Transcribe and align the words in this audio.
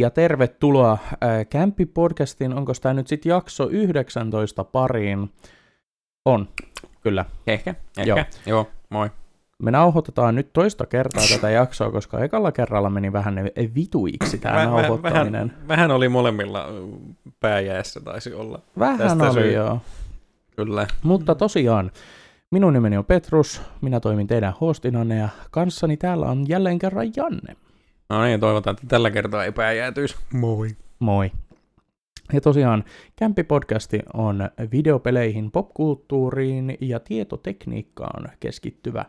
Ja 0.00 0.10
tervetuloa 0.10 0.92
äh, 0.92 1.18
Kämppi-podcastin. 1.50 2.54
Onko 2.56 2.72
tämä 2.82 2.94
nyt 2.94 3.06
sitten 3.06 3.30
jakso 3.30 3.68
19 3.70 4.64
pariin? 4.64 5.30
On, 6.24 6.48
kyllä. 7.00 7.24
Ehkä, 7.46 7.74
ehkä. 7.98 8.08
Joo. 8.08 8.24
Joo, 8.46 8.68
moi. 8.90 9.10
Me 9.62 9.70
nauhoitetaan 9.70 10.34
nyt 10.34 10.52
toista 10.52 10.86
kertaa 10.86 11.24
tätä 11.34 11.50
jaksoa, 11.50 11.90
koska 11.90 12.18
ekalla 12.24 12.52
kerralla 12.52 12.90
meni 12.90 13.12
vähän 13.12 13.34
vituiksi 13.74 14.38
tämä 14.38 14.54
Vä- 14.56 14.58
vä- 14.68 14.70
nauhoittaminen. 14.70 15.32
vähän, 15.48 15.68
vähän 15.68 15.90
oli 15.90 16.08
molemmilla 16.08 16.64
ö, 16.66 16.82
pääjäässä 17.40 18.00
taisi 18.00 18.34
olla. 18.34 18.58
Vähän, 18.78 18.98
tästä 18.98 19.24
oli 19.24 19.32
syy. 19.42 19.52
joo. 19.52 19.80
Kyllä. 20.56 20.86
Mutta 21.02 21.34
tosiaan, 21.34 21.90
minun 22.50 22.72
nimeni 22.72 22.96
on 22.96 23.04
Petrus, 23.04 23.62
minä 23.80 24.00
toimin 24.00 24.26
teidän 24.26 24.54
hostinanne 24.60 25.16
ja 25.16 25.28
kanssani 25.50 25.96
täällä 25.96 26.26
on 26.26 26.48
jälleen 26.48 26.78
kerran 26.78 27.06
Janne. 27.16 27.56
No 28.10 28.24
niin, 28.24 28.40
toivotaan, 28.40 28.74
että 28.74 28.86
tällä 28.88 29.10
kertaa 29.10 29.44
ei 29.44 29.52
pääjäätyisi. 29.52 30.16
Moi. 30.32 30.68
Moi. 30.98 31.32
Ja 32.32 32.40
tosiaan 32.40 32.84
Kämpi-podcasti 33.16 34.02
on 34.14 34.50
videopeleihin, 34.72 35.50
popkulttuuriin 35.50 36.78
ja 36.80 37.00
tietotekniikkaan 37.00 38.30
keskittyvä 38.40 39.04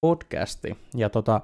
podcasti. 0.00 0.76
Ja 0.94 1.10
tota, 1.10 1.40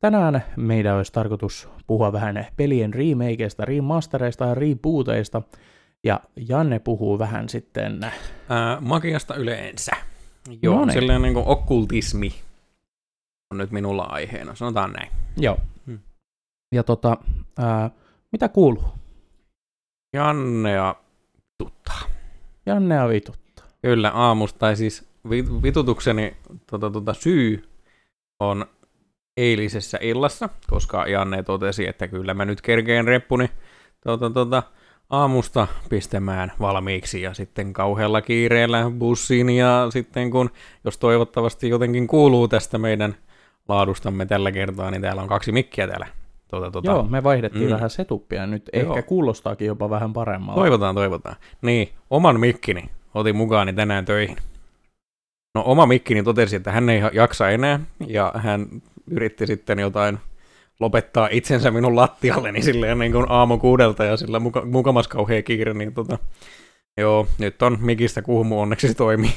tänään 0.00 0.44
meidän 0.56 0.96
olisi 0.96 1.12
tarkoitus 1.12 1.68
puhua 1.86 2.12
vähän 2.12 2.46
pelien 2.56 2.94
remakeista, 2.94 3.64
remastereista 3.64 4.44
ja 4.44 4.54
rebooteista. 4.54 5.42
Ja 6.04 6.20
Janne 6.48 6.78
puhuu 6.78 7.18
vähän 7.18 7.48
sitten, 7.48 8.00
Ää, 8.48 8.78
magiasta 8.80 9.34
yleensä. 9.34 9.92
Joo, 10.62 10.78
no 10.78 10.84
niin. 10.84 10.92
silleen 10.92 11.22
niin 11.22 11.34
kuin 11.34 11.46
okkultismi 11.46 12.34
on 13.50 13.58
nyt 13.58 13.70
minulla 13.70 14.02
aiheena, 14.02 14.54
sanotaan 14.54 14.92
näin. 14.92 15.10
joo. 15.36 15.58
Ja 16.72 16.82
tota, 16.82 17.16
ää, 17.58 17.90
mitä 18.32 18.48
kuuluu? 18.48 18.84
Jannea 20.12 20.94
tuttaa. 21.58 22.00
Jannea 22.66 23.08
vituttaa. 23.08 23.66
Kyllä, 23.82 24.10
aamusta, 24.14 24.58
tai 24.58 24.76
siis 24.76 25.08
vi- 25.30 25.62
vitutukseni 25.62 26.36
tota, 26.70 26.90
tota, 26.90 27.14
syy 27.14 27.68
on 28.40 28.66
eilisessä 29.36 29.98
illassa, 30.00 30.48
koska 30.70 31.06
Janne 31.06 31.42
totesi, 31.42 31.88
että 31.88 32.08
kyllä 32.08 32.34
mä 32.34 32.44
nyt 32.44 32.60
kerkeen 32.60 33.04
reppuni 33.04 33.50
tota, 34.04 34.30
tota, 34.30 34.62
aamusta 35.10 35.66
pistämään 35.88 36.52
valmiiksi 36.60 37.22
ja 37.22 37.34
sitten 37.34 37.72
kauhealla 37.72 38.22
kiireellä 38.22 38.90
bussiin 38.98 39.50
ja 39.50 39.86
sitten 39.90 40.30
kun, 40.30 40.50
jos 40.84 40.98
toivottavasti 40.98 41.68
jotenkin 41.68 42.06
kuuluu 42.06 42.48
tästä 42.48 42.78
meidän 42.78 43.14
laadustamme 43.68 44.26
tällä 44.26 44.52
kertaa, 44.52 44.90
niin 44.90 45.02
täällä 45.02 45.22
on 45.22 45.28
kaksi 45.28 45.52
mikkiä 45.52 45.86
täällä. 45.86 46.06
Tota, 46.50 46.70
tota, 46.70 46.90
Joo, 46.90 47.02
me 47.02 47.22
vaihdettiin 47.22 47.66
Mm. 47.68 47.74
vähän 47.74 47.90
setupia 47.90 48.46
nyt. 48.46 48.70
Joo. 48.72 48.82
Ehkä 48.96 49.02
kuulostaakin 49.08 49.66
jopa 49.66 49.90
vähän 49.90 50.12
paremmalta. 50.12 50.60
Toivotaan, 50.60 50.94
toivotaan. 50.94 51.36
Niin, 51.62 51.88
oman 52.10 52.40
mikkini 52.40 52.84
otin 53.14 53.36
mukaani 53.36 53.72
tänään 53.72 54.04
töihin. 54.04 54.36
No 55.54 55.62
oma 55.66 55.86
mikkini 55.86 56.22
totesi, 56.22 56.56
että 56.56 56.72
hän 56.72 56.88
ei 56.88 57.02
jaksa 57.12 57.50
enää, 57.50 57.80
ja 58.06 58.32
hän 58.36 58.66
yritti 59.10 59.46
sitten 59.46 59.78
jotain 59.78 60.18
lopettaa 60.80 61.28
itsensä 61.32 61.70
minun 61.70 61.96
lattialleni 61.96 62.62
silleen 62.62 62.98
niin 62.98 63.12
kuin 63.12 63.26
aamu 63.28 63.58
kuudelta, 63.58 64.04
ja 64.04 64.16
sillä 64.16 64.40
muka, 64.40 64.64
mukamas 64.64 65.08
kauhea 65.08 65.42
kiire, 65.42 65.74
niin 65.74 65.94
tota, 65.94 66.18
joo, 66.98 67.26
nyt 67.38 67.62
on 67.62 67.78
mikistä 67.80 68.22
kuhmu, 68.22 68.60
onneksi 68.60 68.88
se 68.88 68.94
toimii. 68.94 69.32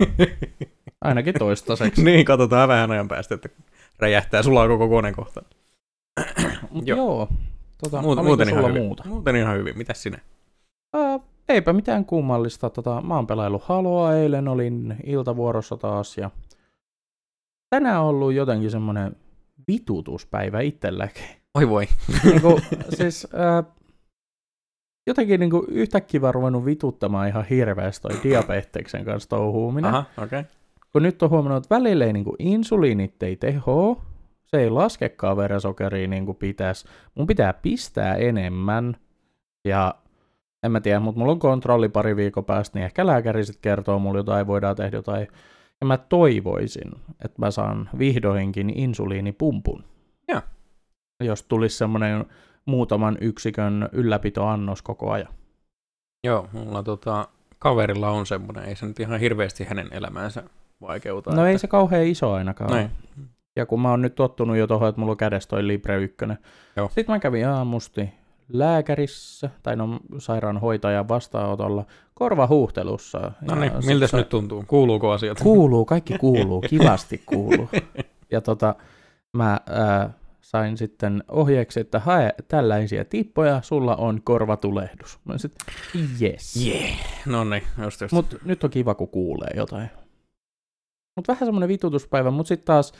Ainakin 1.04 1.34
toistaiseksi. 1.38 2.04
niin, 2.04 2.24
katsotaan 2.24 2.68
vähän 2.68 2.90
ajan 2.90 3.08
päästä, 3.08 3.34
että 3.34 3.48
räjähtää, 3.98 4.42
sulaa 4.42 4.68
koko 4.68 4.88
kone 4.88 5.12
kohta. 5.12 5.42
Mut 6.74 6.86
Joo. 6.86 6.98
joo. 6.98 7.28
Tota, 7.82 8.02
Muut, 8.02 8.24
muuten, 8.24 8.48
sulla 8.48 8.60
ihan 8.60 8.70
hyvin. 8.70 8.82
muuta? 8.82 9.02
muuten 9.06 9.36
ihan 9.36 9.56
hyvin. 9.56 9.78
Mitäs 9.78 10.02
sinä? 10.02 10.18
Ää, 10.92 11.20
eipä 11.48 11.72
mitään 11.72 12.04
kummallista. 12.04 12.70
Tota, 12.70 13.00
mä 13.00 13.14
oon 13.16 13.26
pelaillut 13.26 13.62
Haloa, 13.62 14.14
eilen 14.14 14.48
olin 14.48 14.96
iltavuorossa 15.04 15.76
taas 15.76 16.18
ja 16.18 16.30
tänään 17.70 18.00
on 18.00 18.08
ollut 18.08 18.32
jotenkin 18.32 18.70
semmonen 18.70 19.16
vitutuspäivä 19.68 20.60
itselläkin. 20.60 21.24
Oi 21.54 21.68
voi. 21.68 21.86
niinku, 22.24 22.60
siis, 22.88 23.26
ää, 23.34 23.64
jotenkin 25.06 25.40
niinku 25.40 25.66
yhtäkkiä 25.68 26.20
vaan 26.20 26.34
ruvennut 26.34 26.64
vituttamaan 26.64 27.28
ihan 27.28 27.44
hirveästi 27.44 28.08
toi 28.08 28.20
diabeteksen 28.22 29.04
kanssa 29.04 29.28
touhuuminen. 29.28 29.94
Aha, 29.94 30.04
okei. 30.18 30.40
Okay. 30.40 30.52
kun 30.92 31.02
nyt 31.02 31.22
on 31.22 31.30
huomannut, 31.30 31.64
että 31.64 31.74
välillä 31.74 32.04
ei 32.04 32.12
niinku 32.12 32.36
insuliinit 32.38 33.22
ei 33.22 33.36
teho, 33.36 34.02
se 34.54 34.60
ei 34.62 34.70
laskekaan 34.70 35.36
verensokeria 35.36 36.08
niin 36.08 36.26
kuin 36.26 36.36
pitäisi. 36.36 36.88
Mun 37.14 37.26
pitää 37.26 37.52
pistää 37.52 38.14
enemmän, 38.14 38.96
ja 39.64 39.94
en 40.62 40.72
mä 40.72 40.80
tiedä, 40.80 41.00
mutta 41.00 41.18
mulla 41.18 41.32
on 41.32 41.38
kontrolli 41.38 41.88
pari 41.88 42.16
viikon 42.16 42.44
päästä, 42.44 42.78
niin 42.78 42.84
ehkä 42.84 43.06
lääkäri 43.06 43.44
sitten 43.44 43.62
kertoo 43.62 43.98
mulle 43.98 44.18
jotain, 44.18 44.46
voidaan 44.46 44.76
tehdä 44.76 44.96
jotain. 44.96 45.28
Ja 45.80 45.86
mä 45.86 45.98
toivoisin, 45.98 46.92
että 47.24 47.38
mä 47.38 47.50
saan 47.50 47.90
vihdoinkin 47.98 48.70
insuliinipumpun. 48.78 49.84
Joo. 50.28 50.40
Jos 51.22 51.42
tulisi 51.42 51.78
semmoinen 51.78 52.24
muutaman 52.66 53.18
yksikön 53.20 53.88
ylläpitoannos 53.92 54.82
koko 54.82 55.10
ajan. 55.10 55.34
Joo, 56.26 56.48
mulla 56.52 56.82
tota, 56.82 57.28
kaverilla 57.58 58.10
on 58.10 58.26
semmoinen, 58.26 58.64
ei 58.64 58.76
se 58.76 58.86
nyt 58.86 59.00
ihan 59.00 59.20
hirveästi 59.20 59.64
hänen 59.64 59.88
elämäänsä 59.90 60.42
vaikeuta. 60.80 61.30
No 61.34 61.46
ei 61.46 61.54
että- 61.54 61.60
se 61.60 61.66
kauhean 61.66 62.04
iso 62.06 62.32
ainakaan. 62.32 62.70
Näin. 62.70 62.90
Ja 63.56 63.66
kun 63.66 63.80
mä 63.80 63.90
oon 63.90 64.02
nyt 64.02 64.14
tottunut 64.14 64.56
jo 64.56 64.66
tuohon, 64.66 64.88
että 64.88 65.00
mulla 65.00 65.10
on 65.10 65.16
kädessä 65.16 65.48
toi 65.48 65.66
Libre 65.66 65.96
1. 66.02 66.16
Joo. 66.76 66.88
Sitten 66.88 67.14
mä 67.14 67.18
kävin 67.18 67.48
aamusti 67.48 68.08
lääkärissä, 68.48 69.50
tai 69.62 69.76
no 69.76 70.00
sairaanhoitajan 70.18 71.08
vastaanotolla, 71.08 71.84
korvahuhtelussa. 72.14 73.32
No 73.40 73.54
niin, 73.54 73.72
sit 73.72 73.86
miltäs 73.86 74.10
se- 74.10 74.16
nyt 74.16 74.28
tuntuu? 74.28 74.64
Kuuluuko 74.66 75.10
asiat? 75.10 75.38
Kuuluu, 75.42 75.84
kaikki 75.84 76.18
kuuluu, 76.24 76.60
kivasti 76.60 77.22
kuuluu. 77.26 77.68
Ja 78.30 78.40
tota, 78.40 78.74
mä 79.36 79.60
ää, 79.70 80.10
sain 80.40 80.76
sitten 80.76 81.24
ohjeeksi, 81.28 81.80
että 81.80 81.98
hae 81.98 82.34
tällaisia 82.48 83.04
tippoja, 83.04 83.62
sulla 83.62 83.96
on 83.96 84.20
korvatulehdus. 84.24 85.18
Mä 85.24 85.38
sitten, 85.38 85.74
yes. 86.22 86.66
Yeah. 86.66 86.98
No 87.26 87.44
niin, 87.44 87.62
just 87.84 88.00
just. 88.00 88.12
Mut 88.12 88.36
nyt 88.44 88.64
on 88.64 88.70
kiva, 88.70 88.94
kun 88.94 89.08
kuulee 89.08 89.50
jotain. 89.56 89.90
Mut 91.16 91.28
vähän 91.28 91.46
semmonen 91.46 91.68
vitutuspäivä, 91.68 92.30
mut 92.30 92.46
sitten 92.46 92.66
taas 92.66 92.92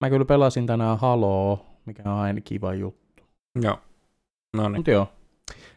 mä 0.00 0.10
kyllä 0.10 0.24
pelasin 0.24 0.66
tänään 0.66 0.98
Haloa, 0.98 1.64
mikä 1.86 2.02
on 2.06 2.18
aina 2.18 2.40
kiva 2.40 2.74
juttu. 2.74 3.22
Joo. 3.62 3.78
No 4.56 4.68
niin. 4.68 4.78
Mut 4.78 4.86
joo, 4.86 5.08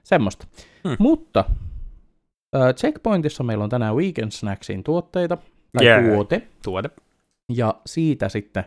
semmoista. 0.04 0.48
Hmm. 0.88 0.96
Mutta 1.00 1.46
äh, 2.56 2.76
Checkpointissa 2.76 3.44
meillä 3.44 3.64
on 3.64 3.70
tänään 3.70 3.96
Weekend 3.96 4.32
Snacksin 4.32 4.84
tuotteita, 4.84 5.38
tai 5.78 5.86
Yeah. 5.86 6.06
tuote, 6.06 6.48
Tuote. 6.64 6.90
ja 7.54 7.76
siitä 7.86 8.30
sitten 8.30 8.66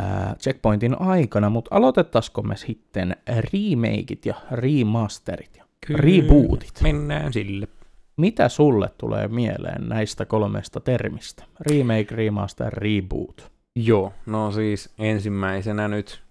äh, 0.00 0.36
Checkpointin 0.36 1.00
aikana, 1.00 1.50
mutta 1.50 1.74
aloitettaisiko 1.74 2.42
me 2.42 2.56
sitten 2.56 3.16
remakeit 3.28 4.26
ja 4.26 4.34
remasterit 4.50 5.56
ja 5.56 5.64
rebootit? 5.90 6.80
Mennään 6.82 7.32
sille. 7.32 7.68
Mitä 8.16 8.48
sulle 8.48 8.88
tulee 8.98 9.28
mieleen 9.28 9.88
näistä 9.88 10.24
kolmesta 10.24 10.80
termistä? 10.80 11.44
Remake, 11.60 12.14
remaster, 12.16 12.72
reboot. 12.72 13.52
Joo, 13.84 14.12
no 14.26 14.52
siis 14.52 14.94
ensimmäisenä 14.98 15.88
nyt 15.88 16.22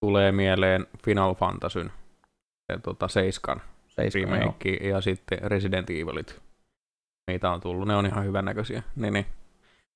tulee 0.00 0.32
mieleen 0.32 0.86
Final 1.04 1.34
Fantasyn 1.34 1.90
se, 2.72 2.78
tota, 2.82 3.08
seiskan 3.08 3.60
Seiska, 3.88 4.18
joo. 4.18 4.30
remake 4.30 4.70
ja 4.70 5.00
sitten 5.00 5.38
Resident 5.42 5.90
Evilit. 5.90 6.40
Niitä 7.30 7.50
on 7.50 7.60
tullut, 7.60 7.88
ne 7.88 7.96
on 7.96 8.06
ihan 8.06 8.24
hyvännäköisiä. 8.24 8.82
Niin, 8.96 9.12
niin. 9.12 9.26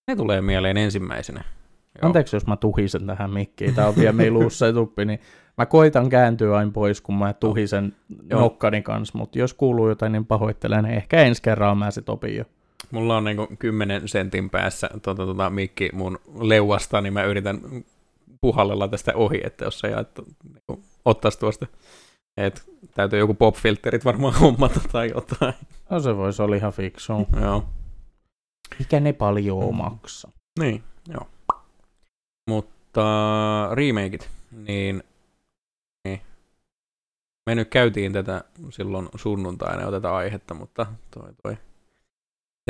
Ne 0.08 0.16
tulee 0.16 0.40
mieleen 0.40 0.76
ensimmäisenä. 0.76 1.44
Joo. 1.44 2.06
Anteeksi, 2.06 2.36
jos 2.36 2.46
mä 2.46 2.56
tuhisen 2.56 3.06
tähän 3.06 3.30
mikkiin. 3.30 3.74
Tää 3.74 3.88
on 3.88 3.96
vielä 3.96 4.12
meillä 4.12 4.38
uusi 4.38 4.58
setuppi, 4.58 5.04
niin 5.04 5.20
mä 5.58 5.66
koitan 5.66 6.08
kääntyä 6.08 6.56
aina 6.56 6.70
pois, 6.70 7.00
kun 7.00 7.14
mä 7.14 7.32
tuhisen 7.32 7.96
Joo. 8.30 8.40
nokkani 8.40 8.82
kanssa, 8.82 9.18
mutta 9.18 9.38
jos 9.38 9.54
kuuluu 9.54 9.88
jotain, 9.88 10.12
niin 10.12 10.26
pahoittelen. 10.26 10.86
Ehkä 10.86 11.22
ensi 11.22 11.42
kerralla 11.42 11.74
mä 11.74 11.90
sit 11.90 12.08
opin 12.08 12.36
jo. 12.36 12.44
Mulla 12.90 13.16
on 13.16 13.24
niinku 13.24 13.48
10 13.58 14.08
sentin 14.08 14.50
päässä 14.50 14.90
tota, 15.02 15.26
tota, 15.26 15.50
mikki 15.50 15.90
mun 15.92 16.18
leuasta, 16.40 17.00
niin 17.00 17.12
mä 17.12 17.24
yritän 17.24 17.60
puhallella 18.40 18.88
tästä 18.88 19.12
ohi, 19.14 19.40
että 19.44 19.64
jos 19.64 19.84
ei 19.84 19.92
että, 20.00 20.22
niinku, 20.54 20.82
ottaisi 21.04 21.38
tuosta. 21.38 21.66
Et, 22.36 22.70
täytyy 22.94 23.18
joku 23.18 23.34
popfilterit 23.34 24.04
varmaan 24.04 24.34
hommata 24.40 24.80
tai 24.92 25.10
jotain. 25.14 25.54
No 25.90 26.00
se 26.00 26.16
voisi 26.16 26.42
olla 26.42 26.56
ihan 26.56 26.72
fiksu. 26.72 27.12
Joo. 27.40 27.64
Mikä 28.78 29.00
ne 29.00 29.12
paljon 29.12 29.74
maksaa? 29.74 30.30
Niin, 30.58 30.82
joo. 31.08 31.28
Mutta 32.50 33.02
remakeit, 33.74 34.30
niin, 34.50 35.02
niin 36.04 36.20
me 37.46 37.54
nyt 37.54 37.68
käytiin 37.68 38.12
tätä 38.12 38.44
silloin 38.70 39.08
sunnuntaina 39.14 39.82
jo 39.82 39.90
tätä 39.90 40.14
aihetta, 40.14 40.54
mutta 40.54 40.86
toi, 41.10 41.32
toi 41.42 41.56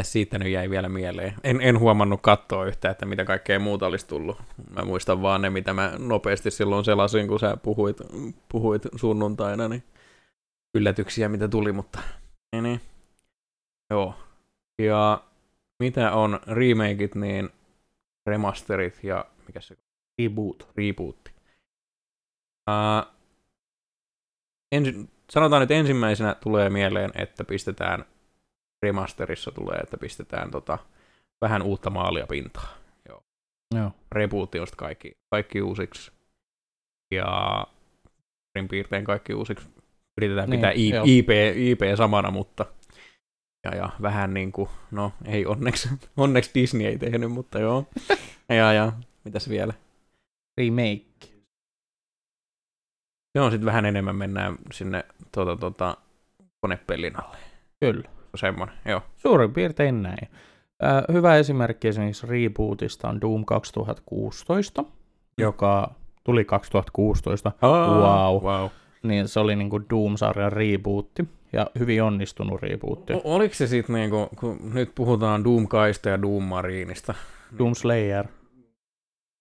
siitä 0.02 0.38
nyt 0.38 0.48
jäi 0.48 0.70
vielä 0.70 0.88
mieleen. 0.88 1.34
En, 1.44 1.60
en 1.60 1.78
huomannut 1.78 2.20
katsoa 2.22 2.66
yhtään, 2.66 2.92
että 2.92 3.06
mitä 3.06 3.24
kaikkea 3.24 3.58
muuta 3.58 3.86
olisi 3.86 4.06
tullut. 4.06 4.38
Mä 4.76 4.84
muistan 4.84 5.22
vaan 5.22 5.42
ne, 5.42 5.50
mitä 5.50 5.72
mä 5.72 5.92
nopeasti 5.98 6.50
silloin 6.50 6.84
selasin, 6.84 7.28
kun 7.28 7.40
sä 7.40 7.56
puhuit, 7.56 7.96
puhuit 8.48 8.82
sunnuntaina, 8.96 9.68
niin 9.68 9.82
yllätyksiä, 10.74 11.28
mitä 11.28 11.48
tuli, 11.48 11.72
mutta 11.72 11.98
niin, 12.52 12.62
niin. 12.62 12.80
Joo. 13.90 14.14
Ja 14.82 15.24
mitä 15.82 16.12
on 16.12 16.40
remakeit, 16.46 17.14
niin 17.14 17.50
remasterit 18.26 19.04
ja 19.04 19.24
mikä 19.46 19.60
se 19.60 19.76
Reboot. 20.22 20.68
rebootti. 20.76 21.30
Uh, 22.70 23.14
ensi, 24.72 25.10
sanotaan, 25.30 25.62
että 25.62 25.74
ensimmäisenä 25.74 26.34
tulee 26.34 26.70
mieleen, 26.70 27.10
että 27.14 27.44
pistetään 27.44 28.04
remasterissa 28.82 29.50
tulee, 29.50 29.78
että 29.78 29.96
pistetään 29.96 30.50
tota, 30.50 30.78
vähän 31.40 31.62
uutta 31.62 31.90
maalia 31.90 32.26
pintaa. 32.26 32.76
Joo. 33.08 33.22
Joo. 33.74 33.92
Sitten 34.44 34.76
kaikki, 34.76 35.12
kaikki 35.30 35.62
uusiksi. 35.62 36.12
Ja 37.14 37.66
suurin 38.46 38.68
piirtein 38.68 39.04
kaikki 39.04 39.34
uusiksi. 39.34 39.68
Yritetään 40.18 40.50
Niin, 40.50 40.60
pitää 40.60 40.72
I, 40.72 40.88
joo. 40.88 41.04
IP, 41.06 41.28
IP 41.56 41.80
samana, 41.96 42.30
mutta 42.30 42.66
ja, 43.64 43.76
ja 43.76 43.88
vähän 44.02 44.34
niin 44.34 44.52
kuin, 44.52 44.68
no 44.90 45.12
ei 45.24 45.46
onneksi, 45.46 45.88
onneksi 46.16 46.50
Disney 46.54 46.86
ei 46.86 46.98
tehnyt, 46.98 47.32
mutta 47.32 47.58
joo. 47.58 47.86
ja, 48.48 48.72
ja 48.72 48.92
mitäs 49.24 49.48
vielä? 49.48 49.74
Remake. 50.60 51.10
Joo, 53.34 53.50
sitten 53.50 53.66
vähän 53.66 53.86
enemmän 53.86 54.16
mennään 54.16 54.56
sinne 54.72 55.04
tuota, 55.32 55.56
tuota, 55.56 55.96
konepellin 56.60 57.24
alle. 57.24 57.36
Kyllä. 57.80 58.19
Semmoinen, 58.36 58.76
joo. 58.84 59.02
Suurin 59.16 59.52
piirtein 59.52 60.02
näin. 60.02 60.28
Äh, 60.84 61.04
hyvä 61.12 61.36
esimerkki 61.36 61.88
esimerkiksi 61.88 62.26
rebootista 62.26 63.08
on 63.08 63.20
Doom 63.20 63.44
2016, 63.44 64.84
joka 65.38 65.94
tuli 66.24 66.44
2016. 66.44 67.52
Wow. 67.62 68.42
wow. 68.42 68.68
Niin 69.02 69.28
se 69.28 69.40
oli 69.40 69.56
niinku 69.56 69.80
Doom-sarjan 69.90 70.52
rebootti 70.52 71.28
ja 71.52 71.66
hyvin 71.78 72.02
onnistunut 72.02 72.62
rebootti. 72.62 73.12
O- 73.12 73.20
oliko 73.24 73.54
se 73.54 73.66
sitten 73.66 73.94
niinku, 73.94 74.28
kun 74.36 74.58
nyt 74.74 74.94
puhutaan 74.94 75.44
Doom 75.44 75.68
Kaista 75.68 76.08
ja 76.08 76.22
Doom 76.22 76.44
Marinista, 76.44 77.14
Doom 77.58 77.74
Slayer. 77.74 78.26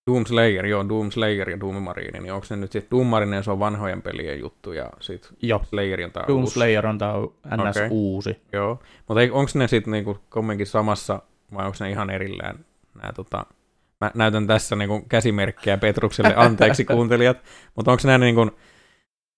Doom 0.07 0.25
Slayer, 0.25 0.65
joo, 0.65 0.89
Doom 0.89 1.11
Slayer 1.11 1.49
ja 1.49 1.59
Doom 1.59 1.75
Marine, 1.75 2.19
niin 2.19 2.33
onko 2.33 2.45
se 2.45 2.55
nyt 2.55 2.71
sitten 2.71 2.97
Doom 2.97 3.07
Marine, 3.07 3.43
se 3.43 3.51
on 3.51 3.59
vanhojen 3.59 4.01
pelien 4.01 4.39
juttu 4.39 4.71
ja 4.71 4.89
sitten. 4.99 5.31
Slayer 5.69 6.01
on 6.05 6.11
tää 6.11 6.23
Doom 6.27 6.41
uusi. 6.41 6.53
Slayer 6.53 6.87
on 6.87 6.97
tää 6.97 7.13
NS 7.57 7.77
Okei. 7.77 7.87
uusi. 7.89 8.41
Joo, 8.53 8.79
mutta 9.07 9.21
onko 9.31 9.51
ne 9.53 9.67
sitten 9.67 9.91
niinku 9.91 10.17
kumminkin 10.29 10.67
samassa 10.67 11.21
vai 11.53 11.65
onko 11.65 11.77
ne 11.79 11.89
ihan 11.89 12.09
erillään 12.09 12.65
nämä 13.01 13.13
tota, 13.13 13.45
mä 14.01 14.11
näytän 14.15 14.47
tässä 14.47 14.75
niinku 14.75 15.05
käsimerkkiä 15.09 15.77
Petrukselle, 15.77 16.33
anteeksi 16.45 16.85
kuuntelijat, 16.85 17.37
mutta 17.75 17.91
onko 17.91 18.01
ne 18.05 18.17
niinku, 18.17 18.51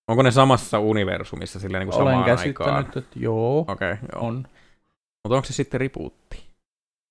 onko 0.08 0.24
ne 0.24 0.32
samassa 0.32 0.80
universumissa 0.80 1.60
silleen 1.60 1.82
niinku 1.82 1.98
Olen 1.98 2.12
samaan 2.12 2.26
käsittänyt, 2.26 2.76
aikaan? 2.76 2.98
että 2.98 3.20
joo, 3.20 3.60
Okei, 3.60 3.74
okay, 3.74 4.08
joo. 4.14 4.28
on. 4.28 4.36
Mutta 5.24 5.36
onko 5.36 5.46
se 5.46 5.54
sitten 5.54 5.80
rebootti? 5.80 6.51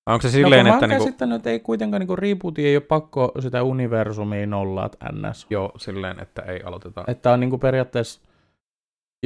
Onko 0.07 0.23
se 0.23 0.29
no, 0.29 0.33
silleen, 0.33 0.67
mä 0.67 0.75
että 0.75 0.87
oon 0.87 0.91
niinku, 0.91 1.35
että 1.37 1.51
ei 1.51 1.61
kuitenkaan 1.61 2.01
niinku 2.01 2.17
rebootin 2.17 2.67
ei 2.67 2.77
ole 2.77 2.81
pakko 2.85 3.33
sitä 3.41 3.63
universumiin 3.63 4.55
olla 4.55 4.87
että 4.87 5.07
NS. 5.13 5.47
joo, 5.51 5.73
silleen, 5.79 6.21
että 6.21 6.43
ei 6.43 6.63
aloiteta. 6.63 7.05
Että 7.07 7.33
on 7.33 7.41
niinku 7.41 7.59
periaatteessa, 7.59 8.21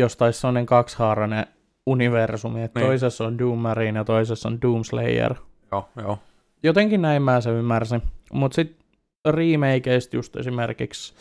jos 0.01 0.17
taisi 0.17 0.41
sellainen 0.41 0.67
kaksihaarainen 0.67 1.47
universumi, 1.87 2.63
että 2.63 2.81
Niin. 2.81 2.87
toisessa 2.87 3.25
on 3.27 3.39
Doom 3.39 3.59
Marine 3.59 3.99
ja 3.99 4.05
toisessa 4.05 4.49
on 4.49 4.63
Doom 4.63 4.85
Slayer. 4.85 5.35
Joo, 5.73 5.89
joo. 5.97 6.19
Jotenkin 6.63 7.03
näin 7.03 7.23
mä 7.23 7.41
sen 7.41 7.55
ymmärsin. 7.55 8.03
Mutta 8.33 8.55
sitten 8.55 8.85
remakeista 9.29 10.17
just 10.17 10.37
esimerkiksi 10.37 11.15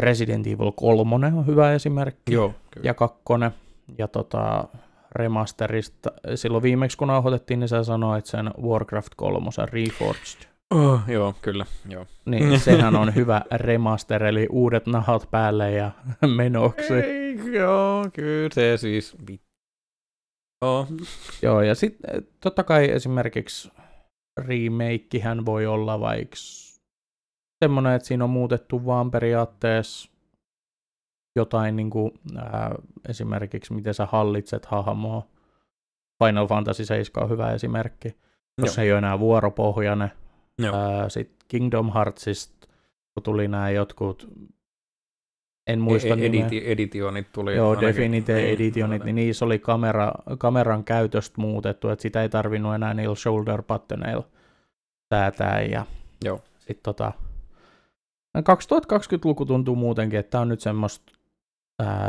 Resident 0.00 0.46
Evil 0.46 0.72
3 0.72 1.26
on 1.26 1.46
hyvä 1.46 1.72
esimerkki. 1.72 2.32
Joo, 2.34 2.54
kyllä. 2.70 2.86
Ja 2.86 2.94
kakkonen. 2.94 3.50
Ja 3.98 4.08
tota, 4.08 4.68
remasterista, 5.14 6.12
silloin 6.34 6.62
viimeksi 6.62 6.98
kun 6.98 7.08
nauhoitettiin, 7.08 7.60
niin 7.60 7.68
sä 7.68 7.84
sanoit 7.84 8.26
sen 8.26 8.50
Warcraft 8.62 9.12
3 9.16 9.50
Reforged. 9.70 10.48
Oh, 10.74 11.00
joo, 11.08 11.34
kyllä, 11.42 11.66
joo. 11.88 12.06
Niin 12.24 12.60
sehän 12.60 12.96
on 12.96 13.14
hyvä 13.14 13.42
remaster, 13.66 14.24
eli 14.24 14.46
uudet 14.50 14.86
nahat 14.86 15.30
päälle 15.30 15.72
ja 15.72 15.90
menoksi. 16.36 16.94
Ei, 16.94 17.52
joo, 17.52 18.08
kyllä 18.12 18.48
se 18.52 18.76
siis... 18.76 19.16
Joo, 20.62 20.86
Joo, 21.42 21.62
ja 21.62 21.74
sitten 21.74 22.26
totta 22.40 22.64
kai 22.64 22.90
esimerkiksi 22.90 23.72
remakehän 24.40 25.46
voi 25.46 25.66
olla 25.66 26.00
vaikka 26.00 26.36
semmoinen, 27.64 27.92
että 27.92 28.08
siinä 28.08 28.24
on 28.24 28.30
muutettu 28.30 28.86
vaan 28.86 29.10
periaatteessa 29.10 30.10
jotain 31.36 31.76
niin 31.76 31.90
kuin, 31.90 32.12
ää, 32.36 32.74
esimerkiksi 33.08 33.72
miten 33.74 33.94
sä 33.94 34.06
hallitset 34.12 34.66
hahmoa. 34.66 35.26
Final 36.24 36.46
Fantasy 36.46 36.84
7 36.84 37.24
on 37.24 37.30
hyvä 37.30 37.52
esimerkki, 37.52 38.08
joo. 38.08 38.16
jos 38.66 38.78
ei 38.78 38.92
ole 38.92 38.98
enää 38.98 39.18
vuoropohjainen. 39.18 40.12
Sitten 41.08 41.36
Kingdom 41.48 41.92
Heartsista, 41.92 42.68
kun 43.14 43.22
tuli 43.22 43.48
nämä 43.48 43.70
jotkut, 43.70 44.28
en 45.66 45.80
muista 45.80 46.08
E- 46.08 46.16
nimeä. 46.16 46.46
editi- 46.48 46.62
editionit 46.70 47.32
tuli. 47.32 47.56
Joo, 47.56 47.68
ainakin. 47.68 47.88
Definitive 47.88 48.38
Niin, 48.40 48.54
Editionit, 48.54 49.04
niin 49.04 49.14
niissä 49.16 49.44
oli 49.44 49.58
kamera, 49.58 50.12
kameran 50.38 50.84
käytöstä 50.84 51.40
muutettu, 51.40 51.88
että 51.88 52.02
sitä 52.02 52.22
ei 52.22 52.28
tarvinnut 52.28 52.74
enää 52.74 52.94
niillä 52.94 53.14
shoulder 53.14 53.62
buttoneilla 53.62 54.24
säätää. 55.14 55.62
Ja 55.62 55.86
Joo. 56.24 56.40
sit 56.58 56.82
tota, 56.82 57.12
2020-luku 58.38 59.46
tuntuu 59.46 59.76
muutenkin, 59.76 60.18
että 60.18 60.30
tämä 60.30 60.42
on 60.42 60.48
nyt 60.48 60.60
semmoista 60.60 61.12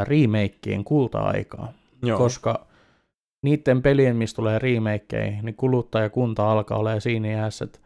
remakeen 0.04 0.84
kulta-aikaa, 0.84 1.74
Joo. 2.04 2.18
koska 2.18 2.66
niiden 3.44 3.82
pelien, 3.82 4.16
mistä 4.16 4.36
tulee 4.36 4.60
remakeja, 4.60 5.42
niin 5.42 5.56
kuluttajakunta 5.56 6.52
alkaa 6.52 6.78
olemaan 6.78 7.02
siinä 7.02 7.28
iässä, 7.28 7.66
että 7.66 7.80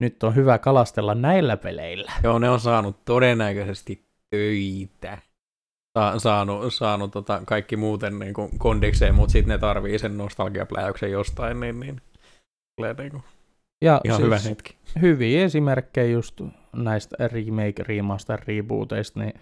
nyt 0.00 0.22
on 0.22 0.34
hyvä 0.34 0.58
kalastella 0.58 1.14
näillä 1.14 1.56
peleillä. 1.56 2.12
Joo, 2.22 2.38
ne 2.38 2.50
on 2.50 2.60
saanut 2.60 3.04
todennäköisesti 3.04 4.04
töitä. 4.30 5.18
Sa- 5.98 6.18
saanut, 6.18 6.74
saanut 6.74 7.10
tota 7.10 7.42
kaikki 7.44 7.76
muuten 7.76 8.18
niin 8.18 8.34
kuin 8.34 8.58
kondikseen, 8.58 9.14
mutta 9.14 9.32
sitten 9.32 9.48
ne 9.48 9.58
tarvii 9.58 9.98
sen 9.98 10.18
nostalgiapläjäyksen 10.18 11.10
jostain, 11.10 11.60
niin, 11.60 11.80
niin 11.80 12.00
tulee 12.76 12.94
niin 12.98 13.10
kuin 13.10 13.22
Ja 13.80 14.00
ihan 14.04 14.16
siis 14.16 14.26
hyvä 14.26 14.38
hetki. 14.38 14.76
hyviä 15.00 15.44
esimerkkejä 15.44 16.12
just 16.12 16.40
näistä 16.76 17.16
remake, 17.28 17.82
remaster, 17.82 18.40
rebooteista, 18.46 19.20
niin 19.20 19.34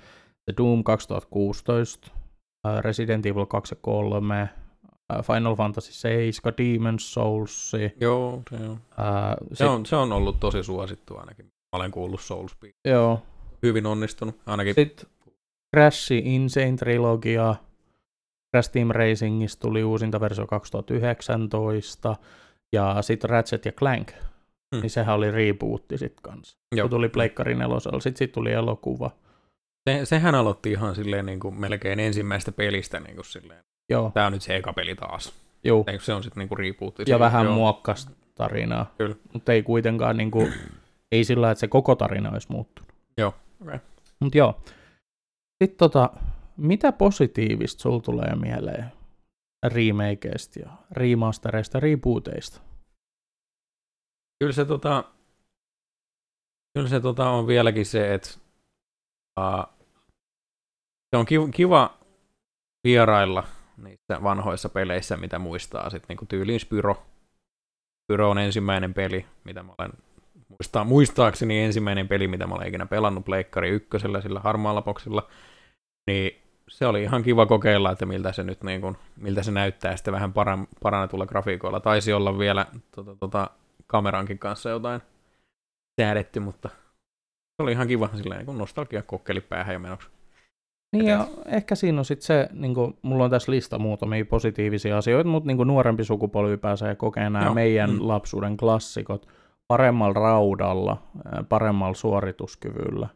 The 0.47 0.55
Doom 0.59 0.85
2016, 0.85 2.11
ää, 2.65 2.81
Resident 2.81 3.27
Evil 3.27 3.47
2 3.47 3.73
ja 3.75 3.79
3, 3.81 4.35
ää, 5.09 5.23
Final 5.23 5.55
Fantasy 5.57 5.93
7, 5.93 6.53
Demon's 6.59 6.99
Souls, 7.01 7.73
Joo, 8.01 8.43
se 8.51 8.57
on. 8.57 8.79
ää, 8.97 9.37
Se, 9.53 9.55
sit, 9.57 9.67
on, 9.67 9.87
se 9.87 9.97
on 9.97 10.13
ollut 10.13 10.41
tosi 10.41 10.63
suosittu 10.63 11.17
ainakin. 11.17 11.45
Mä 11.47 11.51
olen 11.77 11.91
kuullut 11.91 12.21
Souls 12.21 12.57
joo, 12.85 13.23
Hyvin 13.63 13.87
onnistunut, 13.87 14.37
ainakin. 14.47 14.75
sit 14.75 15.07
Crash 15.77 16.13
Insane 16.13 16.77
Trilogia, 16.77 17.55
Crash 18.55 18.71
Team 18.73 18.89
Racingista 18.91 19.61
tuli 19.61 19.85
uusinta 19.85 20.21
versio 20.21 20.47
2019, 20.47 22.17
ja 22.73 23.03
sitten 23.03 23.31
Ratchet 23.31 23.65
ja 23.65 23.73
Clank, 23.73 24.13
Hmm. 24.75 24.81
niin 24.83 24.91
sehän 24.91 25.15
oli 25.15 25.31
rebootti 25.31 25.99
sit 25.99 26.21
kanssa. 26.23 26.59
Joo. 26.77 26.85
Kun 26.85 26.91
tuli 26.91 27.09
Pleikkari 27.09 27.55
nelosella, 27.55 28.01
sitten 28.01 28.19
sit 28.19 28.33
tuli 28.33 28.53
elokuva. 28.53 29.11
Se, 29.91 30.05
sehän 30.05 30.35
aloitti 30.35 30.71
ihan 30.71 30.95
silleen 30.95 31.26
niin 31.26 31.41
kuin 31.41 31.61
melkein 31.61 32.00
ensimmäistä 32.00 32.53
pelistä 32.53 33.00
niin 33.00 33.14
kuin 33.14 33.25
silleen. 33.25 33.64
Joo, 33.88 34.11
Tää 34.14 34.26
on 34.26 34.33
nyt 34.33 34.43
se 34.43 34.57
eka 34.57 34.73
peli 34.73 34.95
taas. 34.95 35.35
Eikö 35.64 36.05
se 36.05 36.14
on 36.14 36.23
sitten 36.23 36.41
niin 36.41 36.49
kuin 36.49 36.59
rebootti? 36.59 37.05
ja 37.07 37.19
vähän 37.19 37.45
Joo. 37.45 37.55
muokkas 37.55 38.11
tarinaa. 38.35 38.95
Kyllä. 38.99 39.17
Mutta 39.33 39.53
ei 39.53 39.62
kuitenkaan 39.62 40.17
niinku, 40.17 40.49
ei 41.12 41.25
sillä, 41.25 41.50
että 41.50 41.61
se 41.61 41.69
koko 41.69 41.95
tarina 41.95 42.31
olisi 42.31 42.49
muuttunut. 42.50 42.93
Joo, 43.19 43.35
okei. 43.62 43.79
Mutta 44.21 44.38
joo. 44.38 44.61
Sitten 45.62 45.79
tota, 45.79 46.11
mitä 46.57 46.93
positiivista 46.93 47.83
sul 47.83 47.99
tulee 47.99 48.37
mieleen 48.37 48.93
remakeista 49.67 50.61
ja 50.61 50.71
remastereista 50.91 51.81
rebooteista? 51.81 52.61
Kyllä 54.38 54.53
se, 54.53 54.64
tota, 54.64 55.05
kyllä 56.75 56.88
se 56.88 57.00
tota, 57.00 57.31
on 57.31 57.47
vieläkin 57.47 57.87
se, 57.87 58.14
että 58.14 58.31
uh, 59.41 59.74
se 61.14 61.18
on 61.18 61.50
kiva, 61.50 61.99
vierailla 62.85 63.44
niissä 63.76 64.23
vanhoissa 64.23 64.68
peleissä, 64.68 65.16
mitä 65.16 65.38
muistaa 65.38 65.90
sitten 65.90 66.09
niinku 66.09 66.26
tyyliin 66.26 66.61
Spyro. 66.61 67.02
Spyro 68.02 68.30
on 68.30 68.38
ensimmäinen 68.38 68.94
peli, 68.94 69.26
mitä 69.44 69.62
mä 69.62 69.73
olen 69.78 69.92
muistaa, 70.49 70.85
muistaakseni 70.85 71.62
ensimmäinen 71.62 72.09
peli, 72.09 72.28
mitä 72.28 72.47
mä 72.47 72.54
olen 72.54 72.68
ikinä 72.68 72.87
pelannut 72.87 73.25
Pleikkari 73.25 73.71
ykkösellä, 73.71 74.21
sillä 74.21 74.40
harmaalla 74.40 74.83
boksilla. 74.83 75.28
Niin 76.06 76.42
se 76.68 76.87
oli 76.87 77.02
ihan 77.02 77.23
kiva 77.23 77.47
kokeilla, 77.47 77.92
että 77.92 78.06
miltä 78.06 78.33
se 78.33 78.42
nyt 78.42 78.62
niin 78.62 78.80
kuin, 78.80 78.97
miltä 79.16 79.42
se 79.42 79.50
näyttää 79.50 79.97
sitten 79.97 80.14
vähän 80.14 80.33
paran, 80.33 80.68
parannetulla 80.83 81.26
grafiikoilla. 81.26 81.80
Taisi 81.80 82.12
olla 82.12 82.38
vielä 82.38 82.66
tota, 82.97 83.16
tota, 83.16 83.50
kamerankin 83.87 84.38
kanssa 84.38 84.71
jotain 84.71 85.00
säädetty, 86.00 86.40
mutta 86.40 86.68
se 87.56 87.62
oli 87.62 87.73
ihan 87.73 87.88
kiva 87.88 88.09
silleen, 88.16 88.47
kun 88.47 88.59
nostalgia 88.59 89.02
kokkeli 89.02 89.40
päähän 89.40 89.73
ja 89.73 89.78
menoksi. 89.78 90.09
Niin 90.99 91.07
ja 91.11 91.27
ehkä 91.47 91.75
siinä 91.75 91.99
on 91.99 92.05
sitten 92.05 92.27
se, 92.27 92.49
niin 92.53 92.75
kuin, 92.75 92.97
mulla 93.03 93.25
on 93.25 93.31
tässä 93.31 93.53
lista 93.53 93.79
muutamia 93.79 94.25
positiivisia 94.25 94.99
asioita, 94.99 95.31
mutta 95.31 95.47
niin 95.47 95.57
kuin 95.57 95.67
nuorempi 95.67 96.05
sukupolvi 96.05 96.57
pääsee 96.57 96.95
kokemaan 96.95 97.33
nämä 97.33 97.45
Joo. 97.45 97.55
meidän 97.55 97.91
Mm. 97.91 97.99
lapsuuden 98.01 98.57
klassikot 98.57 99.29
paremmalla 99.69 100.15
raudalla, 100.15 101.03
paremmalla 101.49 101.95
suorituskyvyllä, 101.95 103.09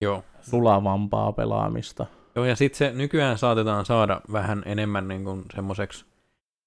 Joo. 0.00 0.24
sulavampaa 0.40 1.32
pelaamista. 1.32 2.06
Joo, 2.36 2.44
ja 2.44 2.56
sitten 2.56 2.78
se 2.78 2.92
nykyään 2.92 3.38
saatetaan 3.38 3.84
saada 3.84 4.20
vähän 4.32 4.62
enemmän 4.66 5.08
niin 5.08 5.24
kuin 5.24 5.42
semmoiseksi, 5.54 6.04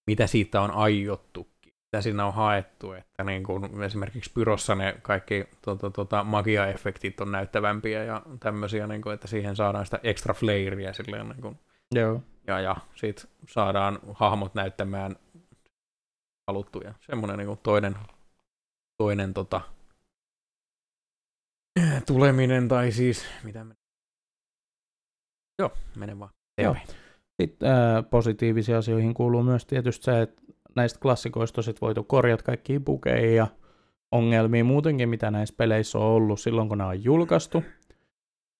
mitä 0.07 0.27
siitä 0.27 0.61
on 0.61 0.71
aiottukin, 0.71 1.56
mitä 1.97 2.03
siinä 2.03 2.25
on 2.25 2.33
haettu, 2.33 2.91
että 2.91 3.23
niin 3.23 3.43
kuin 3.43 3.83
esimerkiksi 3.83 4.31
Pyrossa 4.33 4.75
ne 4.75 4.99
kaikki 5.01 5.47
tota, 5.61 5.89
tota, 5.89 6.23
magia-efektit 6.23 7.21
on 7.21 7.31
näyttävämpiä 7.31 8.03
ja 8.03 8.21
tämmöisiä, 8.39 8.87
niin 8.87 9.01
kuin, 9.01 9.13
että 9.13 9.27
siihen 9.27 9.55
saadaan 9.55 9.85
sitä 9.85 9.99
extra 10.03 10.33
flairia 10.33 10.93
silleen, 10.93 11.29
niin 11.29 11.41
kuin, 11.41 11.59
Joo. 11.95 12.21
ja, 12.47 12.59
ja 12.59 12.75
sit 12.95 13.29
saadaan 13.49 13.99
hahmot 14.13 14.55
näyttämään 14.55 15.15
haluttuja. 16.47 16.93
Semmoinen 16.99 17.37
niin 17.37 17.47
kuin 17.47 17.59
toinen, 17.63 17.95
toinen 18.97 19.33
tota, 19.33 19.61
tuleminen, 22.07 22.67
tai 22.67 22.91
siis, 22.91 23.25
mitä 23.43 23.63
me... 23.63 23.75
Joo, 25.59 25.71
mene 25.95 26.19
vaan. 26.19 26.31
Joo. 26.61 26.75
Sitten 27.41 27.69
ää, 27.69 28.03
positiivisiin 28.03 28.77
asioihin 28.77 29.13
kuuluu 29.13 29.43
myös 29.43 29.65
tietysti 29.65 30.05
se, 30.05 30.21
että 30.21 30.41
näistä 30.75 30.99
klassikoista 30.99 31.61
sit 31.61 31.81
voitu 31.81 32.03
korjata 32.03 32.43
kaikkia 32.43 32.79
bugeja 32.79 33.35
ja 33.35 33.47
ongelmia 34.11 34.63
muutenkin, 34.63 35.09
mitä 35.09 35.31
näissä 35.31 35.55
peleissä 35.57 35.97
on 35.97 36.03
ollut 36.03 36.39
silloin, 36.39 36.69
kun 36.69 36.77
nämä 36.77 36.89
on 36.89 37.03
julkaistu. 37.03 37.63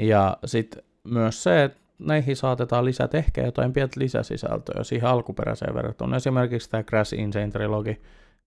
Ja 0.01 0.37
sitten 0.45 0.83
myös 1.03 1.43
se, 1.43 1.63
että 1.63 1.79
näihin 1.99 2.35
saatetaan 2.35 2.85
lisätä 2.85 3.17
ehkä 3.17 3.41
jotain 3.41 3.73
pientä 3.73 3.99
lisäsisältöä 3.99 4.83
siihen 4.83 5.09
alkuperäiseen 5.09 5.73
verrattuna. 5.73 6.15
Esimerkiksi 6.15 6.69
tämä 6.69 6.83
Crash 6.83 7.13
Insane 7.13 7.51
Trilogy, 7.51 7.95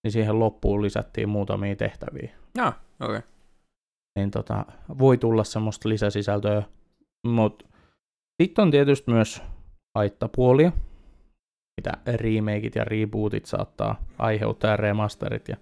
niin 0.03 0.13
siihen 0.13 0.39
loppuun 0.39 0.83
lisättiin 0.83 1.29
muutamia 1.29 1.77
tehtäviä. 1.77 2.31
Ah, 2.59 2.81
okei. 3.01 3.17
Okay. 3.17 3.29
Niin 4.17 4.31
tota, 4.31 4.65
voi 4.99 5.19
tulla 5.19 5.45
semmoista 5.45 5.89
lisäsisältöä, 5.89 6.63
mutta 7.27 7.65
sitten 8.43 8.63
on 8.63 8.71
tietysti 8.71 9.11
myös 9.11 9.43
haittapuolia, 9.95 10.73
mitä 11.81 12.17
remakeit 12.17 12.75
ja 12.75 12.85
rebootit 12.85 13.47
saattaa 13.47 14.05
aiheuttaa 14.19 14.71
ja 14.71 14.77
remasterit. 14.77 15.49
Ja, 15.49 15.57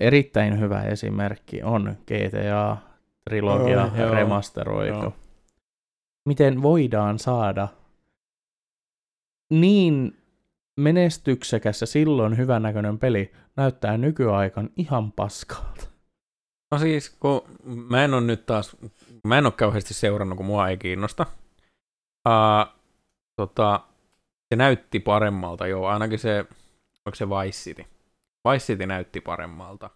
erittäin 0.00 0.60
hyvä 0.60 0.82
esimerkki 0.82 1.62
on 1.62 1.96
GTA 2.06 2.76
trilogia 3.24 3.84
Oh, 3.84 3.98
joo. 3.98 4.14
remasteroitu. 4.14 4.98
Joo. 4.98 5.12
Miten 6.28 6.62
voidaan 6.62 7.18
saada 7.18 7.68
niin 9.50 10.16
menestyksekäs 10.80 11.80
ja 11.80 11.86
silloin 11.86 12.36
hyvännäköinen 12.36 12.98
peli 12.98 13.32
näyttää 13.56 13.96
nykyaikan 13.96 14.70
ihan 14.76 15.12
paskalta. 15.12 15.86
No 16.72 16.78
siis, 16.78 17.10
kun 17.20 17.40
mä 17.64 18.04
en 18.04 18.14
ole 18.14 18.20
nyt 18.22 18.46
taas, 18.46 18.76
mä 19.24 19.38
en 19.38 19.46
ole 19.46 19.52
kauheasti 19.52 19.94
seurannut, 19.94 20.36
kun 20.36 20.46
mua 20.46 20.68
ei 20.68 20.76
kiinnosta. 20.76 21.26
Uh, 22.28 22.74
tota, 23.36 23.80
se 24.48 24.56
näytti 24.56 25.00
paremmalta, 25.00 25.66
joo, 25.66 25.86
ainakin 25.86 26.18
se, 26.18 26.38
onko 27.06 27.14
se 27.14 27.28
Vice 27.28 27.58
City? 27.58 27.84
Vice 28.48 28.66
City 28.66 28.86
näytti 28.86 29.20
paremmalta, 29.20 29.90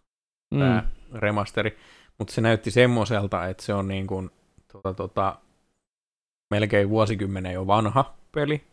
tämä 0.59 0.83
Mm. 1.12 1.19
remasteri, 1.19 1.78
mutta 2.19 2.35
se 2.35 2.40
näytti 2.40 2.71
semmoiselta, 2.71 3.47
että 3.49 3.62
se 3.62 3.75
on 3.75 3.88
niin 3.88 4.07
kuin, 4.07 4.30
tota, 4.73 4.95
tota, 4.95 5.38
melkein 6.54 6.88
vuosikymmenen 6.88 7.52
jo 7.52 7.66
vanha 7.66 8.14
peli, 8.33 8.64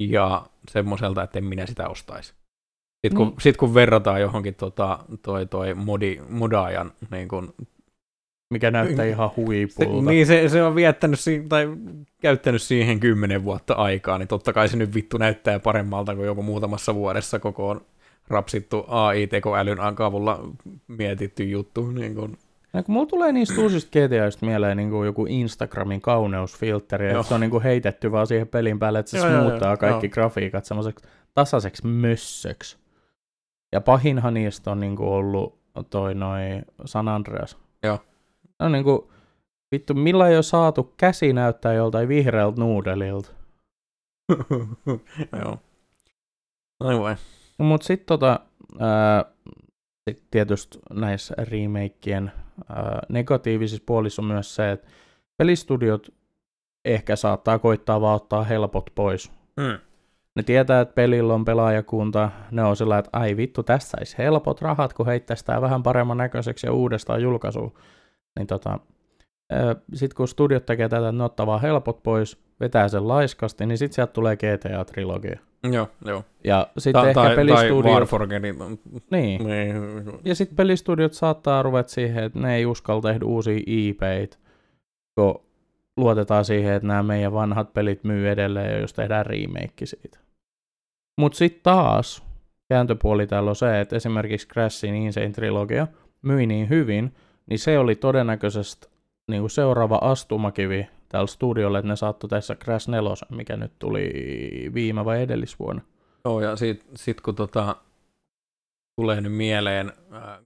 ja 0.00 0.46
semmoiselta, 0.70 1.22
että 1.22 1.38
en 1.38 1.44
minä 1.44 1.66
sitä 1.66 1.88
ostaisi. 1.88 2.28
Sitten 3.06 3.16
kun, 3.16 3.26
Niin. 3.28 3.40
sit 3.40 3.56
kun 3.56 3.74
verrataan 3.74 4.20
johonkin 4.20 4.54
tota, 4.54 4.98
toi, 5.22 5.46
toi 5.46 5.74
modi, 5.74 6.20
modaajan 6.28 6.92
niin 7.10 7.28
kun, 7.28 7.54
mikä 8.50 8.70
näyttää 8.70 9.04
Niin. 9.04 9.14
ihan 9.14 9.28
se, 9.30 9.34
huipulta. 9.36 10.10
niin 10.10 10.26
se, 10.26 10.48
se, 10.48 10.62
on 10.62 10.74
viettänyt 10.74 11.20
si- 11.20 11.44
tai 11.48 11.68
käyttänyt 12.20 12.62
siihen 12.62 13.00
kymmenen 13.00 13.44
vuotta 13.44 13.74
aikaa, 13.74 14.18
niin 14.18 14.28
totta 14.28 14.52
kai 14.52 14.68
se 14.68 14.76
nyt 14.76 14.94
vittu 14.94 15.18
näyttää 15.18 15.58
paremmalta 15.58 16.14
kuin 16.14 16.26
joku 16.26 16.42
muutamassa 16.42 16.94
vuodessa 16.94 17.38
koko 17.38 17.68
on 17.68 17.80
rapsittu 18.28 18.84
AI-tekoälyn 18.88 19.80
avulla 19.80 20.48
mietitty 20.88 21.44
juttu. 21.44 21.90
Niin 21.90 22.14
kun, 22.14 22.38
Ja 22.72 22.82
kun 22.82 22.92
mulla 22.92 23.06
tulee 23.06 23.32
niistä 23.32 23.60
uusista 23.60 23.90
GTAista 23.90 24.46
mieleen 24.46 24.76
niin 24.76 24.90
kuin 24.90 25.06
joku 25.06 25.26
Instagramin 25.28 26.00
kauneusfiltteri, 26.00 27.10
Joo. 27.10 27.20
että 27.20 27.28
se 27.28 27.34
on 27.34 27.40
niin 27.40 27.50
kuin 27.50 27.62
heitetty 27.62 28.12
vaan 28.12 28.26
siihen 28.26 28.48
pelin 28.48 28.78
päälle, 28.78 28.98
että 28.98 29.10
se 29.10 29.18
Joo, 29.18 29.26
smuuttaa 29.28 29.70
joo, 29.70 29.76
kaikki 29.76 30.06
joo. 30.06 30.12
grafiikat 30.12 30.64
semmoiseksi 30.64 31.04
tasaiseksi 31.34 31.86
mössöksi. 31.86 32.76
Ja 33.72 33.80
pahinhan 33.80 34.34
niistä 34.34 34.70
on 34.70 34.80
niin 34.80 34.96
kuin 34.96 35.08
ollut 35.08 35.58
toi 35.90 36.14
noi 36.14 36.40
San 36.84 37.08
Andreas. 37.08 37.58
Joo. 37.82 37.98
No 38.60 38.68
niin 38.68 38.84
kuin, 38.84 39.00
vittu, 39.72 39.94
millä 39.94 40.28
ei 40.28 40.34
ole 40.34 40.42
saatu 40.42 40.94
käsi 40.96 41.32
näyttää 41.32 41.72
joltain 41.72 42.08
vihreältä 42.08 42.60
nuudelilta. 42.60 43.30
Joo. 45.44 45.58
Ai 46.80 46.98
vai. 46.98 47.16
No, 47.58 47.64
mutta 47.64 47.86
sitten 47.86 48.06
tota, 48.06 48.40
ää, 48.78 49.24
sit 50.10 50.24
tietysti 50.30 50.78
näissä 50.92 51.34
remakeien 51.38 52.32
ää, 52.68 53.02
negatiivisissa 53.08 53.84
puolissa 53.86 54.22
on 54.22 54.28
myös 54.28 54.54
se, 54.54 54.72
että 54.72 54.88
pelistudiot 55.38 56.08
ehkä 56.84 57.16
saattaa 57.16 57.58
koittaa 57.58 58.00
vaan 58.00 58.16
ottaa 58.16 58.44
helpot 58.44 58.90
pois. 58.94 59.32
Hmm. 59.60 59.78
Ne 60.36 60.42
tietää, 60.42 60.80
että 60.80 60.94
pelillä 60.94 61.34
on 61.34 61.44
pelaajakunta, 61.44 62.30
ne 62.50 62.64
on 62.64 62.76
sillä, 62.76 62.98
että 62.98 63.10
ai 63.12 63.36
vittu, 63.36 63.62
tässä 63.62 63.88
saisi 63.90 64.18
helpot 64.18 64.62
rahat, 64.62 64.92
kun 64.92 65.06
heittäisi 65.06 65.44
vähän 65.60 65.82
paremman 65.82 66.16
näköiseksi 66.16 66.66
ja 66.66 66.72
uudestaan 66.72 67.22
julkaisuun. 67.22 67.74
Niin 68.38 68.46
tota, 68.46 68.78
sitten 69.94 70.16
kun 70.16 70.28
studiot 70.28 70.66
tekee 70.66 70.88
tätä, 70.88 71.08
että 71.08 71.12
ne 71.12 71.24
ottaa 71.24 71.46
vaan 71.46 71.60
helpot 71.60 72.02
pois, 72.02 72.42
vetää 72.60 72.88
sen 72.88 73.08
laiskasti, 73.08 73.66
niin 73.66 73.78
sitten 73.78 73.94
sieltä 73.94 74.12
tulee 74.12 74.36
GTA-trilogia. 74.36 75.38
Joo, 75.72 75.88
joo. 76.04 76.24
Ja 76.44 76.66
sitten 76.78 77.04
ehkä 77.04 77.14
tai, 77.14 77.26
tai 77.26 77.36
pelistudiot... 77.36 77.94
Warforgedin. 77.94 78.56
Niin. 79.10 79.44
Niin. 79.44 79.76
Ja 80.24 80.34
sitten 80.34 80.56
pelistudiot 80.56 81.12
saattaa 81.12 81.62
ruveta 81.62 81.88
siihen, 81.88 82.24
että 82.24 82.38
ne 82.38 82.56
ei 82.56 82.66
uskalla 82.66 83.02
tehdä 83.02 83.24
uusia 83.24 83.62
IPitä, 83.66 84.36
kun 85.14 85.42
luotetaan 85.96 86.44
siihen, 86.44 86.74
että 86.74 86.88
nämä 86.88 87.02
meidän 87.02 87.32
vanhat 87.32 87.72
pelit 87.72 88.04
myy 88.04 88.30
edelleen, 88.30 88.80
jos 88.80 88.92
tehdään 88.92 89.26
remake 89.26 89.86
siitä. 89.86 90.18
Mutta 91.20 91.38
sitten 91.38 91.62
taas 91.62 92.24
kääntöpuoli 92.68 93.26
täällä 93.26 93.50
on 93.50 93.56
se, 93.56 93.80
että 93.80 93.96
esimerkiksi 93.96 94.48
Crashin 94.48 94.94
Insane 94.94 95.30
Trilogia 95.30 95.86
myi 96.22 96.46
niin 96.46 96.68
hyvin, 96.68 97.14
niin 97.46 97.58
se 97.58 97.78
oli 97.78 97.96
todennäköisesti 97.96 98.88
niin 99.28 99.42
kuin 99.42 99.50
seuraava 99.50 99.98
astumakivi 100.02 100.86
tällä 101.08 101.26
studiolla, 101.26 101.78
että 101.78 101.88
ne 101.88 101.96
saattoi 101.96 102.30
tässä 102.30 102.54
Crash 102.54 102.88
4, 102.88 103.10
mikä 103.30 103.56
nyt 103.56 103.72
tuli 103.78 104.12
viime 104.74 105.04
vai 105.04 105.22
edellisvuonna. 105.22 105.82
Joo, 106.24 106.40
ja 106.40 106.56
sit, 106.56 106.86
sit 106.94 107.20
kun 107.20 107.34
tota, 107.34 107.76
tulee 108.96 109.20
nyt 109.20 109.32
mieleen 109.32 109.92
ää, 110.10 110.42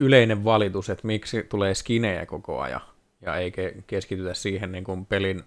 yleinen 0.00 0.44
valitus, 0.44 0.90
että 0.90 1.06
miksi 1.06 1.42
tulee 1.42 1.74
skinejä 1.74 2.26
koko 2.26 2.60
ajan, 2.60 2.80
ja 3.20 3.36
ei 3.36 3.50
ke- 3.50 3.82
keskitytä 3.86 4.34
siihen 4.34 4.72
niin 4.72 4.84
kuin 4.84 5.06
pelin, 5.06 5.42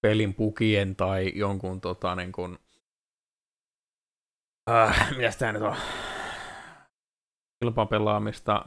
pelin 0.00 0.34
pukien 0.34 0.96
tai 0.96 1.32
jonkun 1.34 1.80
tota, 1.80 2.14
niin 2.14 2.32
kuin, 2.32 2.58
äh, 4.70 5.16
mitäs 5.16 5.36
tää 5.36 5.52
nyt 5.52 5.62
on? 5.62 5.76
Kilpapelaamista, 7.62 8.62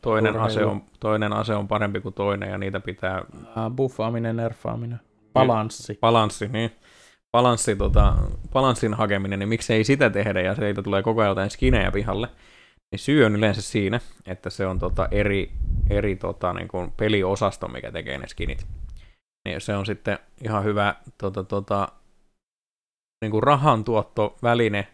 toinen 0.00 0.32
Urheilu. 0.34 0.46
ase, 0.46 0.64
on, 0.64 0.82
toinen 1.00 1.32
ase 1.32 1.54
on 1.54 1.68
parempi 1.68 2.00
kuin 2.00 2.14
toinen, 2.14 2.50
ja 2.50 2.58
niitä 2.58 2.80
pitää 2.80 3.22
Ää, 3.56 3.70
buffaaminen, 3.70 4.36
nerfaaminen, 4.36 5.00
balanssi. 5.32 5.98
balanssi, 6.00 6.48
niin 6.48 6.70
balanssi, 7.32 7.76
tota, 7.76 8.14
balanssin 8.52 8.94
hakeminen, 8.94 9.38
niin 9.38 9.48
miksei 9.48 9.84
sitä 9.84 10.10
tehdä 10.10 10.40
ja 10.40 10.54
siitä 10.54 10.82
tulee 10.82 11.02
koko 11.02 11.20
ajan 11.20 11.28
jotain 11.30 11.50
skinejä 11.50 11.90
pihalle, 11.92 12.28
niin 12.92 12.98
syy 12.98 13.24
on 13.24 13.36
yleensä 13.36 13.62
siinä, 13.62 14.00
että 14.26 14.50
se 14.50 14.66
on 14.66 14.78
tota 14.78 15.08
eri, 15.10 15.52
eri 15.90 16.16
tota, 16.16 16.52
niin 16.52 16.68
kuin 16.68 16.92
peliosasto, 16.96 17.68
mikä 17.68 17.92
tekee 17.92 18.18
ne 18.18 18.26
skinit. 18.26 18.66
Niin 19.48 19.60
se 19.60 19.76
on 19.76 19.86
sitten 19.86 20.18
ihan 20.44 20.64
hyvä 20.64 20.94
tota, 21.18 21.44
tota, 21.44 21.88
niin 23.20 23.30
kuin 23.30 23.42
rahantuottoväline, 23.42 24.88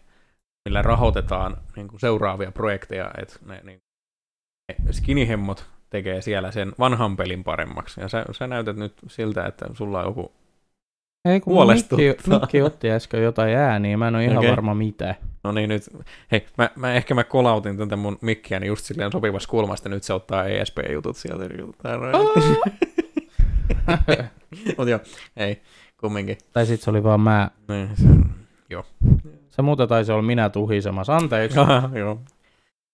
millä 0.64 0.82
rahoitetaan 0.82 1.56
niin 1.76 1.88
kuin 1.88 2.00
seuraavia 2.00 2.52
projekteja, 2.52 3.10
että 3.22 3.36
ne, 3.46 3.60
niin, 3.64 3.82
ne 4.84 4.92
skinihemmot 4.92 5.66
tekee 5.90 6.22
siellä 6.22 6.50
sen 6.50 6.72
vanhan 6.78 7.16
pelin 7.16 7.44
paremmaksi. 7.44 8.00
Ja 8.00 8.08
sä, 8.08 8.24
sä 8.32 8.46
näytät 8.46 8.76
nyt 8.76 8.92
siltä, 9.08 9.46
että 9.46 9.66
sulla 9.72 10.00
on 10.00 10.06
joku 10.06 10.32
Ei, 11.28 11.40
kun 11.40 11.54
Huolestuttaa. 11.54 11.98
Mikki, 12.06 12.30
Mikki 12.40 12.62
otti 12.62 12.90
äsken 12.90 13.22
jotain 13.22 13.56
ääniä, 13.56 13.96
mä 13.96 14.08
en 14.08 14.14
ole 14.14 14.24
ihan 14.24 14.38
Okei. 14.38 14.50
varma 14.50 14.74
mitä. 14.74 15.14
No 15.44 15.52
niin, 15.52 15.68
nyt, 15.68 15.82
hei, 16.32 16.46
mä, 16.58 16.70
mä 16.76 16.94
ehkä 16.94 17.14
mä 17.14 17.24
kolautin 17.24 17.76
tätä 17.76 17.96
mun 17.96 18.18
mikkiäni 18.20 18.66
just 18.66 18.84
silleen 18.84 19.12
sopivassa 19.12 19.48
kulmasta, 19.48 19.88
nyt 19.88 20.02
se 20.02 20.12
ottaa 20.12 20.44
ESP-jutut 20.44 21.16
sieltä. 21.16 21.44
Tää 21.82 21.96
on- 21.98 22.12
Mut 24.78 24.88
joo, 24.88 25.00
ei, 25.36 25.62
kumminkin. 26.00 26.38
tai 26.52 26.66
sit 26.66 26.80
se 26.80 26.90
oli 26.90 27.02
vaan 27.02 27.20
mä. 27.20 27.50
Niin, 27.68 27.88
se, 27.96 28.04
Se 29.56 29.62
muuta 29.62 29.86
taisi 29.86 30.12
olla 30.12 30.22
minä 30.22 30.50
tuhisemassa. 30.50 31.16
Anteeksi. 31.16 31.58
joo. 32.00 32.20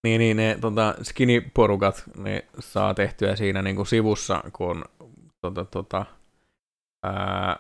Niin, 0.04 0.18
niin 0.18 0.36
ne 0.36 0.58
tota, 0.60 0.94
skinny-porukat 1.02 2.02
ne 2.16 2.44
saa 2.58 2.94
tehtyä 2.94 3.36
siinä 3.36 3.62
niinku 3.62 3.84
sivussa, 3.84 4.42
kun 4.52 4.84
tota, 5.40 5.64
tota, 5.64 6.06
ää, 7.02 7.56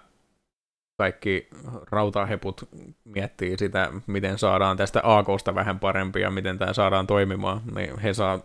kaikki 0.98 1.48
rautaheput 1.90 2.68
miettii 3.04 3.58
sitä, 3.58 3.92
miten 4.06 4.38
saadaan 4.38 4.76
tästä 4.76 5.00
AKsta 5.04 5.54
vähän 5.54 5.80
parempia 5.80 6.30
miten 6.30 6.58
tämä 6.58 6.72
saadaan 6.72 7.06
toimimaan, 7.06 7.60
niin 7.74 7.98
he 7.98 8.14
saa 8.14 8.40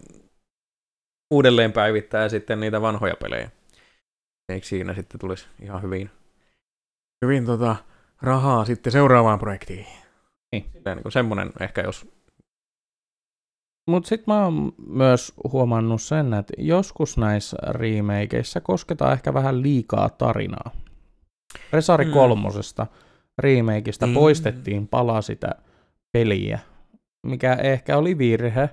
uudelleen 1.31 1.71
päivittää 1.71 2.29
sitten 2.29 2.59
niitä 2.59 2.81
vanhoja 2.81 3.15
pelejä. 3.15 3.49
Eikö 4.49 4.67
siinä 4.67 4.93
sitten 4.93 5.19
tulisi 5.19 5.47
ihan 5.61 5.81
hyvin, 5.81 6.09
hyvin 7.25 7.45
tota, 7.45 7.75
rahaa 8.21 8.65
sitten 8.65 8.91
seuraavaan 8.91 9.39
projektiin? 9.39 10.04
Niin. 10.61 10.71
Silleen 10.73 10.97
niin 10.97 11.11
semmoinen 11.11 11.49
ehkä, 11.61 11.81
jos 11.81 12.07
Mutta 13.89 14.09
sitten 14.09 14.33
mä 14.33 14.43
oon 14.43 14.73
myös 14.87 15.33
huomannut 15.51 16.01
sen, 16.01 16.33
että 16.33 16.53
joskus 16.57 17.17
näissä 17.17 17.57
remakeissa 17.67 18.61
kosketaan 18.61 19.13
ehkä 19.13 19.33
vähän 19.33 19.61
liikaa 19.61 20.09
tarinaa. 20.09 20.71
Resari 21.73 22.05
Mm. 22.05 22.11
kolmosesta 22.11 22.87
remakeista 23.39 24.07
Mm. 24.07 24.13
poistettiin 24.13 24.87
pala 24.87 25.21
sitä 25.21 25.49
peliä, 26.11 26.59
mikä 27.27 27.53
ehkä 27.53 27.97
oli 27.97 28.17
virhe. 28.17 28.69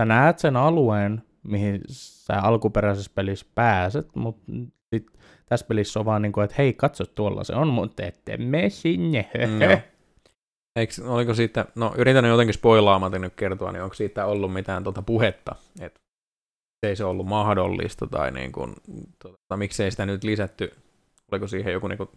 Sä 0.00 0.04
näet 0.04 0.38
sen 0.38 0.56
alueen, 0.56 1.22
mihin 1.42 1.80
sä 1.88 2.40
alkuperäisessä 2.40 3.12
pelissä 3.14 3.46
pääset, 3.54 4.08
mutta 4.16 4.52
sit 4.94 5.06
tässä 5.46 5.66
pelissä 5.66 6.00
on 6.00 6.06
vaan 6.06 6.22
niin 6.22 6.32
kuin, 6.32 6.44
että 6.44 6.54
hei, 6.58 6.72
katso 6.72 7.06
tuolla 7.06 7.44
se 7.44 7.54
on, 7.54 7.68
mutta 7.68 8.02
ette 8.02 8.36
me 8.36 8.70
sinne. 8.70 9.30
Mm. 9.34 9.82
Eikö, 10.76 10.92
oliko 11.06 11.34
siitä, 11.34 11.66
no 11.74 11.94
yritän 11.98 12.24
jotenkin 12.24 12.54
spoilaamatta 12.54 13.18
nyt 13.18 13.34
kertoa, 13.34 13.72
niin 13.72 13.82
onko 13.82 13.94
siitä 13.94 14.26
ollut 14.26 14.52
mitään 14.52 14.82
tuota 14.84 15.02
puhetta, 15.02 15.54
että 15.80 16.00
ei 16.82 16.96
se 16.96 17.04
ollut 17.04 17.26
mahdollista 17.26 18.06
tai 18.06 18.30
niin 18.30 18.52
kuin, 18.52 18.74
tuota, 19.22 19.56
miksei 19.56 19.90
sitä 19.90 20.06
nyt 20.06 20.24
lisätty, 20.24 20.74
oliko 21.32 21.46
siihen 21.46 21.72
joku 21.72 21.88
niin 21.88 21.98
kuin, 21.98 22.08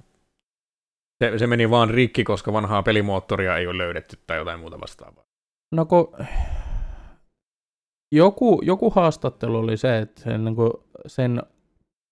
se, 1.24 1.38
se 1.38 1.48
meni 1.48 1.70
vaan 1.70 1.90
rikki, 1.90 2.24
koska 2.24 2.54
vanhaa 2.54 2.84
pelimoottoria 2.84 3.58
ei 3.58 3.68
ole 3.68 3.78
löydetty 3.78 4.20
tai 4.28 4.38
jotain 4.38 4.60
muuta 4.60 4.80
vastaavaa. 4.80 5.24
No 5.72 5.86
kun 5.86 6.14
joku, 8.12 8.62
joku 8.64 8.90
haastattelu 8.90 9.58
oli 9.58 9.78
se, 9.78 9.98
että 9.98 10.22
sen, 10.22 10.46
niin 10.46 10.56
kuin, 10.56 10.72
sen 11.08 11.44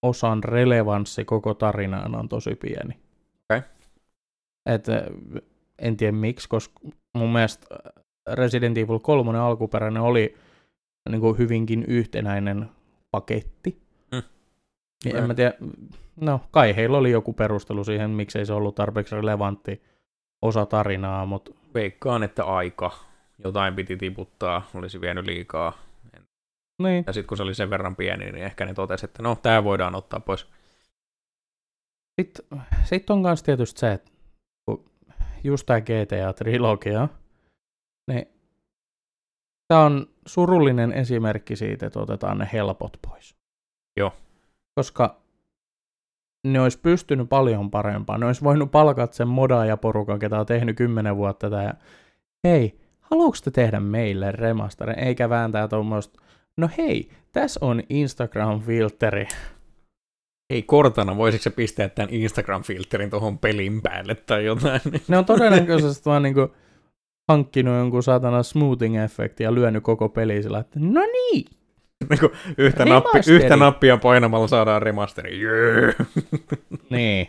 osan 0.06 0.44
relevanssi 0.44 1.26
koko 1.26 1.54
tarinaan 1.54 2.16
on 2.16 2.30
tosi 2.30 2.56
pieni. 2.56 3.00
Okei. 3.50 3.70
Et, 4.66 4.90
eh, 4.90 5.04
en 5.80 5.98
tiedä 5.98 6.12
miksi, 6.12 6.50
koska 6.50 6.80
mun 7.18 7.34
mielestä 7.34 7.68
Resident 8.34 8.78
Evil 8.78 9.00
3 9.00 9.40
alkuperäinen 9.40 10.02
oli 10.02 10.36
niin 11.10 11.22
kuin 11.22 11.38
hyvinkin 11.38 11.86
yhtenäinen 11.88 12.70
paketti. 13.12 13.82
Mm. 14.12 14.24
Niin 15.06 15.16
en 15.16 15.28
mä 15.28 15.34
tiedä, 15.34 15.54
no 16.22 16.42
kai 16.52 16.76
heillä 16.76 16.98
oli 16.98 17.12
joku 17.12 17.34
perustelu 17.34 17.84
siihen, 17.84 18.10
miksei 18.10 18.46
se 18.46 18.54
ollut 18.54 18.76
tarpeeksi 18.76 19.16
relevantti 19.16 19.82
osa 20.42 20.66
tarinaa, 20.66 21.26
mutta 21.26 21.52
Veikkaan, 21.74 22.24
että 22.24 22.46
aika, 22.46 22.92
jotain 23.44 23.76
piti 23.76 23.98
tiputtaa, 23.98 24.70
olisi 24.74 25.02
vienyt 25.02 25.26
liikaa. 25.26 25.74
niin. 26.82 27.04
Ja 27.08 27.14
sitten 27.14 27.28
kun 27.28 27.38
se 27.38 27.44
oli 27.44 27.56
sen 27.56 27.70
verran 27.70 27.96
pieni, 27.96 28.32
niin 28.32 28.46
ehkä 28.46 28.66
ne 28.66 28.74
totesi, 28.74 29.06
että 29.06 29.24
no, 29.24 29.38
tämä 29.42 29.64
voidaan 29.64 29.96
ottaa 29.96 30.20
pois. 30.20 30.48
Sitten 32.22 32.62
sit 32.84 33.10
on 33.10 33.20
myös 33.20 33.44
tietysti 33.44 33.80
se, 33.80 33.94
että 33.94 34.12
just 35.46 35.66
tämä 35.66 35.80
GTA-trilogia, 35.80 37.08
niin 38.08 38.26
tämä 39.68 39.82
on 39.82 40.08
surullinen 40.26 40.94
esimerkki 40.94 41.56
siitä, 41.56 41.86
että 41.86 42.00
otetaan 42.00 42.38
ne 42.38 42.50
helpot 42.54 42.98
pois. 43.02 43.36
Joo. 43.98 44.14
Koska 44.76 45.22
ne 46.48 46.62
olisi 46.62 46.80
pystynyt 46.80 47.30
paljon 47.30 47.72
parempaan. 47.72 48.20
Ne 48.20 48.26
olisi 48.26 48.44
voinut 48.44 48.72
palkata 48.72 49.16
sen 49.16 49.28
modaajaporukan, 49.28 50.20
ketä 50.20 50.40
on 50.40 50.46
tehnyt 50.46 50.78
kymmenen 50.78 51.18
vuotta 51.18 51.50
tätä. 51.50 51.64
ja 51.64 51.74
Hei, 52.44 52.80
haluatko 53.00 53.38
te 53.44 53.52
tehdä 53.52 53.80
meille 53.80 54.32
remasterin, 54.32 55.00
eikä 55.00 55.30
vääntää 55.30 55.68
tuommoista, 55.68 56.22
no 56.58 56.70
hei, 56.78 57.10
tässä 57.32 57.60
on 57.66 57.84
Instagram-filteri. 57.90 59.28
Ei 60.50 60.64
Kortana, 60.64 61.18
voisiko 61.18 61.44
se 61.44 61.50
pistää 61.50 61.90
tämän 61.90 62.10
Instagram-filterin 62.10 63.10
tuohon 63.10 63.38
pelin 63.38 63.82
päälle 63.82 64.16
tai 64.16 64.46
jotain? 64.46 64.82
Ne 65.08 65.18
on 65.18 65.26
todennäköisesti 65.26 66.06
vaan 66.06 66.24
niinku 66.24 66.52
hankkinut 67.32 67.76
jonkun 67.76 68.04
saatana 68.04 68.42
smoothing-efekti 68.44 69.44
ja 69.44 69.56
lyönyt 69.56 69.84
koko 69.84 70.10
peli 70.10 70.44
sillä, 70.44 70.60
että 70.60 70.80
no 70.80 71.02
niin, 71.02 71.46
Niin 72.10 72.32
yhtä, 72.58 72.86
nappi, 72.86 73.20
yhtä 73.30 73.56
nappia 73.56 73.98
painamalla 73.98 74.48
saadaan 74.48 74.82
remasteri. 74.82 75.42
Yeah. 75.42 75.96
niin. 76.90 77.28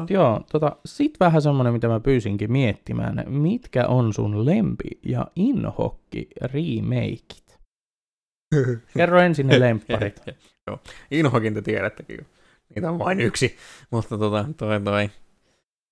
Mut 0.00 0.10
joo, 0.10 0.40
tota, 0.52 0.76
sit 0.86 1.20
vähän 1.20 1.42
semmonen, 1.42 1.72
mitä 1.72 1.88
mä 1.88 2.00
pyysinkin 2.00 2.52
miettimään. 2.52 3.24
Mitkä 3.26 3.86
on 3.86 4.12
sun 4.12 4.46
lempi- 4.46 4.98
ja 5.02 5.26
inhokki 5.36 6.28
remakeit? 6.42 7.58
Kerro 8.96 9.20
ensin 9.20 9.46
ne 9.46 9.60
lempparit. 9.60 10.22
Joo. 10.66 10.80
Inhokin 11.10 11.54
te 11.54 11.62
tiedättekin. 11.62 12.26
Niitä 12.74 12.90
on 12.90 12.98
vain 12.98 13.20
yksi. 13.20 13.56
Mutta 13.90 14.18
tota, 14.18 14.44
toi 14.56 14.80
toi. 14.80 15.10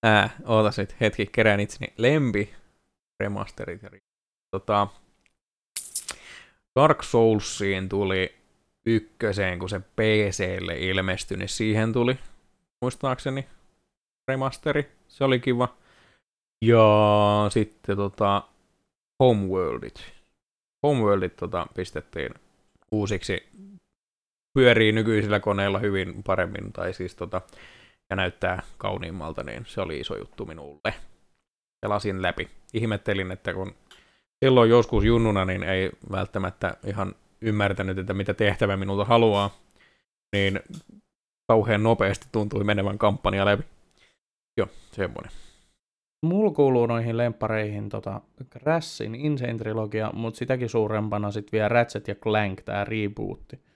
Ää, 0.03 0.31
ootas 0.47 0.79
nyt 0.79 0.97
hetki, 1.01 1.27
kerään 1.27 1.61
itseni. 1.61 1.93
Lempi, 1.97 2.55
remasterit 3.21 3.81
tota, 4.51 4.89
Dark 6.77 7.03
Soulsiin 7.03 7.89
tuli 7.89 8.35
ykköseen, 8.87 9.59
kun 9.59 9.69
se 9.69 9.81
PClle 9.81 10.79
ilmestyi, 10.79 11.37
niin 11.37 11.49
siihen 11.49 11.93
tuli 11.93 12.19
muistaakseni 12.83 13.47
remasteri. 14.29 14.91
Se 15.09 15.25
oli 15.25 15.41
kiva. 15.41 15.77
Ja 16.65 16.87
sitten 17.51 17.97
tota, 17.97 18.43
Homeworldit. 19.23 20.13
Homeworldit 20.87 21.37
tota, 21.37 21.67
pistettiin 21.75 22.35
uusiksi 22.93 23.49
pyörii 24.55 24.93
nykyisillä 24.93 25.41
koneilla 25.41 25.79
hyvin 25.79 26.23
paremmin, 26.23 26.73
tai 26.73 26.93
siis 26.95 27.15
tota, 27.15 27.41
ja 28.11 28.17
näyttää 28.17 28.63
kauniimmalta, 28.79 29.43
niin 29.43 29.65
se 29.67 29.81
oli 29.81 30.01
iso 30.01 30.19
juttu 30.19 30.47
minulle. 30.47 30.95
Pelasin 31.81 32.23
läpi. 32.23 32.49
Ihmettelin, 32.75 33.31
että 33.33 33.55
kun 33.55 33.75
silloin 34.45 34.71
joskus 34.71 35.05
junnuna, 35.05 35.45
niin 35.45 35.63
ei 35.63 35.91
välttämättä 36.13 36.77
ihan 36.87 37.15
ymmärtänyt, 37.41 37.99
että 37.99 38.15
mitä 38.15 38.35
tehtävä 38.35 38.77
minulta 38.77 39.05
haluaa, 39.05 39.51
niin 40.33 40.61
kauhean 41.49 41.83
nopeasti 41.83 42.27
tuntui 42.33 42.65
menevän 42.65 42.99
kampanja 42.99 43.45
läpi. 43.45 43.63
Joo, 44.57 44.69
semmoinen. 44.93 45.33
Mulla 46.27 46.51
kuuluu 46.51 46.87
noihin 46.87 47.17
lemppareihin 47.17 47.89
tota 47.89 48.21
Crashin 48.53 49.15
Insane 49.15 49.59
Trilogia, 49.59 50.11
mutta 50.13 50.39
sitäkin 50.39 50.69
suurempana 50.69 51.31
sit 51.31 51.53
vielä 51.53 51.69
Ratchet 51.69 52.09
ja 52.09 52.15
Clank, 52.15 52.63
tää 52.63 52.85
rebootti. 52.85 53.70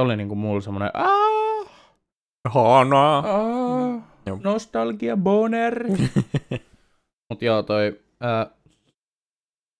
Se 0.00 0.04
oli 0.04 0.16
niinku 0.16 0.34
mulla 0.34 0.60
semmonen 0.60 0.90
aah, 0.94 1.66
Hanaa! 2.48 3.18
aah, 3.18 4.02
Joo. 4.26 4.38
nostalgia 4.44 5.16
boner. 5.16 5.84
Mut 7.30 7.42
joo, 7.42 7.62
toi, 7.62 8.00
ää, 8.20 8.50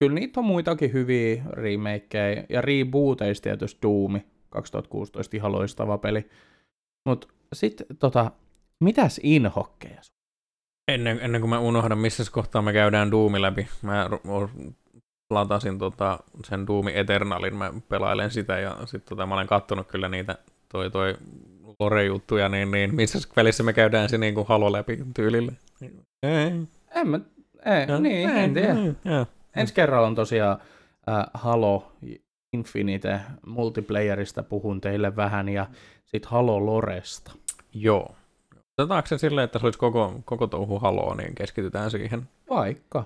kyllä 0.00 0.14
niitä 0.14 0.40
on 0.40 0.46
muitakin 0.46 0.92
hyviä 0.92 1.42
remakeja, 1.50 2.44
ja 2.48 2.60
rebooteista 2.60 3.42
tietysti 3.42 3.78
Doom 3.82 4.20
2016 4.50 5.36
ihan 5.36 5.52
loistava 5.52 5.98
peli. 5.98 6.30
Mut 7.08 7.32
sit 7.52 7.82
tota, 7.98 8.30
mitäs 8.80 9.20
inhokkeja? 9.22 10.02
sun? 10.02 10.14
Ennen, 10.92 11.18
ennen 11.22 11.40
kuin 11.40 11.50
mä 11.50 11.58
unohdan, 11.58 11.98
missä 11.98 12.24
kohtaa 12.32 12.62
me 12.62 12.72
käydään 12.72 13.10
Doomi 13.10 13.42
läpi, 13.42 13.68
mä 13.82 14.08
ru- 14.12 14.72
latasin 15.30 15.78
tota, 15.78 16.18
sen 16.44 16.66
Doomi 16.66 16.92
Eternalin, 16.94 17.56
mä 17.56 17.72
pelailen 17.88 18.30
sitä 18.30 18.58
ja 18.58 18.76
sitten 18.80 19.08
tota, 19.08 19.26
mä 19.26 19.34
olen 19.34 19.46
kattonut 19.46 19.88
kyllä 19.88 20.08
niitä 20.08 20.38
toi, 20.68 20.90
toi 20.90 21.16
lore-juttuja, 21.80 22.48
niin, 22.48 22.70
niin 22.70 22.94
missä 22.94 23.18
välissä 23.36 23.62
me 23.62 23.72
käydään 23.72 24.08
se 24.08 24.18
niin 24.18 24.34
kuin 24.34 24.46
halo 24.46 24.72
läpi 24.72 24.98
tyylille? 25.14 25.52
Ei. 26.22 26.52
En 26.94 27.08
mä, 27.08 27.20
ei, 27.66 28.00
niin, 28.00 28.30
en 28.30 28.54
tiedä. 28.54 28.74
Joo. 29.04 29.26
Ensi 29.56 29.74
kerralla 29.74 30.06
on 30.06 30.14
tosiaan 30.14 30.58
äh, 31.08 31.24
Halo 31.34 31.92
Infinite 32.52 33.20
multiplayerista 33.46 34.42
puhun 34.42 34.80
teille 34.80 35.16
vähän 35.16 35.48
ja 35.48 35.66
sit 36.04 36.26
Halo 36.26 36.66
Loresta. 36.66 37.32
Joo. 37.74 38.14
Otetaanko 38.78 39.06
se 39.06 39.18
silleen, 39.18 39.44
että 39.44 39.58
se 39.58 39.66
olisi 39.66 39.78
koko, 39.78 40.20
koko 40.24 40.46
touhu 40.46 40.78
haloo, 40.78 41.14
niin 41.14 41.34
keskitytään 41.34 41.90
siihen. 41.90 42.28
Vaikka. 42.50 43.04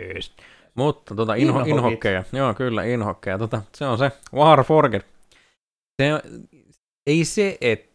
Yes. 0.00 0.36
Mutta 0.74 1.14
tota, 1.14 1.34
inho, 1.34 1.58
Inhokit. 1.58 1.76
inhokkeja. 1.76 2.24
Joo, 2.32 2.54
kyllä, 2.54 2.84
inhokkeja. 2.84 3.38
Tota, 3.38 3.62
se 3.74 3.86
on 3.86 3.98
se 3.98 4.12
War 4.34 4.64
Forget. 4.64 5.06
Se, 6.02 6.22
ei 7.06 7.24
se, 7.24 7.58
että 7.60 7.92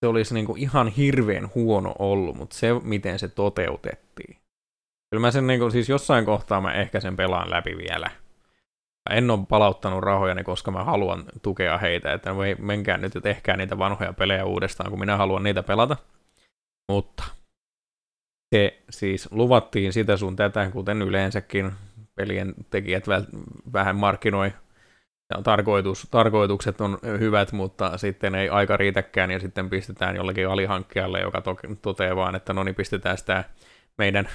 se 0.00 0.06
olisi 0.06 0.34
niinku 0.34 0.54
ihan 0.58 0.88
hirveän 0.88 1.50
huono 1.54 1.94
ollut, 1.98 2.36
mutta 2.36 2.56
se, 2.56 2.68
miten 2.82 3.18
se 3.18 3.28
toteutettiin. 3.28 4.36
Kyllä 5.10 5.20
mä 5.20 5.30
sen 5.30 5.46
niinku, 5.46 5.70
siis 5.70 5.88
jossain 5.88 6.24
kohtaa 6.24 6.60
mä 6.60 6.72
ehkä 6.72 7.00
sen 7.00 7.16
pelaan 7.16 7.50
läpi 7.50 7.76
vielä. 7.76 8.10
En 9.10 9.30
ole 9.30 9.46
palauttanut 9.48 10.02
rahojani, 10.02 10.44
koska 10.44 10.70
mä 10.70 10.84
haluan 10.84 11.24
tukea 11.42 11.78
heitä, 11.78 12.12
että 12.12 12.34
voi, 12.34 12.56
menkää 12.58 12.96
nyt 12.96 13.14
ja 13.14 13.20
tehkää 13.20 13.56
niitä 13.56 13.78
vanhoja 13.78 14.12
pelejä 14.12 14.44
uudestaan, 14.44 14.90
kun 14.90 14.98
minä 14.98 15.16
haluan 15.16 15.42
niitä 15.42 15.62
pelata. 15.62 15.96
Mutta 16.92 17.24
se 18.54 18.82
siis 18.90 19.28
luvattiin 19.32 19.92
sitä 19.92 20.16
sun 20.16 20.36
tätä, 20.36 20.70
kuten 20.70 21.02
yleensäkin 21.02 21.72
pelien 22.14 22.54
tekijät 22.70 23.08
väl, 23.08 23.22
vähän 23.72 23.96
markkinoi. 23.96 24.52
Ja 25.34 25.42
tarkoitus, 25.42 26.08
tarkoitukset 26.10 26.80
on 26.80 26.98
hyvät, 27.18 27.52
mutta 27.52 27.98
sitten 27.98 28.34
ei 28.34 28.48
aika 28.48 28.76
riitäkään 28.76 29.30
ja 29.30 29.38
sitten 29.40 29.70
pistetään 29.70 30.16
jollekin 30.16 30.48
alihankkijalle, 30.48 31.20
joka 31.20 31.40
to, 31.40 31.56
toteaa 31.82 32.16
vaan, 32.16 32.34
että 32.34 32.52
no 32.52 32.64
niin 32.64 32.74
pistetään 32.74 33.18
sitä 33.18 33.44
meidän, 33.98 34.28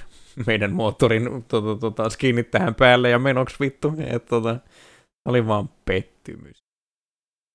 meidän 0.47 0.71
moottorin 0.71 1.45
tota, 1.47 1.79
tota, 1.79 2.09
skinnit 2.09 2.51
tähän 2.51 2.75
päälle 2.75 3.09
ja 3.09 3.19
menoks 3.19 3.59
vittu. 3.59 3.93
Et, 4.07 4.25
tota, 4.25 4.55
oli 5.25 5.47
vaan 5.47 5.69
pettymys. 5.85 6.63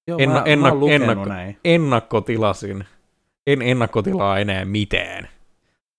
Joo, 0.09 0.19
Enna- 0.19 0.35
mä, 0.35 0.41
mä 0.41 0.69
ennak- 0.71 0.75
lukenut 0.75 1.09
ennakko- 1.09 1.29
näin. 1.29 1.59
Ennakkotilasin. 1.65 2.85
En 3.47 3.63
ennakkotilaa 3.63 4.39
enää 4.39 4.65
mitään. 4.65 5.29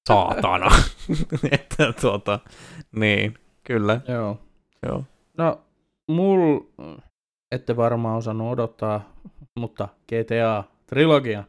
Saatana. 0.08 0.68
että 1.52 1.94
tuota, 2.02 2.40
niin, 2.96 3.34
kyllä, 3.64 4.02
Joo. 4.08 4.40
joo. 4.88 5.04
No, 5.38 5.62
mul, 6.08 6.60
ette 7.52 7.76
varmaan 7.76 8.18
osannut 8.18 8.52
odottaa, 8.52 9.14
mutta 9.56 9.88
GTA-trilogia. 10.12 11.44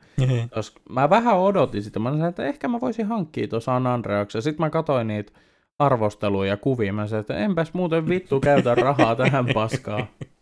Koska 0.54 0.80
mä 0.90 1.10
vähän 1.10 1.38
odotin 1.38 1.82
sitä. 1.82 1.98
Mä 1.98 2.10
sanoin, 2.10 2.28
että 2.28 2.44
ehkä 2.44 2.68
mä 2.68 2.80
voisin 2.80 3.06
hankkia 3.06 3.48
tuossa 3.48 3.72
San 3.72 3.86
Andreaksen. 3.86 4.42
Sitten 4.42 4.66
mä 4.66 4.70
katsoin 4.70 5.06
niitä 5.06 5.32
arvosteluja 5.78 6.50
ja 6.50 6.56
kuvia. 6.56 6.92
Mä 6.92 7.06
sanoin, 7.06 7.20
että 7.20 7.36
enpäs 7.36 7.74
muuten 7.74 8.08
vittu 8.08 8.40
käytä 8.40 8.74
rahaa 8.74 9.16
tähän 9.16 9.46
paskaan. 9.54 10.06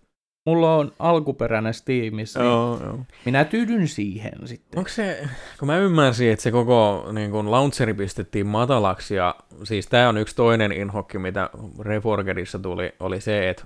Mulla 0.47 0.75
on 0.77 0.93
alkuperäinen 0.99 1.75
Steamissa, 1.75 2.41
niin 2.41 2.51
joo, 2.51 2.81
joo. 2.85 2.99
minä 3.25 3.45
tyydyn 3.45 3.89
siihen 3.89 4.33
sitten. 4.45 4.79
Onko 4.79 4.89
se, 4.89 5.29
kun 5.59 5.67
mä 5.67 5.79
ymmärsin, 5.79 6.31
että 6.31 6.43
se 6.43 6.51
koko 6.51 7.09
niin 7.13 7.31
kun 7.31 7.51
launcheri 7.51 7.95
pistettiin 7.95 8.47
matalaksi, 8.47 9.15
ja 9.15 9.35
siis 9.65 9.87
tämä 9.87 10.09
on 10.09 10.19
yksi 10.19 10.37
toinen 10.37 10.73
inhokki, 10.73 11.19
mitä 11.19 11.51
Reforgerissa 11.79 12.59
tuli, 12.59 12.93
oli 13.01 13.21
se, 13.21 13.51
että 13.51 13.65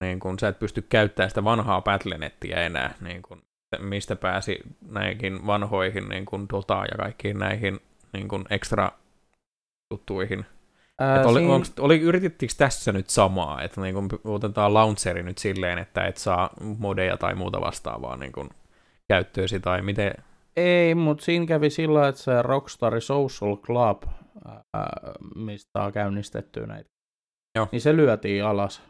niin 0.00 0.20
kun 0.20 0.38
sä 0.38 0.48
et 0.48 0.58
pysty 0.58 0.82
käyttämään 0.82 1.30
sitä 1.30 1.44
vanhaa 1.44 1.82
Battlenettiä 1.82 2.56
enää, 2.56 2.94
niin 3.00 3.22
kun, 3.22 3.42
mistä 3.78 4.16
pääsi 4.16 4.58
näihin 4.90 5.46
vanhoihin 5.46 6.08
niin 6.08 6.26
kun 6.26 6.48
Dotaan 6.52 6.88
ja 6.90 6.96
kaikkiin 6.96 7.38
näihin 7.38 7.80
niin 8.12 8.28
kun 8.28 8.44
extra 8.50 8.92
juttuihin. 9.90 10.46
Ää, 11.00 11.20
Et 11.20 11.26
oli, 11.26 11.40
siinä- 11.40 11.54
onks, 11.54 11.72
oli, 11.80 12.00
yritettiinkö 12.00 12.54
tässä 12.58 12.92
nyt 12.92 13.10
samaa, 13.10 13.62
että 13.62 13.80
niin 13.80 13.94
kun 13.94 14.08
otetaan 14.24 14.74
launcheri 14.74 15.22
nyt 15.22 15.38
silleen, 15.38 15.78
että 15.78 16.06
et 16.06 16.16
saa 16.16 16.50
modeja 16.78 17.16
tai 17.16 17.34
muuta 17.34 17.60
vastaavaa 17.60 18.16
niin 18.16 18.32
kun 18.32 18.50
käyttöösi, 19.08 19.60
tai 19.60 19.82
miten, 19.82 20.12
Ei, 20.56 20.94
mutta 20.94 21.24
siinä 21.24 21.46
kävi 21.46 21.70
sillä 21.70 22.08
että 22.08 22.20
se 22.20 22.42
Rockstar 22.42 23.00
Social 23.00 23.56
Club, 23.56 24.02
ää, 24.44 24.90
mistä 25.34 25.82
on 25.82 25.92
käynnistetty 25.92 26.66
näitä, 26.66 26.90
Joo. 27.56 27.68
niin 27.72 27.80
se 27.80 27.96
lyötiin 27.96 28.44
alas 28.44 28.82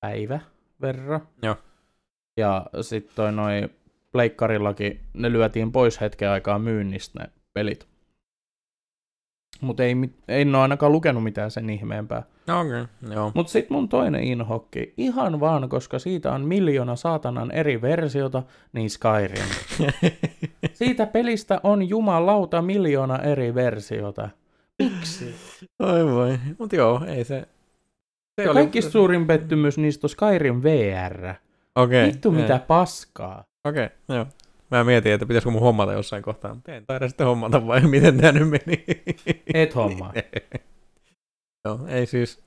päivä 0.00 0.40
verran. 0.80 1.28
Joo. 1.42 1.56
Ja 2.40 2.66
sitten 2.80 3.16
toi 3.16 3.32
noi 3.32 3.68
pleikkarillakin, 4.12 5.00
ne 5.14 5.32
lyötiin 5.32 5.72
pois 5.72 6.00
hetken 6.00 6.30
aikaa 6.30 6.58
myynnistä 6.58 7.20
ne 7.22 7.30
pelit. 7.54 7.88
Mutta 9.62 9.82
ei, 9.82 9.96
en 10.28 10.54
ole 10.54 10.62
ainakaan 10.62 10.92
lukenut 10.92 11.24
mitään 11.24 11.50
sen 11.50 11.70
ihmeempää. 11.70 12.22
No 12.46 12.60
Okei, 12.60 12.80
okay, 12.80 13.14
joo. 13.14 13.32
Mutta 13.34 13.52
sitten 13.52 13.76
mun 13.76 13.88
toinen 13.88 14.24
inhokki, 14.24 14.94
ihan 14.96 15.40
vaan, 15.40 15.68
koska 15.68 15.98
siitä 15.98 16.32
on 16.32 16.44
miljoona 16.44 16.96
saatanan 16.96 17.50
eri 17.50 17.82
versiota, 17.82 18.42
niin 18.72 18.90
Skyrim. 18.90 19.48
Siitä 20.72 21.06
pelistä 21.06 21.60
on 21.62 21.88
jumalauta 21.88 22.62
miljoona 22.62 23.18
eri 23.18 23.54
versiota. 23.54 24.28
Miksi? 24.82 25.34
Oi 25.78 26.06
voi, 26.06 26.38
mut 26.58 26.72
joo, 26.72 27.04
ei 27.06 27.24
se... 27.24 27.48
se 28.40 28.44
Ja 28.44 28.52
kaikki 28.52 28.82
suurin 28.82 29.26
pettymys 29.26 29.78
niistä 29.78 30.04
on 30.04 30.10
Skyrim 30.10 30.62
VR. 30.62 31.34
Okei. 31.74 32.06
Vittu 32.06 32.30
mitä 32.30 32.60
paskaa. 32.66 33.44
Okei, 33.64 33.84
okay, 33.84 34.16
joo. 34.16 34.26
Mä 34.72 34.84
mietin, 34.84 35.12
että 35.12 35.26
pitäisikö 35.26 35.50
mun 35.50 35.60
hommata 35.60 35.92
jossain 35.92 36.22
kohtaa, 36.22 36.54
mutta 36.54 36.74
en 36.74 36.86
taida 36.86 37.08
sitten 37.08 37.26
hommata 37.26 37.66
vai 37.66 37.80
miten 37.86 38.20
tää 38.20 38.32
nyt 38.32 38.50
meni. 38.50 38.84
Et 39.54 39.74
hommaa. 39.74 40.12
joo, 41.64 41.80
ei 41.88 42.06
siis... 42.06 42.44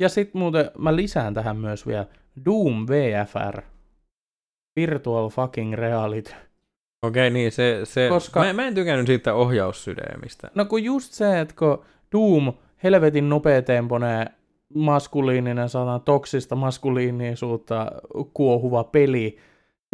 Ja 0.00 0.08
sit 0.08 0.34
muuten 0.34 0.70
mä 0.78 0.96
lisään 0.96 1.34
tähän 1.34 1.56
myös 1.56 1.86
vielä 1.86 2.06
Doom 2.44 2.86
VFR. 2.86 3.62
Virtual 4.76 5.28
fucking 5.28 5.74
reality. 5.74 6.32
Okei, 7.02 7.30
niin 7.30 7.52
se... 7.52 7.80
se 7.84 8.08
Koska- 8.08 8.40
mä, 8.40 8.52
mä, 8.52 8.66
en 8.66 8.74
tykännyt 8.74 9.06
siitä 9.06 9.34
ohjaussysteemistä. 9.34 10.50
No 10.54 10.64
kun 10.64 10.84
just 10.84 11.12
se, 11.12 11.40
että 11.40 11.54
kun 11.58 11.84
Doom, 12.12 12.52
helvetin 12.82 13.28
nopeatempoinen, 13.28 14.26
maskuliininen, 14.74 15.68
saadaan 15.68 16.00
toksista 16.00 16.56
maskuliinisuutta 16.56 17.92
kuohuva 18.34 18.84
peli. 18.84 19.38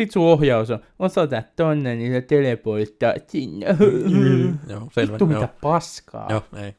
Sit 0.00 0.10
sun 0.10 0.22
ohjaus 0.26 0.70
on, 0.70 0.78
osoitat 0.98 1.56
tonne, 1.56 1.94
niin 1.94 2.12
se 2.12 2.20
teleporttaa 2.20 3.14
sinne. 3.26 3.66
joo, 4.68 4.88
selvä. 4.92 5.12
Vittu 5.12 5.30
joo. 5.30 5.40
mitä 5.40 5.54
paskaa. 5.62 6.26
Joo, 6.30 6.42
ei. 6.62 6.74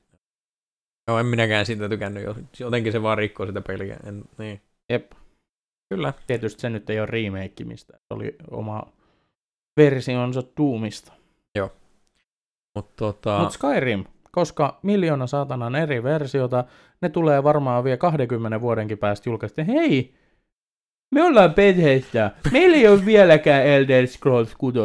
Joo, 1.08 1.20
en 1.20 1.26
minäkään 1.26 1.66
siitä 1.66 1.90
tykännyt. 1.90 2.24
jo- 2.24 2.36
Jotenkin 2.60 2.92
se 2.92 3.02
vaan 3.02 3.18
rikkoi 3.18 3.48
sitä 3.48 3.62
peliä. 3.62 3.98
En, 4.06 4.24
niin. 4.38 4.62
Jep. 4.90 5.12
Kyllä. 5.90 6.14
Tietysti 6.28 6.62
se 6.62 6.70
nyt 6.70 6.90
ei 6.90 7.00
ole 7.00 7.06
remake 7.06 7.64
mistä. 7.64 7.94
Se 7.98 8.06
oli 8.14 8.36
oma 8.52 8.84
versionsa 9.78 10.44
Doomista. 10.58 11.14
Mutta 12.76 12.94
tota... 12.96 13.38
Mutta 13.40 13.54
Skyrim, 13.54 14.04
koska 14.32 14.80
miljoona 14.84 15.28
saatanan 15.28 15.76
eri 15.76 16.04
versiota, 16.04 16.64
ne 17.02 17.10
tulee 17.10 17.44
varmaan 17.44 17.84
vielä 17.84 17.98
20 17.98 18.62
vuodenkin 18.62 18.98
päästä 18.98 19.30
julkaista. 19.30 19.64
Hei, 19.64 20.14
me 21.12 21.24
ollaan 21.24 21.54
perheessä. 21.54 22.32
Meillä 22.52 22.78
ei 22.78 22.88
ole 22.88 23.06
vieläkään 23.06 23.66
Elder 23.66 24.08
Scrolls 24.08 24.56
6. 24.58 24.80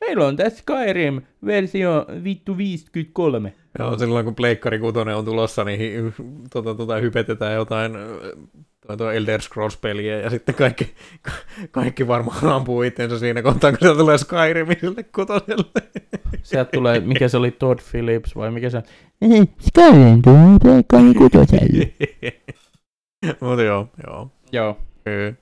Meillä 0.00 0.26
on 0.26 0.36
tässä 0.36 0.58
Skyrim 0.58 1.22
versio 1.44 2.06
vittu 2.24 2.56
53. 2.56 3.52
Joo, 3.78 3.98
silloin 3.98 4.24
kun 4.24 4.34
Pleikkari 4.34 4.78
6 4.78 4.98
on 4.98 5.24
tulossa, 5.24 5.64
niin 5.64 6.14
tota, 6.52 6.74
tota, 6.74 6.96
hypetetään 6.96 7.54
jotain 7.54 7.92
toi 8.98 9.16
Elder 9.16 9.40
Scrolls-peliä 9.42 10.20
ja 10.20 10.30
sitten 10.30 10.54
kaikki, 10.54 10.94
ka- 11.22 11.32
kaikki 11.70 12.08
varmaan 12.08 12.44
ampuu 12.44 12.82
itsensä 12.82 13.18
siinä 13.18 13.42
kohtaa, 13.42 13.72
kun 13.72 13.88
se 13.88 13.94
tulee 13.94 14.18
Skyrimin 14.18 14.76
sille 14.80 15.02
kutoselle. 15.02 15.82
Sieltä 16.42 16.70
tulee, 16.74 17.00
mikä 17.00 17.28
se 17.28 17.36
oli, 17.36 17.50
Todd 17.50 17.80
Phillips 17.90 18.36
vai 18.36 18.50
mikä 18.50 18.70
se 18.70 18.82
Skyrim 19.60 20.22
tulee 20.22 20.58
pleikkari 20.62 21.14
kutoselle. 21.14 21.92
Mutta 23.40 23.62
joo, 23.62 23.88
joo. 24.06 24.30
Joo. 24.52 24.78
Kyllä. 25.04 25.34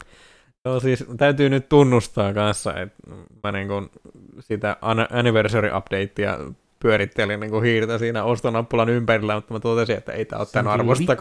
Joo, 0.64 0.80
siis 0.80 1.04
täytyy 1.16 1.48
nyt 1.48 1.68
tunnustaa 1.68 2.34
kanssa, 2.34 2.80
että 2.80 3.10
mä 3.42 3.52
niin 3.52 3.68
kun 3.68 3.90
sitä 4.40 4.76
an- 4.80 5.06
anniversary 5.12 5.70
updatea 5.76 6.38
pyörittelin 6.80 7.40
niin 7.40 7.50
kuin 7.50 7.64
hiirtä 7.64 7.98
siinä 7.98 8.24
ostonappulan 8.24 8.88
ympärillä, 8.88 9.34
mutta 9.34 9.54
mä 9.54 9.60
totesin, 9.60 9.96
että 9.96 10.12
ei 10.12 10.24
tää 10.24 10.38
ole 10.38 10.48
tämän 10.52 10.72
arvosta. 10.72 11.16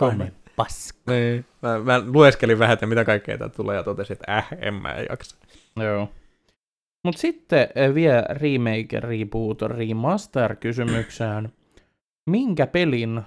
paska. 0.55 1.11
Niin. 1.11 1.45
Mä, 1.61 1.79
mä 1.79 2.01
lueskelin 2.05 2.59
vähän, 2.59 2.73
että 2.73 2.85
mitä 2.85 3.05
kaikkea 3.05 3.37
täältä 3.37 3.55
tulee 3.55 3.75
ja 3.75 3.83
totesin, 3.83 4.13
että 4.13 4.37
äh, 4.37 4.47
en 4.59 4.73
mä 4.73 4.95
jaksa. 5.09 5.37
Joo. 5.75 6.09
Mut 7.03 7.17
sitten 7.17 7.67
eh, 7.75 7.93
vielä 7.93 8.25
remake, 8.29 8.99
reboot, 8.99 9.61
remaster 9.61 10.55
kysymykseen. 10.55 11.53
Minkä 12.29 12.67
pelin 12.67 13.21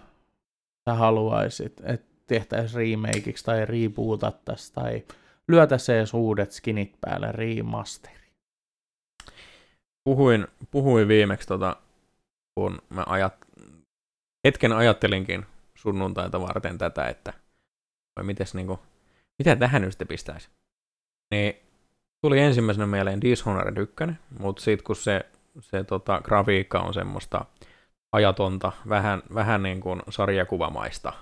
sä 0.89 0.95
haluaisit, 0.95 1.81
että 1.85 2.14
tehtäisiin 2.27 2.79
remakeiksi 2.79 3.45
tai 3.45 3.67
rebootattaisiin 3.67 4.75
tai 4.75 5.05
lyötäisiin 5.49 6.07
uudet 6.13 6.53
skinit 6.53 6.93
päälle 7.01 7.33
remasteri? 7.33 8.15
Puhuin, 10.05 10.47
puhuin 10.71 11.09
viimeksi, 11.09 11.49
tota, 11.49 11.77
kun 12.55 12.79
mä 12.89 13.05
ajat, 13.07 13.35
hetken 14.47 14.73
ajattelinkin 14.73 15.47
sunnuntaita 15.79 16.41
varten 16.41 16.79
tätä, 16.79 17.09
että 17.09 17.33
vai 18.17 18.25
mites 18.25 18.55
niinku, 18.55 18.81
mitä 19.39 19.57
tähän 19.57 19.83
nyt 19.83 19.93
sitten 19.93 20.09
pistäisi? 20.09 20.49
Niin 21.35 21.57
tuli 22.23 22.41
ensimmäisenä 22.41 22.87
mieleen 22.87 23.21
Dishonored 23.21 23.77
1, 23.77 23.95
mutta 24.39 24.63
sitten 24.63 24.85
kun 24.85 24.97
se 24.97 25.25
se 25.61 25.85
tota, 25.85 26.21
grafiikka 26.25 26.81
on 26.81 26.95
semmoista 26.95 27.45
ajatonta, 28.13 28.73
vähän, 28.89 29.23
vähän 29.35 29.63
niin 29.63 29.81
kuin 29.81 30.03
sarjakuvamaista 30.09 31.13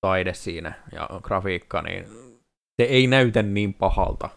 taide 0.00 0.34
siinä 0.34 0.72
ja 0.92 1.08
grafiikka, 1.22 1.82
niin 1.82 2.04
se 2.82 2.88
ei 2.88 3.06
näytä 3.06 3.42
niin 3.42 3.74
pahalta. 3.74 4.28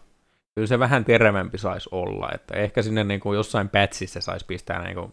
Kyllä 0.54 0.66
se 0.66 0.78
vähän 0.78 1.04
terävämpi 1.04 1.58
saisi 1.58 1.88
olla, 1.92 2.30
että 2.34 2.54
ehkä 2.54 2.82
sinne 2.82 3.04
niin 3.04 3.20
kuin 3.20 3.36
jossain 3.36 3.68
patchissa 3.68 4.20
saisi 4.20 4.46
pistää 4.46 4.82
niin 4.84 4.94
kuin 4.96 5.12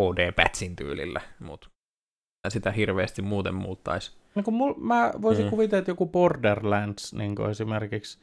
HD-patchin 0.00 0.76
tyylillä, 0.76 1.20
mutta 1.40 1.68
sitä 2.48 2.70
hirveästi 2.70 3.22
muuten 3.22 3.54
muuttaisi. 3.54 4.12
Niin 4.34 4.44
kun 4.44 4.54
mul, 4.54 4.74
mä 4.78 5.12
voisin 5.22 5.44
Mm. 5.44 5.50
kuvitella, 5.50 5.78
että 5.78 5.90
joku 5.90 6.06
Borderlands 6.06 7.14
niin 7.14 7.34
kuin 7.36 7.50
esimerkiksi. 7.50 8.18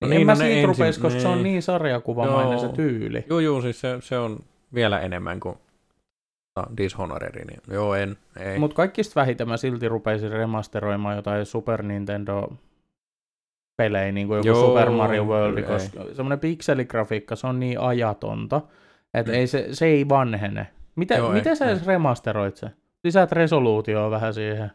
No 0.00 0.08
Niin, 0.08 0.10
niin, 0.10 0.20
en 0.20 0.26
mä 0.26 0.32
no 0.32 0.36
siitä 0.36 0.50
ensin- 0.50 0.68
rupeisi, 0.68 1.00
koska 1.00 1.20
se 1.20 1.28
on 1.28 1.34
niin. 1.34 1.42
niin 1.44 1.62
sarjakuvamainen 1.62 2.52
Joo. 2.52 2.60
se 2.60 2.68
tyyli. 2.76 3.24
Joo, 3.30 3.40
joo, 3.40 3.60
siis 3.62 3.80
se, 3.80 3.96
se 4.00 4.18
on 4.18 4.38
vielä 4.74 5.00
enemmän 5.00 5.40
kuin 5.40 5.56
tota, 6.62 6.76
Dishonored, 6.76 7.44
niin 7.46 7.60
joo, 7.70 7.94
en, 7.94 8.16
ei. 8.40 8.58
Mutta 8.58 8.74
kaikista 8.74 9.20
vähiten 9.20 9.48
mä 9.48 9.56
silti 9.56 9.88
rupeisin 9.88 10.30
remasteroimaan 10.30 11.16
jotain 11.16 11.46
Super 11.46 11.82
Nintendo 11.82 12.48
pelejä, 13.76 14.12
niin 14.12 14.26
kuin 14.26 14.36
joku 14.36 14.48
Joo, 14.48 14.66
Super 14.66 14.90
Mario 14.90 15.24
World, 15.24 15.58
ei. 15.58 15.64
koska 15.64 16.04
semmoinen 16.12 16.38
pikseligrafiikka, 16.40 17.36
se 17.36 17.46
on 17.46 17.60
niin 17.60 17.80
ajatonta, 17.80 18.60
että 19.14 19.32
Mm. 19.32 19.38
ei 19.38 19.46
se, 19.46 19.68
se 19.72 19.86
ei 19.86 20.08
vanhene. 20.08 20.66
Mitä, 20.96 21.14
Joo, 21.14 21.28
ei, 21.28 21.34
miten 21.34 21.56
sä 21.56 21.64
ei. 21.64 21.70
edes 21.72 21.86
remasteroit 21.86 22.56
se? 22.56 22.66
Lisäät 23.04 23.32
resoluutioa 23.32 24.10
vähän 24.10 24.34
siihen. 24.34 24.70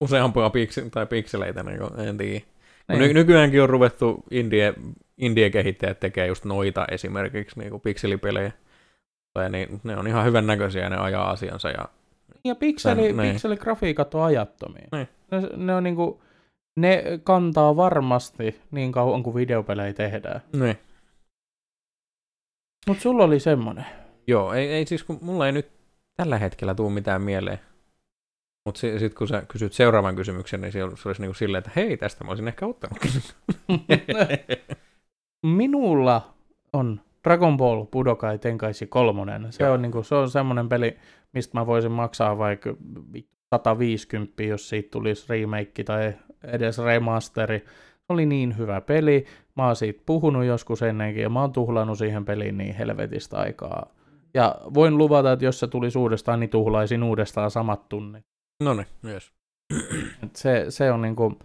Useampia 0.00 0.48
pikse- 0.50 0.90
tai 0.90 1.06
pikseleitä, 1.06 1.62
niin 1.62 1.78
kuin, 1.78 2.08
en 2.08 2.16
tiedä. 2.16 2.44
Niin. 2.88 2.98
Ny- 3.00 3.12
nykyäänkin 3.12 3.62
on 3.62 3.68
ruvettu 3.68 4.24
indie, 4.30 4.74
indie-kehittäjät 5.18 6.00
tekee 6.00 6.26
just 6.26 6.44
noita 6.44 6.86
esimerkiksi 6.90 7.58
niin 7.58 7.70
kuin 7.70 7.80
pikselipelejä. 7.80 8.52
Tai 9.38 9.50
niin, 9.50 9.80
ne 9.84 9.96
on 9.96 10.06
ihan 10.06 10.24
hyvän 10.24 10.46
näköisiä 10.46 10.88
ne 10.90 10.96
ajaa 10.96 11.30
asiansa. 11.30 11.68
Ja, 11.70 11.88
Ja 12.44 12.54
pikseli, 12.54 13.12
Tän- 13.12 13.16
niin. 13.16 13.32
pikseligrafiikat 13.32 14.14
on 14.14 14.22
ajattomia. 14.24 14.88
Niin. 14.92 15.08
Ne, 15.30 15.40
ne, 15.56 15.74
on 15.74 15.82
niinku, 15.84 16.22
ne 16.76 17.04
kantaa 17.24 17.76
varmasti 17.76 18.60
niin 18.70 18.92
kauan 18.92 19.22
kuin 19.22 19.34
videopelejä 19.34 19.92
tehdään. 19.92 20.40
niin. 20.52 20.78
Mutta 22.86 23.02
sulla 23.02 23.24
oli 23.24 23.40
semmonen. 23.40 23.86
Joo, 24.26 24.52
ei, 24.52 24.68
ei 24.72 24.86
siis 24.86 25.04
kun 25.04 25.18
mulla 25.22 25.46
ei 25.46 25.52
nyt 25.52 25.70
tällä 26.16 26.38
hetkellä 26.38 26.74
tuu 26.74 26.90
mitään 26.90 27.22
mieleen. 27.22 27.60
Mutta 28.66 28.80
sitten 28.80 29.14
kun 29.14 29.28
sä 29.28 29.42
kysyt 29.48 29.72
seuraavan 29.72 30.16
kysymyksen, 30.16 30.60
niin 30.60 30.72
se 30.72 30.84
olisi 30.84 31.20
niinku 31.22 31.34
silleen, 31.34 31.58
että 31.58 31.70
hei, 31.76 31.96
tästä 31.96 32.24
mä 32.24 32.30
olisin 32.30 32.48
ehkä 32.48 32.66
ottanut. 32.66 32.98
Minulla 35.46 36.34
on 36.72 37.00
Dragon 37.28 37.56
Ball 37.56 37.84
Budokai 37.84 38.38
Tenkaichi 38.38 38.86
kolmonen. 38.86 39.46
Se 39.50 39.64
Joo. 39.64 39.74
on, 39.74 39.82
niinku, 39.82 40.02
se 40.02 40.14
on 40.14 40.30
semmoinen 40.30 40.68
peli, 40.68 40.96
mistä 41.32 41.58
mä 41.58 41.66
voisin 41.66 41.92
maksaa 41.92 42.38
vaikka 42.38 42.76
vittu 43.12 43.38
150, 43.54 44.42
jos 44.42 44.68
siitä 44.68 44.90
tulisi 44.90 45.26
remake 45.28 45.84
tai 45.84 46.14
edes 46.44 46.78
remasteri. 46.78 47.58
Se 47.96 48.04
oli 48.08 48.26
niin 48.26 48.58
hyvä 48.58 48.80
peli. 48.80 49.24
Mä 49.56 49.66
oon 49.66 49.76
siitä 49.76 50.02
puhunut 50.06 50.44
joskus 50.44 50.82
ennenkin 50.82 51.22
ja 51.22 51.30
mä 51.30 51.40
oon 51.40 51.52
tuhlannut 51.52 51.98
siihen 51.98 52.24
peliin 52.24 52.58
niin 52.58 52.74
helvetistä 52.74 53.38
aikaa. 53.38 53.86
Ja 54.34 54.54
voin 54.74 54.98
luvata, 54.98 55.32
että 55.32 55.44
jos 55.44 55.60
se 55.60 55.66
tulisi 55.66 55.98
uudestaan, 55.98 56.40
niin 56.40 56.50
tuhlaisin 56.50 57.02
uudestaan 57.02 57.50
samat 57.50 57.88
tunnit. 57.88 58.24
no 58.62 58.74
niin, 58.74 58.86
myös. 59.02 59.32
Et 60.24 60.36
se, 60.36 60.66
se 60.68 60.92
on 60.92 61.02
niinku, 61.02 61.38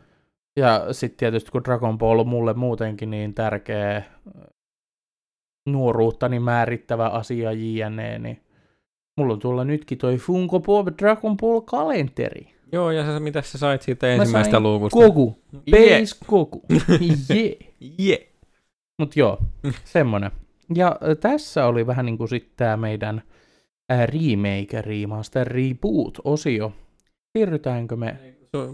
ja 0.58 0.94
sitten 0.94 1.18
tietysti 1.18 1.52
kun 1.52 1.64
Dragon 1.64 1.98
Ball 1.98 2.20
on 2.20 2.28
mulle 2.28 2.54
muutenkin 2.54 3.10
niin 3.10 3.34
tärkeä 3.34 4.04
nuoruuttani 5.66 6.40
määrittävä 6.40 7.08
asia 7.08 7.52
JNE, 7.52 8.20
niin 8.20 8.42
mulla 9.18 9.34
on 9.34 9.40
tuolla 9.40 9.64
nytkin 9.64 9.98
toi 9.98 10.18
Funko 10.18 10.60
Pop 10.60 10.88
Dragon 11.02 11.38
Ball 11.38 11.62
kalenteri. 11.62 12.54
Joo, 12.72 12.92
ja 12.92 13.06
sä, 13.06 13.20
mitä 13.20 13.42
sä 13.42 13.58
sait 13.58 13.82
siitä 13.82 14.08
Mä 14.08 14.14
ensimmäisestä 14.14 14.52
sain 14.52 14.64
luukusta? 14.64 15.00
Yeah. 15.00 16.00
Base 16.02 16.16
Goku, 16.28 16.66
yeah. 16.70 17.56
Yeah. 18.00 18.20
Mut 19.00 19.16
joo, 19.16 19.38
semmonen. 19.84 20.32
Ja 20.76 21.00
tässä 21.20 21.66
oli 21.66 21.88
vähän 21.88 22.06
niinku 22.06 22.28
sitten 22.28 22.54
tää 22.58 22.78
meidän 22.78 23.22
remake, 23.90 24.82
remaster, 24.82 25.48
reboot-osio. 25.48 26.74
Siirrytäänkö 27.38 27.96
me? 27.96 28.18
So, 28.56 28.74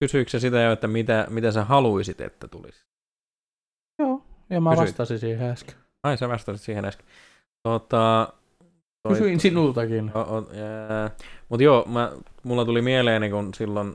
kysyikö 0.00 0.30
sä 0.30 0.40
sitä 0.40 0.60
jo, 0.62 0.72
että 0.72 0.86
mitä, 0.86 1.26
mitä 1.30 1.52
sä 1.52 1.64
haluisit, 1.64 2.20
että 2.20 2.48
tulisi? 2.48 2.84
Joo, 3.98 4.22
ja 4.50 4.60
mä 4.60 4.70
Kysyit. 4.70 4.88
vastasin 4.88 5.18
siihen 5.18 5.50
äsken. 5.50 5.74
Ai, 6.06 6.16
sä 6.18 6.28
vastasit 6.28 6.62
siihen 6.62 6.84
äsken. 6.84 7.06
Tota, 7.62 8.28
toi- 9.02 9.12
Kysyin 9.16 9.40
sinultakin. 9.40 10.12
Mutta 11.48 11.62
joo, 11.64 11.84
mä, 11.88 12.12
mulla 12.42 12.64
tuli 12.64 12.82
mieleen, 12.82 13.20
niin 13.22 13.32
kun 13.32 13.54
silloin 13.54 13.94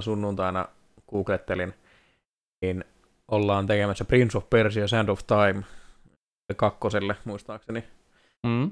sunnuntaina 0.00 0.68
googlettelin, 1.10 1.74
niin 2.64 2.84
ollaan 3.28 3.66
tekemässä 3.66 4.04
Prince 4.04 4.38
of 4.38 4.50
Persia 4.50 4.88
Sand 4.88 5.08
of 5.08 5.20
Time 5.26 5.62
kakkoselle, 6.56 7.16
muistaakseni. 7.24 7.84
Mm. 8.46 8.70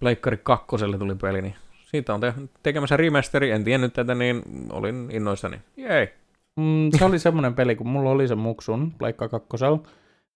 Pleikkari 0.00 0.36
kakkoselle 0.42 0.98
tuli 0.98 1.14
peli, 1.14 1.42
niin 1.42 1.54
siitä 1.82 2.14
on 2.14 2.20
te- 2.20 2.34
tekemässä 2.62 2.96
remasteri, 2.96 3.50
en 3.50 3.64
tiennyt 3.64 3.92
tätä, 3.92 4.14
niin 4.14 4.42
olin 4.72 5.08
innoissani. 5.12 5.60
Jei. 5.76 6.08
Mm, 6.56 6.90
se 6.98 7.04
oli 7.04 7.18
semmoinen 7.18 7.54
peli, 7.54 7.76
kun 7.76 7.88
mulla 7.88 8.10
oli 8.10 8.28
se 8.28 8.34
muksun 8.34 8.92
Pleikka 8.98 9.28
kakkosella, 9.28 9.78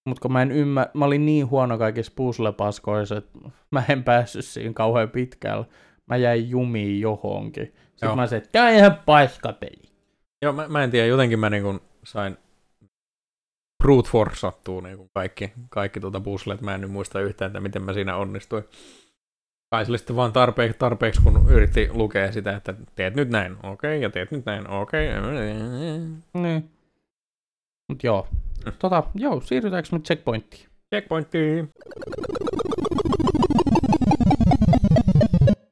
mutta 0.08 0.20
kun 0.22 0.32
mä 0.32 0.42
en 0.42 0.52
ymmär... 0.52 0.86
mä 0.94 1.04
olin 1.04 1.26
niin 1.26 1.50
huono 1.50 1.78
kaikissa 1.78 2.12
puzzle-paskoissa, 2.16 3.16
että 3.16 3.38
mä 3.70 3.82
en 3.88 4.04
päässyt 4.04 4.44
siinä 4.44 4.72
kauhean 4.72 5.10
pitkällä. 5.10 5.64
Mä 6.06 6.16
jäin 6.16 6.50
jumiin 6.50 7.00
johonkin. 7.00 7.66
Sitten 7.66 8.06
Joo. 8.06 8.16
mä 8.16 8.26
sanoin, 8.26 8.42
että 8.42 8.52
tää 8.52 8.64
on 8.64 8.74
ihan 8.74 8.98
paskapeli. 9.06 9.82
Joo, 10.42 10.52
mä, 10.52 10.68
mä 10.68 10.84
en 10.84 10.90
tiedä, 10.90 11.06
jotenkin 11.06 11.38
mä 11.38 11.50
niin 11.50 11.80
sain 12.04 12.36
brute 13.82 14.10
forceattua 14.10 14.80
niin 14.80 15.10
kaikki, 15.14 15.52
kaikki 15.68 16.00
tuota 16.00 16.20
puzzlet. 16.20 16.60
Mä 16.60 16.74
en 16.74 16.80
nyt 16.80 16.90
muista 16.90 17.20
yhtään, 17.20 17.48
että 17.48 17.60
miten 17.60 17.82
mä 17.82 17.92
siinä 17.92 18.16
onnistuin. 18.16 18.64
Kai 19.70 19.84
se 19.84 19.90
oli 19.90 19.98
sitten 19.98 20.16
vaan 20.16 20.32
tarpeeksi, 20.32 20.78
tarpeeksi, 20.78 21.22
kun 21.22 21.46
yritti 21.50 21.88
lukea 21.92 22.32
sitä, 22.32 22.56
että 22.56 22.74
teet 22.94 23.14
nyt 23.14 23.30
näin, 23.30 23.52
okei, 23.52 23.70
okay, 23.72 23.96
ja 23.96 24.10
teet 24.10 24.30
nyt 24.30 24.44
näin, 24.44 24.70
okei. 24.70 25.18
Okay. 25.18 25.32
Niin. 26.34 26.70
Mut 27.88 28.04
joo. 28.04 28.26
Tota, 28.78 29.02
joo, 29.14 29.40
siirrytäänkö 29.40 29.88
nyt 29.92 30.04
checkpointtiin? 30.04 30.66
Checkpointti. 30.94 31.38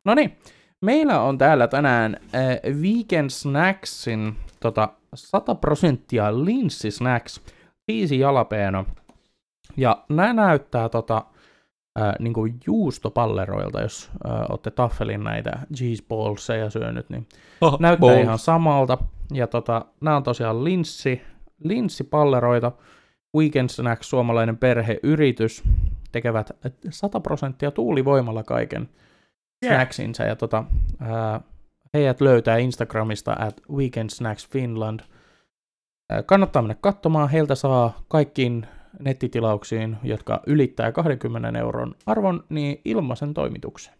No 0.05 0.14
niin, 0.14 0.37
meillä 0.81 1.20
on 1.20 1.38
täällä 1.38 1.68
tänään 1.68 2.16
äh, 2.35 2.72
Weekend 2.81 3.31
Snacksin 3.31 4.37
tota, 4.61 4.88
100 5.14 5.55
prosenttia 5.55 6.44
linssisnacks, 6.44 7.40
viisi 7.88 8.18
jalapeeno. 8.18 8.87
Ja 9.77 10.05
nämä 10.09 10.33
näyttää 10.33 10.88
tota, 10.88 11.25
äh, 12.01 12.14
niinku 12.18 12.48
juustopalleroilta, 12.66 13.81
jos 13.81 14.11
äh, 14.27 14.40
olette 14.51 14.70
taffelin 14.70 15.25
näitä 15.25 15.53
cheese 15.77 16.05
ballseja 16.09 16.70
syönyt, 16.70 17.11
niin 17.11 17.27
Oh, 17.61 17.81
näyttää 17.81 18.20
ihan 18.20 18.38
samalta. 18.38 18.98
Ja 19.33 19.46
tota, 19.46 19.85
nämä 20.01 20.16
on 20.16 20.22
tosiaan 20.22 20.64
linssi, 20.64 21.22
linssipalleroita. 21.64 22.72
Weekend 23.37 23.68
Snacks, 23.68 24.11
suomalainen 24.11 24.57
perheyritys, 24.57 25.62
tekevät 26.12 26.51
100 26.90 27.20
prosenttia 27.20 27.70
tuulivoimalla 27.70 28.42
kaiken 28.42 28.88
Yeah. 29.64 29.77
snacksinsa. 29.77 30.22
Ja 30.22 30.37
tota, 30.37 30.64
ää, 31.01 31.40
heidät 31.94 32.20
löytää 32.20 32.57
Instagramista 32.59 33.37
at 33.38 33.61
Weekend 33.70 34.11
Snacks 34.11 34.48
Finland. 34.48 35.01
Ää, 36.11 36.22
kannattaa 36.22 36.62
mennä 36.62 36.77
katsomaan. 36.81 37.29
Heiltä 37.29 37.55
saa 37.55 38.03
kaikkiin 38.09 38.66
nettitilauksiin, 39.01 39.96
jotka 40.03 40.40
ylittää 40.46 40.92
20 40.92 41.59
euron 41.59 41.94
arvon, 42.07 42.44
niin 42.48 42.81
ilmaisen 42.85 43.35
toimituksen. 43.35 43.94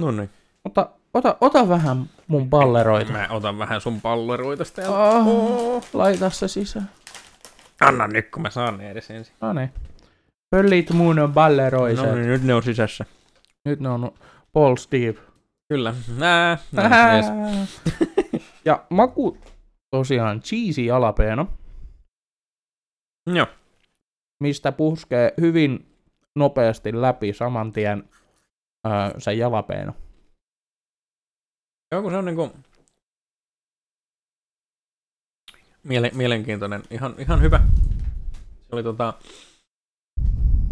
No 0.00 0.10
niin. 0.10 0.30
Mutta 0.64 0.90
ota, 1.16 1.36
ota 1.40 1.68
vähän 1.68 2.10
mun 2.26 2.50
palleroita. 2.50 3.12
Mä 3.12 3.26
otan 3.30 3.58
vähän 3.58 3.80
sun 3.80 4.00
palleroita 4.00 4.64
täältä. 4.64 4.98
Oh, 4.98 5.84
laita 5.92 6.30
se 6.30 6.48
sisään. 6.48 6.90
Anna 7.80 8.06
nyt, 8.06 8.30
kun 8.30 8.42
mä 8.42 8.50
saan 8.50 8.78
ne 8.78 8.90
edes 8.90 9.10
ensin. 9.10 9.34
No 9.40 9.52
niin. 9.52 9.70
Pöllit 10.50 10.90
mun 10.90 11.30
balleroiset. 11.34 12.06
No 12.06 12.14
niin, 12.14 12.26
nyt 12.26 12.42
ne 12.42 12.54
on 12.54 12.62
sisässä. 12.62 13.04
Nyt 13.64 13.80
ne 13.80 13.88
on 13.88 14.12
Paul 14.52 14.76
Steve. 14.76 15.14
Kyllä. 15.68 15.94
Nää. 16.16 16.58
Yes. 17.16 17.80
ja 18.64 18.84
maku 18.90 19.38
tosiaan 19.90 20.40
cheesy 20.40 20.82
jalapeeno, 20.82 21.48
Joo. 23.26 23.46
mistä 24.40 24.72
puskee 24.72 25.34
hyvin 25.40 25.86
nopeasti 26.34 27.00
läpi 27.00 27.32
saman 27.32 27.72
tien 27.72 28.04
öö, 28.86 28.92
se 29.18 29.32
jalapeeno. 29.32 29.94
Joo, 31.92 32.02
kun 32.02 32.10
se 32.10 32.16
on 32.16 32.24
niinku... 32.24 32.52
Miele- 35.84 36.14
mielenkiintoinen. 36.14 36.82
Ihan, 36.90 37.14
ihan 37.18 37.42
hyvä. 37.42 37.60
Se 38.62 38.68
oli 38.72 38.82
tota... 38.82 39.14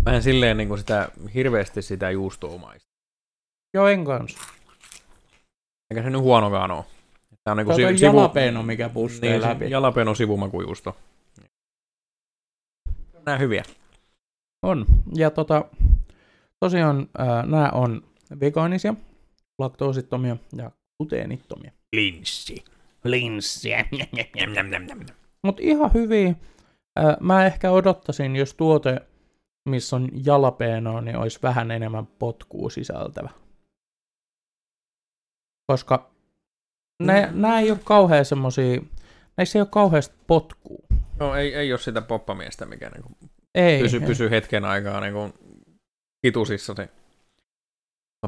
Vähän 0.04 0.22
silleen 0.22 0.56
niin 0.56 0.68
kuin 0.68 0.78
sitä, 0.78 1.08
hirveästi 1.34 1.82
sitä 1.82 2.10
juustoa 2.10 2.58
maista. 2.58 2.88
Joo, 3.74 3.88
en 3.88 4.04
kanssa. 4.04 4.38
Eikä 5.90 6.02
se 6.02 6.10
nyt 6.10 6.20
huonokaan 6.20 6.70
ole. 6.70 6.84
Tämä 7.44 7.52
on 7.52 7.56
niin 7.56 7.66
kuin 7.66 7.76
si- 7.76 7.98
sivu... 7.98 8.16
jalapeno, 8.16 8.62
mikä 8.62 8.88
pustee 8.88 9.30
Niin, 9.30 9.42
läpi. 9.42 9.70
jalapeno 9.70 10.14
sivumakujuusto. 10.14 10.96
Nää 13.26 13.38
hyviä. 13.38 13.62
On. 14.62 14.86
Ja 15.14 15.30
tota, 15.30 15.64
tosiaan 16.60 17.08
äh, 17.20 17.46
nämä 17.46 17.70
on 17.70 18.02
vegaanisia, 18.40 18.94
laktoosittomia 19.58 20.36
ja 20.56 20.70
gluteenittomia. 20.98 21.72
Linssi. 21.96 22.64
Linssiä. 23.04 23.84
Näm. 24.54 25.06
Mutta 25.42 25.62
ihan 25.64 25.90
hyviä. 25.94 26.28
Äh, 26.98 27.16
mä 27.20 27.46
ehkä 27.46 27.70
odottaisin, 27.70 28.36
jos 28.36 28.54
tuote, 28.54 29.00
missä 29.68 29.96
on 29.96 30.08
jalapenoa, 30.24 31.00
niin 31.00 31.16
olisi 31.16 31.38
vähän 31.42 31.70
enemmän 31.70 32.06
potkua 32.06 32.70
sisältävä. 32.70 33.28
Koska 35.66 36.10
ne, 37.02 37.26
Mm. 37.26 37.40
nämä 37.40 37.60
ei 37.60 37.70
ole 37.70 37.78
kauhean 37.84 38.24
semmosia, 38.24 38.80
näissä 39.36 39.58
ei 39.58 39.60
ole 39.60 39.68
kauheasti 39.70 40.14
potkua. 40.26 40.86
No 41.20 41.34
ei, 41.34 41.54
ei 41.54 41.72
ole 41.72 41.80
sitä 41.80 42.02
poppamiestä, 42.02 42.66
mikä 42.66 42.88
niin 42.90 43.02
kuin 43.02 43.30
Ei, 43.54 43.82
pysy, 43.82 43.96
ei. 43.96 44.06
pysy 44.06 44.30
hetken 44.30 44.64
aikaa 44.64 45.00
niin 45.00 45.12
kuin 45.12 45.32
kitusissa 46.22 46.74
se 46.74 46.88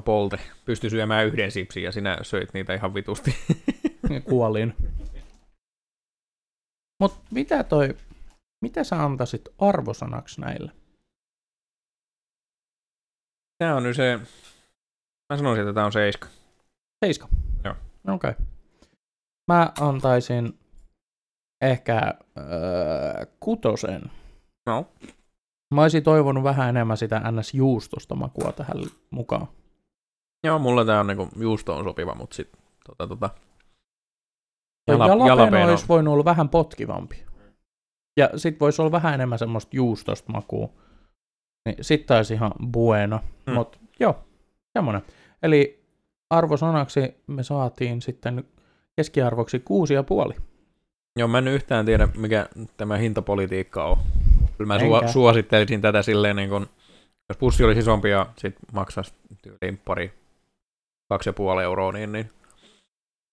polte. 0.00 0.38
Pystyi 0.64 0.90
syömään 0.90 1.26
yhden 1.26 1.50
sipsin 1.50 1.82
ja 1.82 1.92
sinä 1.92 2.18
söit 2.22 2.54
niitä 2.54 2.74
ihan 2.74 2.94
vitusti. 2.94 3.34
kuolin. 4.30 4.74
Mut 7.00 7.14
mitä 7.30 7.64
toi, 7.64 7.96
mitä 8.64 8.84
sä 8.84 9.04
antaisit 9.04 9.48
arvosanaksi 9.58 10.40
näille? 10.40 10.72
Tämä 13.58 13.76
on 13.76 13.82
nyt 13.82 13.96
se, 13.96 14.20
mä 15.32 15.36
sanoisin, 15.36 15.62
että 15.62 15.74
tämä 15.74 15.86
on 15.86 15.92
seiska. 15.92 16.28
Seiska. 17.04 17.28
Joo. 17.64 17.74
Okei. 18.08 18.30
Okay. 18.30 18.46
Mä 19.52 19.72
antaisin 19.80 20.58
ehkä 21.60 22.14
öö, 22.38 23.26
kutosen. 23.40 24.10
No, 24.66 24.86
Mä 25.74 25.82
olisin 25.82 26.02
toivonut 26.02 26.44
vähän 26.44 26.68
enemmän 26.68 26.96
sitä 26.96 27.18
NS-juustosta 27.18 28.14
makua 28.14 28.52
tähän 28.52 28.76
mukaan. 29.10 29.48
Joo, 30.46 30.58
mulla 30.58 30.84
tämä 30.84 31.00
on 31.00 31.06
niinku 31.06 31.28
juustoon 31.36 31.84
sopiva, 31.84 32.14
mutta 32.14 32.36
sitten 32.36 32.60
tota, 32.86 33.06
tota, 33.06 33.30
Jala, 34.88 35.06
Jala- 35.06 35.26
jalapeno, 35.26 35.42
jalapeno. 35.42 35.70
olisi 35.70 35.88
voinut 35.88 36.12
olla 36.14 36.24
vähän 36.24 36.48
potkivampi. 36.48 37.24
Ja 38.16 38.30
sit 38.36 38.60
voisi 38.60 38.82
olla 38.82 38.92
vähän 38.92 39.14
enemmän 39.14 39.38
semmoista 39.38 39.76
juustosta 39.76 40.32
makua. 40.32 40.68
Niin 41.66 41.76
sit 41.80 42.06
taisi 42.06 42.34
ihan 42.34 42.52
bueno. 42.72 43.20
Mm. 43.46 43.52
Mut 43.54 43.80
joo, 44.00 44.16
semmonen. 44.78 45.02
Eli 45.42 45.84
arvosanaksi 46.30 47.00
me 47.26 47.42
saatiin 47.42 48.02
sitten 48.02 48.44
keskiarvoksi 48.96 49.60
kuusi 49.60 49.94
ja 49.94 50.02
puoli. 50.02 50.34
Joo, 51.18 51.28
mä 51.28 51.38
en 51.38 51.48
yhtään 51.48 51.86
tiedä, 51.86 52.08
mikä 52.16 52.46
tämä 52.76 52.96
hintapolitiikka 52.96 53.84
on. 53.84 53.98
Kyllä 54.56 54.68
mä 54.68 54.76
Enkä. 54.76 55.06
su- 55.06 55.12
suosittelisin 55.12 55.80
tätä 55.80 56.02
silleen, 56.02 56.36
niin 56.36 56.50
kun, 56.50 56.66
jos 57.28 57.36
pussi 57.38 57.64
olisi 57.64 57.80
isompi 57.80 58.10
ja 58.10 58.26
sit 58.36 58.54
maksaisi 58.72 59.14
tyyliin 59.42 59.80
pari, 59.84 60.12
kaksi 61.08 61.28
ja 61.28 61.32
puoli 61.32 61.62
euroa, 61.62 61.92
niin, 61.92 62.12
niin 62.12 62.30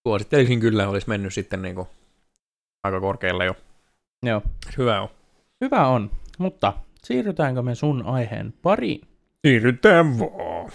suosittelisin 0.07 0.59
kyllä, 0.59 0.89
olisi 0.89 1.09
mennyt 1.09 1.33
sitten 1.33 1.61
niin 1.61 1.75
kuin 1.75 1.87
aika 2.83 2.99
korkealle 3.01 3.45
jo. 3.45 3.55
Joo. 4.23 4.41
Hyvä 4.77 5.01
on. 5.01 5.09
Hyvä 5.61 5.87
on, 5.87 6.11
mutta 6.37 6.73
siirrytäänkö 7.03 7.61
me 7.61 7.75
sun 7.75 8.05
aiheen 8.05 8.53
pariin? 8.61 9.01
Siirrytään 9.47 10.19
vaan. 10.19 10.71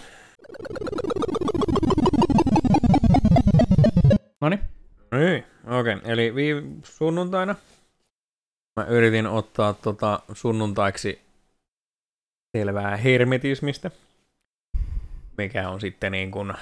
Noniin. 4.41 4.61
Niin, 5.11 5.45
okei. 5.67 5.95
Okay. 5.95 6.11
Eli 6.11 6.35
viime 6.35 6.63
sunnuntaina 6.83 7.55
mä 8.75 8.85
yritin 8.85 9.27
ottaa 9.27 9.73
tota 9.73 10.19
sunnuntaiksi 10.33 11.21
selvää 12.57 12.97
hermetismistä, 12.97 13.91
mikä 15.37 15.69
on 15.69 15.81
sitten 15.81 16.11
niin 16.11 16.31
kuin, 16.31 16.53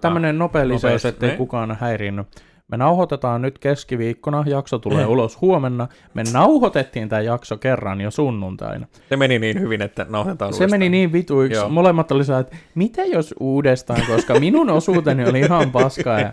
Tämmönen 0.00 0.38
nopea 0.38 0.68
lisäys, 0.68 0.82
nopeasti, 0.82 1.08
ettei 1.08 1.28
niin. 1.28 1.38
kukaan 1.38 1.76
häirinnyt. 1.80 2.26
Me 2.68 2.76
nauhoitetaan 2.76 3.42
nyt 3.42 3.58
keskiviikkona, 3.58 4.44
jakso 4.46 4.78
tulee 4.78 5.06
ulos 5.06 5.40
huomenna. 5.40 5.88
Me 6.14 6.22
nauhoitettiin 6.32 7.08
tämä 7.08 7.22
jakso 7.22 7.56
kerran 7.56 8.00
jo 8.00 8.10
sunnuntaina. 8.10 8.86
se 9.08 9.16
meni 9.16 9.38
niin 9.38 9.60
hyvin, 9.60 9.82
että 9.82 10.06
nauhoitetaan 10.08 10.54
Se 10.54 10.66
meni 10.66 10.88
niin 10.88 11.12
vituiksi. 11.12 11.58
Joo. 11.58 11.68
Molemmat 11.68 12.12
oli 12.12 12.22
että 12.40 12.56
mitä 12.74 13.04
jos 13.04 13.34
uudestaan, 13.40 14.00
koska 14.06 14.40
minun 14.40 14.70
osuuteni 14.70 15.28
oli 15.28 15.40
ihan 15.40 15.70
paskaa. 15.72 16.20
Ja... 16.20 16.32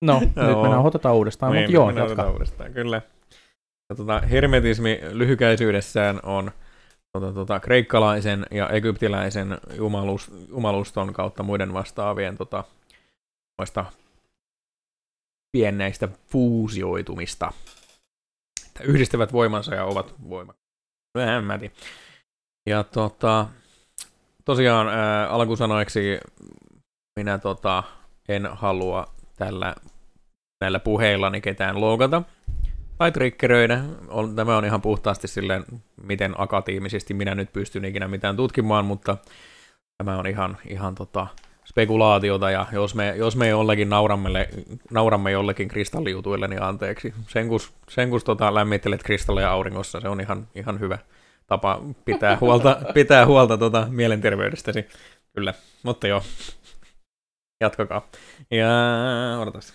No, 0.00 0.20
nyt 0.20 0.30
Joo. 0.36 0.62
me 0.62 0.68
nauhoitetaan 0.68 1.14
uudestaan, 1.14 1.54
mutta 1.54 1.72
joo, 1.72 1.90
jatka. 1.90 2.30
uudestaan, 2.30 2.72
kyllä. 2.72 3.02
Ja 3.90 3.96
tota, 3.96 4.20
hermetismi 4.20 5.00
lyhykäisyydessään 5.12 6.20
on 6.22 6.50
tota, 7.12 7.32
tota, 7.32 7.60
kreikkalaisen 7.60 8.46
ja 8.50 8.68
egyptiläisen 8.68 9.58
jumalus, 9.76 10.30
jumaluston 10.48 11.12
kautta 11.12 11.42
muiden 11.42 11.74
vastaavien 11.74 12.36
tota, 12.36 12.64
pienneistä 15.52 16.08
fuusioitumista. 16.28 17.52
Että 18.66 18.84
yhdistävät 18.84 19.32
voimansa 19.32 19.74
ja 19.74 19.84
ovat 19.84 20.14
voima. 20.28 20.54
Mä 21.42 21.54
en 21.54 21.60
tiedä. 21.60 21.74
Ja 22.66 22.84
tota, 22.84 23.46
tosiaan 24.44 24.88
ää, 24.88 25.28
alkusanoiksi 25.28 26.18
minä 27.16 27.38
tota, 27.38 27.82
en 28.28 28.46
halua 28.46 29.14
tällä 29.36 29.74
näillä 30.60 30.78
puheillani 30.78 31.40
ketään 31.40 31.80
loogata 31.80 32.22
tai 32.98 33.12
triggeröidä. 33.12 33.80
Tämä 34.36 34.56
on 34.56 34.64
ihan 34.64 34.82
puhtaasti 34.82 35.28
silleen, 35.28 35.64
miten 36.02 36.34
akatiimisesti 36.38 37.14
minä 37.14 37.34
nyt 37.34 37.52
pystyn 37.52 37.84
ikinä 37.84 38.08
mitään 38.08 38.36
tutkimaan, 38.36 38.84
mutta 38.84 39.16
tämä 39.98 40.18
on 40.18 40.26
ihan, 40.26 40.56
ihan 40.68 40.94
tota, 40.94 41.26
spekulaatiota, 41.64 42.50
ja 42.50 42.66
jos 42.72 42.94
me, 42.94 43.14
jos 43.16 43.36
me 43.36 43.48
jollekin 43.48 43.88
nauramme, 43.88 44.48
nauramme 44.90 45.30
jollekin 45.30 45.68
kristallijutuille, 45.68 46.48
niin 46.48 46.62
anteeksi. 46.62 47.14
Sen 47.28 47.48
kun, 47.48 47.60
sen 47.88 48.10
kun 48.10 48.20
tota, 48.24 48.54
lämmittelet 48.54 49.02
kristalleja 49.02 49.50
auringossa, 49.50 50.00
se 50.00 50.08
on 50.08 50.20
ihan, 50.20 50.48
ihan 50.54 50.80
hyvä 50.80 50.98
tapa 51.46 51.80
pitää 52.04 52.38
huolta, 52.40 52.80
pitää 52.94 53.26
huolta 53.26 53.58
tota, 53.58 53.86
mielenterveydestäsi. 53.90 54.84
Kyllä, 55.34 55.54
mutta 55.82 56.08
joo. 56.08 56.22
Jatkakaa. 57.60 58.08
Ja 58.50 58.68
odotas. 59.40 59.74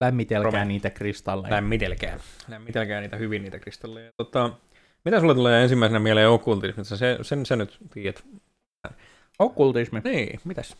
Lämmitelkää 0.00 0.50
Rome. 0.50 0.64
niitä 0.64 0.90
kristalleja. 0.90 1.54
lämmitelkää. 1.54 2.18
Lämmitelkää 2.48 3.00
niitä 3.00 3.16
hyvin, 3.16 3.42
niitä 3.42 3.58
kristalleja. 3.58 4.10
Tota, 4.16 4.50
mitä 5.04 5.20
sulle 5.20 5.34
tulee 5.34 5.62
ensimmäisenä 5.62 5.98
mieleen 5.98 6.28
okkultismista? 6.28 6.96
Se, 6.96 7.18
sen 7.22 7.46
sä 7.46 7.56
nyt 7.56 7.78
tiedät. 7.92 8.24
Okkultismi. 9.38 10.00
Niin, 10.04 10.40
mitäs? 10.44 10.76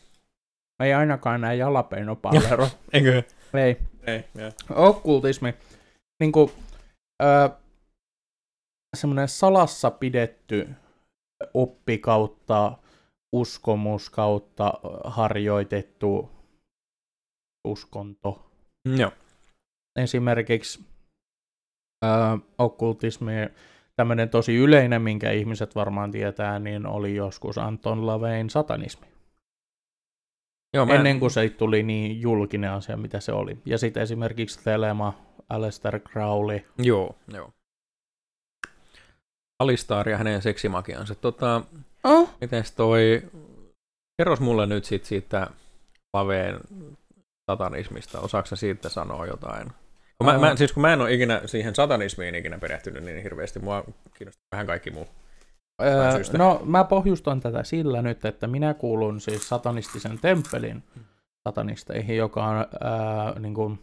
Ei 0.83 0.95
ainakaan 0.95 1.41
näin 1.41 1.59
jalapeinopallero. 1.59 2.69
Eikö? 2.93 3.23
Ei. 3.55 3.77
Ei, 4.07 4.25
joo. 4.35 4.51
Okkultismi. 4.89 5.55
Niin 6.21 6.33
kuin, 6.33 6.51
öö, 7.23 7.49
semmoinen 8.97 9.29
salassa 9.29 9.91
pidetty 9.91 10.69
oppi 11.55 11.99
kautta 11.99 12.79
uskomus 13.33 14.11
kautta 14.11 14.75
harjoitettu 15.05 16.31
uskonto. 17.69 18.48
Joo. 18.97 19.13
Esimerkiksi 19.99 20.85
öö, 22.05 22.11
okkultismi, 22.59 23.33
tämmöinen 23.97 24.29
tosi 24.29 24.57
yleinen, 24.57 25.03
minkä 25.03 25.31
ihmiset 25.31 25.75
varmaan 25.75 26.11
tietää, 26.11 26.59
niin 26.59 26.87
oli 26.87 27.15
joskus 27.15 27.59
Anton 27.59 28.07
Lavein 28.07 28.51
satanismi. 28.51 29.07
Joo, 30.75 30.87
mä, 30.87 30.95
Ennen 30.95 31.21
kuin 31.21 31.31
se 31.31 31.49
tuli 31.49 31.83
niin 31.83 32.21
julkinen 32.21 32.71
asia, 32.71 32.97
mitä 32.97 33.21
se 33.21 33.33
oli. 33.33 33.59
Ja 33.65 33.79
sitten 33.79 34.03
esimerkiksi 34.03 34.65
Telema, 34.65 35.15
Aleister 35.49 36.01
Crowley. 36.01 36.61
Joo, 36.79 37.17
joo. 37.29 37.51
Alistar 39.63 40.09
ja 40.09 40.17
hänen 40.19 40.43
seksimakiansa. 40.43 41.15
Tota, 41.15 41.63
Oh. 42.05 42.31
mites 42.41 42.73
toi... 42.73 43.23
Kerros 44.19 44.41
mulle 44.41 44.67
nyt 44.67 44.85
sit 44.85 45.05
siitä 45.05 45.47
Laveen 46.15 46.61
satanismista. 47.49 48.21
Osaatko 48.21 48.57
siitä 48.57 48.89
sanoa 48.89 49.27
jotain? 49.27 49.69
Kun 50.19 50.27
mä, 50.27 50.39
mä, 50.39 50.57
siis 50.57 50.73
kun 50.73 50.81
mä 50.81 50.93
en 50.93 51.01
ole 51.01 51.13
ikinä 51.13 51.41
siihen 51.47 51.75
satanismiin 51.75 52.35
ikinä 52.35 52.59
perehtynyt 52.59 53.05
niin 53.05 53.23
hirveästi, 53.23 53.59
mua 53.59 53.85
kiinnostaa 54.19 54.47
vähän 54.53 54.67
kaikki 54.67 54.91
muu. 54.91 55.09
Öö, 55.83 56.39
no, 56.39 56.63
mä 56.65 56.85
pohjustan 56.85 57.41
tätä 57.41 57.63
sillä 57.63 58.03
nyt, 58.03 58.25
että 58.25 58.47
minä 58.47 58.75
kuulun 58.75 59.21
siis 59.21 59.49
satanistisen 59.49 60.19
temppelin 60.19 60.83
satanisteihin, 61.49 62.17
joka 62.17 62.45
on, 62.45 62.57
ää, 62.57 63.39
niin 63.39 63.55
kuin, 63.55 63.79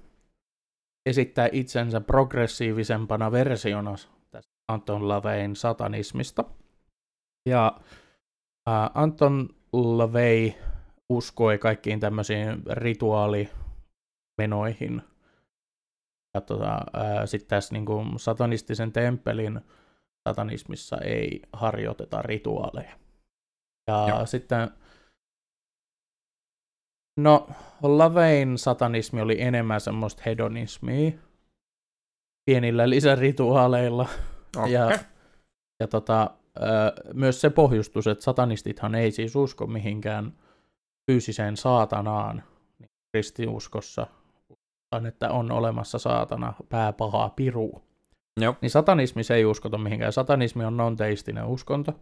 esittää 1.06 1.50
itsensä 1.52 2.02
progressiivisempana 2.02 3.32
versiona 3.32 3.96
tästä 4.32 4.52
Anton 4.68 5.08
Lavein 5.08 5.56
satanismista. 5.56 6.44
Ja 7.50 7.80
ää, 8.68 8.92
Anton 8.94 9.50
LaVey 9.74 10.52
uskoi 11.10 11.58
kaikkiin 11.58 12.00
tämmöisiin 12.00 12.64
rituaalimenoihin. 12.72 15.02
Ja 16.34 16.42
tota, 16.42 16.80
sitten 17.26 17.50
tässä 17.50 17.74
niinku 17.74 18.06
satanistisen 18.18 18.92
temppelin 18.92 19.62
satanismissa 20.30 20.98
ei 20.98 21.42
harjoiteta 21.54 22.22
rituaaleja. 22.22 22.98
Ja 23.88 24.06
Joo. 24.10 24.26
sitten, 24.26 24.70
no 27.20 27.50
Lavein 27.82 28.58
satanismi 28.58 29.22
oli 29.22 29.42
enemmän 29.42 29.82
semmoista 29.82 30.24
hedonismia, 30.26 31.12
pienillä 32.46 32.90
lisärituaaleilla. 32.90 34.10
Okei. 34.58 34.74
Ja, 34.74 35.00
ja 35.80 35.88
tota, 35.88 36.32
myös 37.14 37.42
se 37.42 37.50
pohjustus, 37.50 38.08
että 38.08 38.24
satanistithan 38.24 38.96
ei 38.96 39.12
siis 39.12 39.36
usko 39.36 39.68
mihinkään 39.68 40.34
fyysiseen 41.12 41.58
saatanaan 41.58 42.44
niin 42.80 42.90
kristiuskossa, 43.12 44.08
että 45.08 45.32
on 45.32 45.52
olemassa 45.52 46.00
saatana, 46.00 46.54
pääpaha, 46.70 47.30
piru. 47.30 47.82
Joo. 48.42 48.56
Niin 48.62 48.70
satanismissa 48.70 49.36
ei 49.36 49.46
uskota 49.46 49.78
mihinkään. 49.78 50.14
Satanismi 50.14 50.66
on 50.66 50.78
non-teistinen 50.78 51.46
uskonto. 51.46 51.94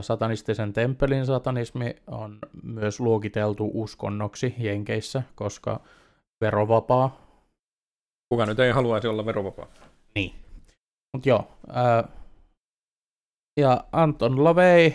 Satanistisen 0.00 0.72
temppelin 0.72 1.26
satanismi 1.26 1.96
on 2.06 2.38
myös 2.62 3.00
luokiteltu 3.00 3.70
uskonnoksi 3.74 4.54
Jenkeissä, 4.58 5.22
koska 5.34 5.80
verovapaa. 6.40 7.20
Kuka 8.28 8.46
nyt 8.46 8.58
ei 8.60 8.70
haluaisi 8.70 9.08
olla 9.08 9.26
verovapaa? 9.26 9.66
Mut 11.16 11.26
joo. 11.26 11.48
Ja 13.60 13.84
Anton 13.92 14.44
LaVey, 14.44 14.92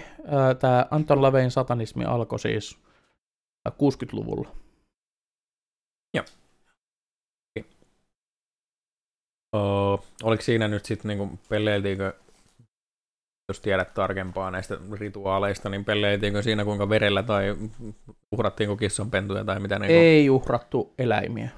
tämä 0.60 0.86
Anton 0.92 1.22
LaVeyn 1.22 1.52
satanismi 1.52 2.06
alkoi 2.06 2.40
siis 2.40 2.81
60-luvulla. 3.70 4.56
Oh, 9.54 10.04
oliko 10.24 10.44
siinä 10.44 10.68
nyt 10.68 10.86
sitten 10.86 11.10
niinku 11.10 11.40
pelleiltiinkö, 11.50 12.14
jos 13.50 13.62
tiedät 13.62 13.94
tarkempaa 13.94 14.52
näistä 14.52 14.78
rituaaleista, 15.00 15.70
niin 15.70 15.86
pelleiltiinkö 15.86 16.42
siinä 16.42 16.66
kuinka 16.66 16.90
verellä 16.90 17.24
tai 17.24 17.56
uhrattiinko 18.32 18.78
kissanpentuja 18.78 19.46
tai 19.46 19.60
mitä 19.60 19.80
niinku? 19.80 19.94
Ei 19.94 20.30
uhrattu 20.30 20.94
eläimiä. 20.98 21.50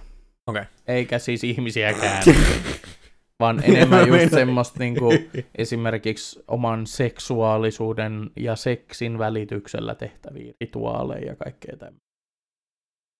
Okei. 0.47 0.63
Eikä 0.87 1.19
siis 1.19 1.43
ihmisiäkään. 1.43 2.23
vaan 3.43 3.63
enemmän 3.63 4.07
just 4.07 4.33
semmoista 4.33 4.79
niinku, 4.79 5.13
esimerkiksi 5.55 6.43
oman 6.47 6.87
seksuaalisuuden 6.87 8.31
ja 8.35 8.55
seksin 8.55 9.17
välityksellä 9.17 9.95
tehtäviä 9.95 10.53
rituaaleja 10.61 11.25
ja 11.25 11.35
kaikkea 11.35 11.77
tämmöistä. 11.77 12.07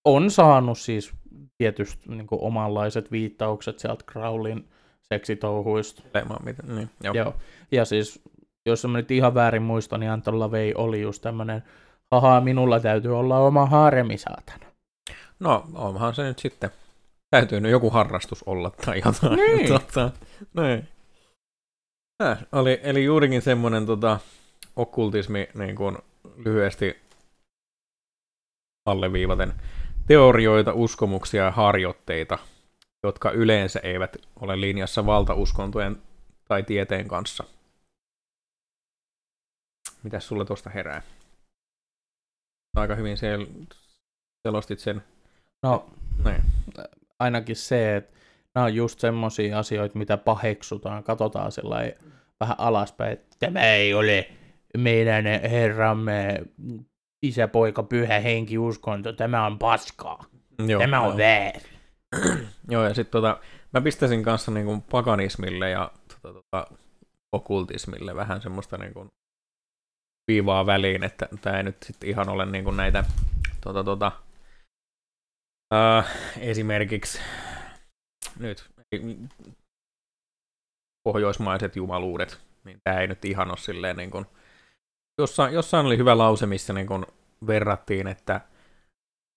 On 0.06 0.32
saanut 0.32 0.78
siis 0.78 1.12
tietysti 1.58 2.10
niinku, 2.10 2.38
omanlaiset 2.42 3.12
viittaukset 3.12 3.80
sieltä 3.80 4.04
Crowlin 4.12 4.70
seksitouhuista. 5.02 6.04
Mitä, 6.44 6.64
niin, 6.68 6.90
joo. 7.04 7.14
Joo. 7.14 7.34
Ja 7.72 7.86
siis, 7.86 8.22
jos 8.66 8.86
mä 8.86 8.98
nyt 8.98 9.12
ihan 9.12 9.34
väärin 9.34 9.62
muistan, 9.62 10.00
niin 10.00 10.12
Anton 10.12 10.40
LaVey 10.40 10.72
oli 10.76 11.02
just 11.02 11.22
tämmönen, 11.22 11.64
haha, 12.12 12.42
minulla 12.42 12.80
täytyy 12.80 13.20
olla 13.20 13.40
oma 13.40 13.66
haaremi, 13.66 14.18
saatana. 14.18 14.66
No, 15.40 15.66
onhan 15.74 16.16
se 16.16 16.24
nyt 16.24 16.40
sitten. 16.40 16.70
Täytyy 17.34 17.60
nyt 17.60 17.72
joku 17.72 17.90
harrastus 17.90 18.44
olla 18.44 18.70
tai 18.70 19.02
jotain. 19.06 19.36
Niin. 19.36 19.68
tota, 19.74 20.12
niin. 20.62 20.88
Äh, 22.24 22.46
oli, 22.52 22.80
eli 22.84 23.04
juurikin 23.04 23.42
semmoinen 23.42 23.86
tota, 23.86 24.20
okkultismi 24.76 25.50
niin 25.54 25.76
kuin 25.76 25.98
lyhyesti 26.38 27.02
alleviivaten 28.86 29.54
teorioita, 30.08 30.74
uskomuksia 30.74 31.44
ja 31.44 31.52
harjoitteita, 31.52 32.38
jotka 33.04 33.32
yleensä 33.32 33.80
eivät 33.80 34.18
ole 34.40 34.62
linjassa 34.62 35.06
valtauskontojen 35.06 36.02
tai 36.48 36.64
tieteen 36.64 37.08
kanssa. 37.08 37.44
Mitäs 40.04 40.28
sulle 40.28 40.46
tuosta 40.46 40.70
herää? 40.70 41.02
Aika 42.78 42.96
hyvin 42.96 43.18
sel- 43.18 43.76
selostit 44.48 44.80
sen. 44.80 45.04
No, 45.64 45.90
Niin. 46.26 46.53
Ainakin 47.24 47.56
se, 47.56 47.96
että 47.96 48.18
nämä 48.56 48.66
on 48.66 48.76
just 48.76 49.00
semmosia 49.00 49.60
asioita, 49.60 49.98
mitä 49.98 50.18
paheksutaan, 50.18 51.04
katsotaan 51.04 51.52
sellainen 51.52 51.94
vähän 52.40 52.56
alaspäin, 52.58 53.14
että 53.14 53.36
tämä 53.40 53.66
ei 53.66 53.94
ole 53.94 54.30
meidän 54.78 55.26
herramme 55.26 56.44
isä, 57.22 57.48
poika, 57.48 57.84
pyhä 57.84 58.20
henki, 58.20 58.58
uskonto, 58.58 59.14
tämä 59.14 59.46
on 59.46 59.60
paskaa, 59.60 60.26
Joo, 60.68 60.82
tämä 60.82 61.02
on 61.02 61.18
väärin. 61.18 61.62
Joo, 62.70 62.84
ja 62.84 62.94
sitten 62.94 63.12
tota, 63.12 63.38
mä 63.74 63.82
pistäisin 63.82 64.24
kanssa 64.24 64.52
niinku 64.52 64.84
paganismille 64.92 65.70
ja 65.70 65.92
tota, 66.08 66.34
tota, 66.34 66.68
okkultismille 67.32 68.16
vähän 68.16 68.42
semmoista 68.42 68.78
niinku 68.78 69.08
viivaa 70.32 70.66
väliin, 70.66 71.04
että 71.04 71.28
tämä 71.42 71.58
ei 71.58 71.64
nyt 71.64 71.78
sitten 71.84 72.10
ihan 72.10 72.30
ole 72.30 72.46
niinku 72.46 72.72
näitä 72.72 73.04
tota, 73.62 73.84
tota, 73.84 74.12
äh, 75.74 76.06
esimerkiksi 76.40 77.20
nyt 78.40 78.70
pohjoismaiset 81.04 81.76
jumaluudet, 81.76 82.42
niin 82.64 82.80
tämä 82.84 83.00
ei 83.00 83.08
nyt 83.08 83.26
ihan 83.26 83.50
ole 83.50 83.58
silleen 83.58 83.98
niin 83.98 84.12
kuin, 84.12 84.26
jossain, 85.22 85.54
jossain 85.54 85.86
oli 85.86 85.98
hyvä 85.98 86.18
lause, 86.18 86.46
missä 86.46 86.74
niin 86.74 86.88
kuin 86.88 87.06
verrattiin, 87.48 88.08
että 88.08 88.42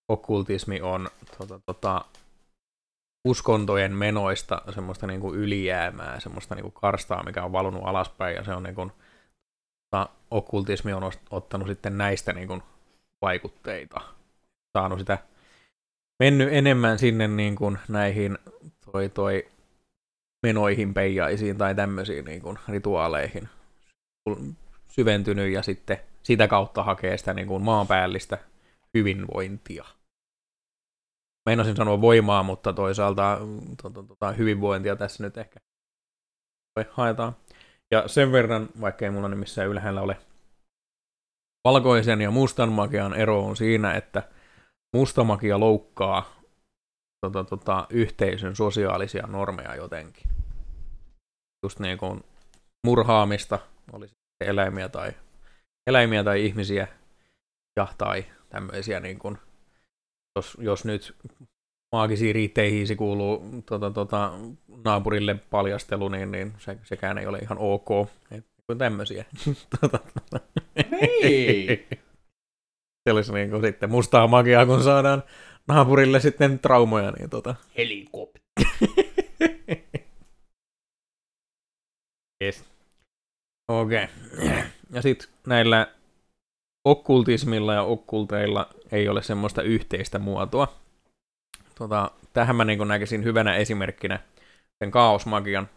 okkultismi 0.08 0.80
on 0.80 1.08
tota, 1.38 1.60
tota, 1.66 2.04
uskontojen 3.28 3.92
menoista 3.92 4.62
semmoista 4.74 5.06
niin 5.06 5.20
kuin 5.20 5.38
ylijäämää, 5.38 6.20
semmoista 6.20 6.54
niin 6.54 6.62
kuin 6.62 6.74
karstaa, 6.74 7.22
mikä 7.22 7.44
on 7.44 7.52
valunut 7.52 7.82
alaspäin, 7.84 8.36
ja 8.36 8.44
se 8.44 8.54
on 8.54 8.62
niin 8.62 8.74
kuin, 8.74 8.92
tota, 9.90 10.08
okkultismi 10.30 10.92
on 10.92 11.02
ot- 11.02 11.26
ottanut 11.30 11.68
sitten 11.68 11.98
näistä 11.98 12.32
niin 12.32 12.48
kuin 12.48 12.62
vaikutteita, 13.22 14.00
saanut 14.78 14.98
sitä 14.98 15.18
mennyt 16.18 16.48
enemmän 16.52 16.98
sinne 16.98 17.28
niin 17.28 17.56
kuin 17.56 17.78
näihin 17.88 18.38
toi, 18.92 19.08
toi 19.08 19.48
menoihin, 20.46 20.94
peijaisiin 20.94 21.58
tai 21.58 21.74
tämmöisiin 21.74 22.24
niin 22.24 22.42
kuin 22.42 22.58
rituaaleihin 22.68 23.48
syventynyt 24.88 25.52
ja 25.52 25.62
sitten 25.62 25.98
sitä 26.22 26.48
kautta 26.48 26.82
hakee 26.82 27.18
sitä 27.18 27.34
niin 27.34 27.48
kuin 27.48 27.62
maanpäällistä 27.62 28.38
hyvinvointia. 28.94 29.84
Meinasin 31.46 31.76
sanoa 31.76 32.00
voimaa, 32.00 32.42
mutta 32.42 32.72
toisaalta 32.72 33.38
tota, 33.82 34.02
tota, 34.02 34.32
hyvinvointia 34.32 34.96
tässä 34.96 35.24
nyt 35.24 35.38
ehkä 35.38 35.60
haetaan. 36.90 37.36
Ja 37.90 38.08
sen 38.08 38.32
verran, 38.32 38.68
vaikka 38.80 39.04
ei 39.04 39.10
mulla 39.10 39.28
nyt 39.28 39.38
missään 39.38 39.68
ylhäällä 39.68 40.00
ole 40.00 40.16
valkoisen 41.64 42.20
ja 42.20 42.30
mustan 42.30 42.72
magian 42.72 43.14
ero 43.14 43.44
on 43.44 43.56
siinä, 43.56 43.94
että 43.94 44.22
musta 44.96 45.24
magia 45.24 45.60
loukkaa 45.60 46.36
tota, 47.26 47.44
tota, 47.44 47.86
yhteisön 47.90 48.56
sosiaalisia 48.56 49.26
normeja 49.26 49.74
jotenkin. 49.74 50.30
Just 51.64 51.80
niin 51.80 51.98
kuin 51.98 52.24
murhaamista, 52.86 53.58
oli 53.92 54.06
eläimiä 54.44 54.88
tai, 54.88 55.12
eläimiä 55.86 56.24
tai 56.24 56.46
ihmisiä, 56.46 56.88
ja 57.76 57.86
tai 57.98 58.24
tämmöisiä, 58.48 59.00
niin 59.00 59.18
kuin, 59.18 59.38
jos, 60.36 60.56
jos 60.60 60.84
nyt 60.84 61.16
maagisiin 61.92 62.34
riitteihin 62.34 62.96
kuuluu 62.96 63.62
tota, 63.66 63.90
tota, 63.90 64.32
naapurille 64.84 65.34
paljastelu, 65.34 66.08
niin, 66.08 66.30
niin 66.30 66.52
se, 66.58 66.78
sekään 66.82 67.18
ei 67.18 67.26
ole 67.26 67.38
ihan 67.38 67.58
ok. 67.58 67.88
Et, 68.30 68.46
kuin 68.66 68.78
tämmöisiä. 68.78 69.24
tota, 69.80 69.98
tota. 69.98 70.46
Hei! 70.90 71.86
Se 73.06 73.12
olisi 73.12 73.32
niin 73.32 73.50
kuin 73.50 73.62
sitten 73.62 73.90
mustaa 73.90 74.26
magiaa, 74.26 74.66
kun 74.66 74.82
saadaan 74.82 75.22
naapurille 75.68 76.20
sitten 76.20 76.58
traumoja, 76.58 77.10
niin 77.10 77.30
tota. 77.30 77.54
Helikopteri. 77.76 78.44
yes. 82.44 82.64
Okei. 83.68 84.04
Okay. 84.04 84.62
Ja 84.90 85.02
sitten 85.02 85.28
näillä 85.46 85.88
okkultismilla 86.84 87.74
ja 87.74 87.82
okkulteilla 87.82 88.68
ei 88.92 89.08
ole 89.08 89.22
semmoista 89.22 89.62
yhteistä 89.62 90.18
muotoa. 90.18 90.74
Tota, 91.74 92.10
tähän 92.32 92.56
mä 92.56 92.64
niin 92.64 92.88
näkisin 92.88 93.24
hyvänä 93.24 93.56
esimerkkinä 93.56 94.20
sen 94.78 94.90
kaosmagian, 94.90 95.68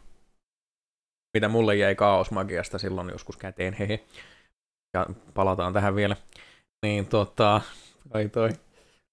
mitä 1.34 1.48
mulle 1.50 1.76
jäi 1.76 1.96
kaosmagiasta 1.96 2.78
silloin 2.78 3.10
joskus 3.10 3.38
käteen, 3.38 3.74
hehe. 3.74 4.00
Ja 4.94 5.06
palataan 5.34 5.74
tähän 5.74 5.96
vielä. 5.96 6.16
Niin 6.86 7.06
tota, 7.08 7.62
toi 8.12 8.30
toi. 8.30 8.50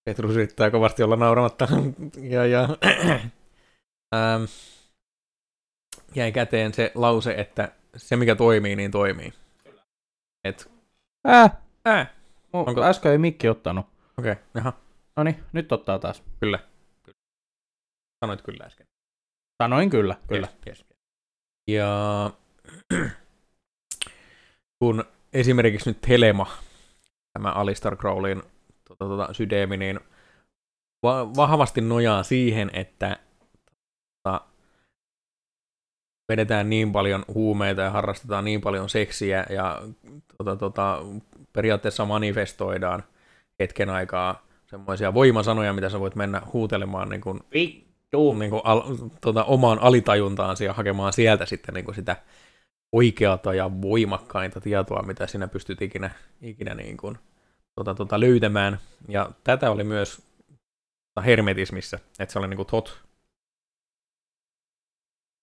Petrus 0.05 0.35
yrittää 0.37 0.71
kovasti 0.71 1.03
olla 1.03 1.17
nauramatta. 1.17 1.69
ja, 2.21 2.47
ja, 2.47 2.63
ähm, 4.15 4.43
jäi 6.15 6.33
käteen 6.33 6.75
se 6.75 6.93
lause, 6.95 7.35
että 7.35 7.73
se 7.97 8.17
mikä 8.17 8.35
toimii, 8.37 8.77
niin 8.77 8.91
toimii. 8.91 9.33
Et, 10.45 10.71
Äh, 11.29 11.51
ää, 11.85 12.15
Onko... 12.53 12.71
Onko- 12.71 12.83
äsken 12.85 13.13
ei 13.13 13.19
mikki 13.19 13.49
ottanut. 13.49 13.87
okei, 14.19 14.33
okay, 14.33 14.45
jaha, 14.55 14.73
No 15.17 15.23
niin, 15.23 15.45
nyt 15.53 15.73
ottaa 15.73 15.99
taas. 15.99 16.23
kyllä. 16.41 16.59
kyllä. 17.05 17.17
Sanoit 18.25 18.43
kyllä 18.43 18.65
äsken. 18.65 18.87
Sanoin 19.63 19.91
kyllä, 19.91 20.17
kyllä. 20.29 20.49
Yes, 20.67 20.67
yes. 20.67 20.85
Ja 21.71 22.31
kun 24.79 25.05
esimerkiksi 25.33 25.91
nyt 25.91 26.01
Telema, 26.01 26.47
tämä 27.37 27.49
Alistar 27.49 27.97
Crowlin 27.97 28.43
tuota, 28.85 29.05
tuota, 29.05 29.35
sydämi, 29.35 29.77
niin 29.77 30.01
va- 31.03 31.35
vahvasti 31.37 31.81
nojaa 31.81 32.23
siihen, 32.23 32.71
että 32.73 33.17
tuota, 34.23 34.41
vedetään 36.33 36.71
niin 36.71 36.93
paljon 36.93 37.25
huumeita 37.35 37.83
ja 37.83 37.91
harrastetaan 37.91 38.45
niin 38.45 38.61
paljon 38.61 38.89
seksiä 38.89 39.47
ja 39.51 39.83
tuota, 40.37 40.57
tuota, 40.57 41.03
periaatteessa 41.53 42.05
manifestoidaan 42.05 43.05
hetken 43.61 43.91
aikaa 43.91 44.47
semmoisia 44.67 45.15
voimasanoja, 45.15 45.73
mitä 45.73 45.89
sä 45.89 46.01
voit 46.01 46.15
mennä 46.15 46.43
huutelemaan 46.53 47.09
niin 47.09 47.21
kuin 47.21 47.41
Vittu. 47.53 48.35
niin 48.35 48.51
kuin 48.51 48.63
al, 48.65 48.83
tota, 49.21 49.45
omaan 49.45 49.79
alitajuntaansi 49.79 50.65
ja 50.65 50.73
hakemaan 50.73 51.13
sieltä 51.13 51.47
sitten 51.47 51.75
niin 51.75 51.85
kuin 51.85 51.95
sitä 51.95 52.17
oikeata 52.97 53.55
ja 53.55 53.83
voimakkainta 53.83 54.61
tietoa, 54.61 55.03
mitä 55.03 55.27
sinä 55.27 55.49
pystyt 55.49 55.83
ikinä, 55.83 56.11
ikinä 56.43 56.75
niin 56.75 56.97
kuin, 56.97 57.19
tota, 57.75 57.95
tota, 57.95 58.21
löytämään. 58.21 58.79
Ja 59.09 59.31
tätä 59.45 59.71
oli 59.71 59.85
myös 59.85 60.23
tota, 61.15 61.25
hermetismissä, 61.25 61.99
että 62.19 62.33
se 62.33 62.39
oli 62.39 62.49
niin 62.49 62.57
kuin 62.57 62.67
tot 62.67 63.03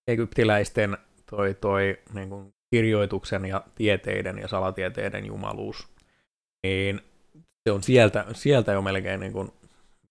egyptiläisten 0.07 0.97
toi, 1.29 1.53
toi 1.53 1.99
niin 2.13 2.29
kuin 2.29 2.53
kirjoituksen 2.71 3.45
ja 3.45 3.63
tieteiden 3.75 4.37
ja 4.37 4.47
salatieteiden 4.47 5.25
jumaluus. 5.25 5.87
Niin 6.63 7.01
se 7.63 7.71
on 7.71 7.83
sieltä, 7.83 8.25
sieltä 8.33 8.71
jo 8.71 8.81
melkein 8.81 9.19
niin 9.19 9.33
kuin, 9.33 9.51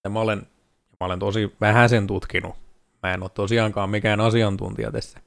ja 0.04 0.10
mä 0.10 0.20
olen 0.20 0.46
Mä 1.02 1.06
olen 1.06 1.18
tosi 1.18 1.52
vähän 1.60 1.88
sen 1.88 2.06
tutkinut. 2.06 2.56
Mä 3.02 3.14
en 3.14 3.22
ole 3.22 3.30
tosiaankaan 3.34 3.90
mikään 3.90 4.20
asiantuntija 4.20 4.92
tässä. 4.92 5.20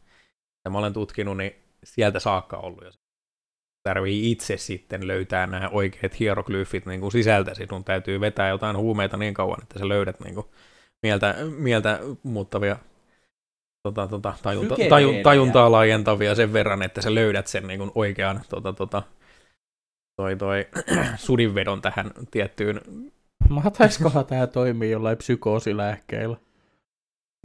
Ja 0.66 0.72
mä 0.72 0.78
olen 0.78 0.94
tutkinut, 0.94 1.38
niin 1.38 1.56
sieltä 1.84 2.20
saakka 2.20 2.58
ollut. 2.58 2.84
Ja 2.84 2.92
tarvii 3.84 4.32
itse 4.32 4.58
sitten 4.58 5.08
löytää 5.08 5.48
nämä 5.48 5.70
oikeat 5.70 6.20
hieroglyfit 6.20 6.86
niin 6.86 7.02
kuin 7.02 7.12
sisältäsi. 7.12 7.66
Sun 7.70 7.84
täytyy 7.84 8.20
vetää 8.20 8.50
jotain 8.50 8.78
huumeita 8.78 9.18
niin 9.18 9.34
kauan, 9.34 9.64
että 9.64 9.80
sä 9.80 9.88
löydät 9.88 10.20
niin 10.20 10.36
kuin 10.36 10.48
mieltä, 11.04 11.36
mieltä 11.58 12.00
muuttavia 12.24 12.78
tota, 13.84 14.08
tota, 14.08 14.34
tajunta, 14.44 14.76
taju, 14.90 15.14
tajuntaa 15.24 15.72
laajentavia 15.72 16.36
sen 16.36 16.54
verran, 16.54 16.82
että 16.82 17.02
sä 17.02 17.16
löydät 17.16 17.48
sen 17.48 17.68
niin 17.68 17.80
kuin 17.80 17.92
oikean 17.96 18.42
tota, 18.50 18.74
tota, 18.74 19.04
toi, 20.22 20.36
toi, 20.36 20.68
sudinvedon 21.16 21.82
tähän 21.82 22.12
tiettyyn 22.32 22.82
Mahtaiskohan 23.50 24.26
tää 24.26 24.48
toimii 24.48 24.92
jollain 24.92 25.18
psykoosilääkkeillä? 25.18 26.38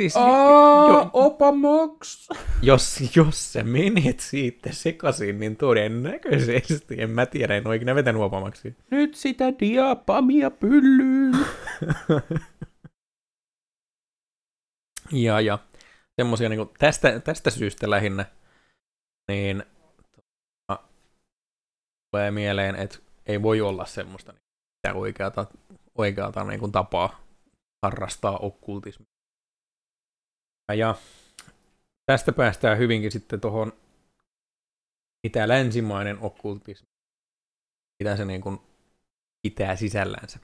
Siis, 0.01 0.17
Aa, 0.17 1.11
Opamox! 1.13 2.29
jos, 2.63 3.17
jos 3.17 3.53
sä 3.53 3.63
menet 3.63 4.21
siitä 4.21 4.73
sekaisin, 4.73 5.41
niin 5.41 5.57
todennäköisesti, 5.57 7.03
en 7.03 7.11
mä 7.11 7.27
tiedä, 7.27 7.57
en 7.57 7.67
ole 7.67 7.77
ikinä 7.77 7.95
vetänyt 7.95 8.23
opamaksi. 8.23 8.77
Nyt 8.91 9.15
sitä 9.15 9.45
diapamia 9.61 10.51
pyllyyn. 10.51 11.33
Ja, 15.13 15.41
ja 15.41 15.59
semmosia 16.21 16.49
niin 16.49 16.71
tästä, 16.79 17.21
tästä 17.21 17.51
syystä 17.51 17.91
lähinnä, 17.91 18.27
niin 19.29 19.63
tota, 20.67 20.83
tulee 22.11 22.31
mieleen, 22.31 22.77
että 22.77 22.99
ei 23.27 23.43
voi 23.43 23.61
olla 23.61 23.85
semmoista 23.85 24.33
niin, 24.33 24.97
oikeata, 24.97 25.47
oikeata 25.99 26.45
niin 26.45 26.61
kuin 26.61 26.73
tapaa 26.73 27.21
harrastaa 27.83 28.37
okkultismia. 28.39 29.20
Ja, 30.75 30.95
tästä 32.07 32.33
päästään 32.33 32.79
hyvinkin 32.79 33.13
sitten 33.13 33.41
tuohon, 33.41 33.73
mitä 35.27 35.49
länsimainen 35.49 36.19
okkultismi, 36.21 36.89
mitä 38.03 38.17
se 38.17 38.25
niin 38.25 38.41
kuin 38.41 38.61
pitää 39.43 39.77
sisällänsä. 39.77 40.39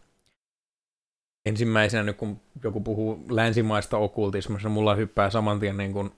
Ensimmäisenä 1.49 2.03
nyt 2.03 2.17
kun 2.17 2.41
joku 2.65 2.81
puhuu 2.81 3.25
länsimaista 3.31 3.97
okkultismista, 3.97 4.69
mulla 4.69 4.95
hyppää 4.95 5.31
saman 5.31 5.61
tien 5.61 5.77
niin 5.77 5.93
kuin 5.93 6.11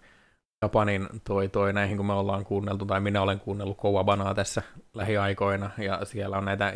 Japanin 0.63 1.09
toi, 1.25 1.49
toi 1.49 1.73
näihin, 1.73 1.97
kun 1.97 2.07
me 2.07 2.13
ollaan 2.13 2.45
kuunneltu, 2.45 2.87
tai 2.87 3.01
minä 3.01 3.23
olen 3.23 3.41
kuunnellut 3.41 3.77
Kowabanaa 3.77 4.35
tässä 4.35 4.63
lähiaikoina, 4.95 5.71
ja 5.79 6.05
siellä 6.05 6.39
on 6.39 6.45
näitä 6.45 6.73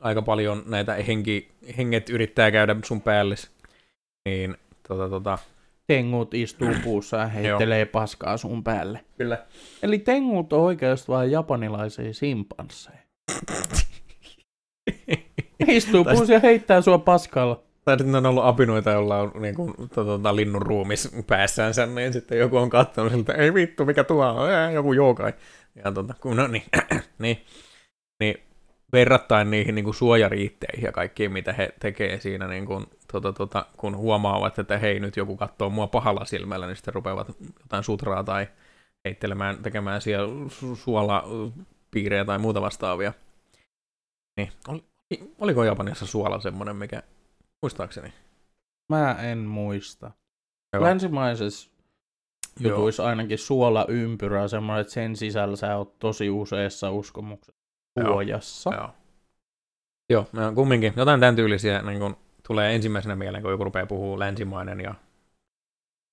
aika 0.00 0.22
paljon 0.22 0.62
näitä 0.66 0.94
henki, 0.94 1.52
henget 1.76 2.10
yrittää 2.10 2.50
käydä 2.50 2.76
sun 2.84 3.00
päällis. 3.00 3.50
Niin, 4.28 4.56
tota, 4.88 5.08
tota, 5.08 5.38
Tengut 5.86 6.34
istuu 6.34 6.68
puussa 6.84 7.16
ja 7.16 7.26
heittelee 7.26 7.84
paskaa 7.84 8.36
sun 8.36 8.64
päälle. 8.64 9.04
kyllä. 9.18 9.38
Eli 9.82 9.98
tengut 9.98 10.52
on 10.52 10.60
oikeasti 10.60 11.08
vain 11.08 11.30
japanilaisia 11.30 12.14
simpansseja. 12.14 12.98
Istuu 15.68 16.04
puussa 16.04 16.32
ja 16.32 16.40
heittää 16.40 16.80
sua 16.80 16.98
paskalla. 16.98 17.62
Tai 17.84 17.98
sitten 17.98 18.14
on 18.14 18.26
ollut 18.26 18.44
apinoita, 18.44 18.90
joilla 18.90 19.18
on 19.18 19.32
niin 19.40 19.54
kuin, 19.54 19.74
to, 19.94 20.04
tota, 20.04 20.36
linnun 20.36 20.62
ruumis 20.62 21.10
päässänsä, 21.26 21.86
niin 21.86 22.12
sitten 22.12 22.38
joku 22.38 22.56
on 22.56 22.70
katsonut 22.70 23.12
siltä, 23.12 23.32
ei 23.32 23.54
vittu, 23.54 23.84
mikä 23.84 24.04
tuo 24.04 24.26
on, 24.26 24.50
Ää, 24.50 24.70
joku 24.70 24.92
joukai. 24.92 25.32
Ja 25.84 25.92
tota, 25.92 26.14
kun, 26.20 26.36
no 26.36 26.46
niin, 26.46 26.62
niin, 27.18 27.44
niin 28.20 28.34
verrattain 28.94 29.50
niihin 29.50 29.74
niin 29.74 29.84
kuin 29.84 29.94
suojariitteihin 29.94 30.84
ja 30.84 30.92
kaikkiin, 30.92 31.32
mitä 31.32 31.52
he 31.52 31.74
tekee 31.80 32.20
siinä, 32.20 32.48
niin 32.48 32.66
kuin, 32.66 32.86
tota, 33.12 33.32
tota, 33.32 33.66
kun 33.76 33.96
huomaavat, 33.96 34.58
että 34.58 34.78
hei, 34.78 35.00
nyt 35.00 35.16
joku 35.16 35.36
katsoo 35.36 35.70
mua 35.70 35.86
pahalla 35.86 36.24
silmällä, 36.24 36.66
niin 36.66 36.76
sitten 36.76 36.94
rupeavat 36.94 37.28
jotain 37.60 37.84
sutraa 37.84 38.24
tai 38.24 38.46
heittelemään, 39.04 39.62
tekemään 39.62 40.00
siellä 40.00 40.28
su- 40.48 40.76
suolapiirejä 40.76 42.24
tai 42.24 42.38
muuta 42.38 42.60
vastaavia. 42.60 43.12
Niin, 44.36 44.52
oli, 44.68 44.84
oliko 45.38 45.64
Japanissa 45.64 46.06
suola 46.06 46.40
semmoinen, 46.40 46.76
mikä 46.76 47.02
Muistaakseni. 47.64 48.12
Mä 48.88 49.12
en 49.12 49.38
muista. 49.38 50.10
Joo. 50.72 50.82
Länsimaisessa 50.82 51.70
jutuissa 52.60 53.04
ainakin 53.04 53.38
suolaympyrä 53.38 54.42
on 54.42 54.48
semmoinen, 54.48 54.80
että 54.80 54.92
sen 54.92 55.16
sisällä 55.16 55.56
sä 55.56 55.76
oot 55.76 55.98
tosi 55.98 56.30
useassa 56.30 56.90
uskomuksessa. 56.90 57.63
Suojassa. 58.02 58.74
Joo. 58.74 58.90
Joo, 60.10 60.26
no, 60.32 60.52
kumminkin. 60.52 60.92
Jotain 60.96 61.20
tämän 61.20 61.36
tyylisiä 61.36 61.82
niin 61.82 61.98
kun 61.98 62.16
tulee 62.46 62.74
ensimmäisenä 62.74 63.16
mieleen, 63.16 63.42
kun 63.42 63.52
joku 63.52 63.64
rupeaa 63.64 63.86
puhua 63.86 64.18
länsimainen 64.18 64.80
ja 64.80 64.94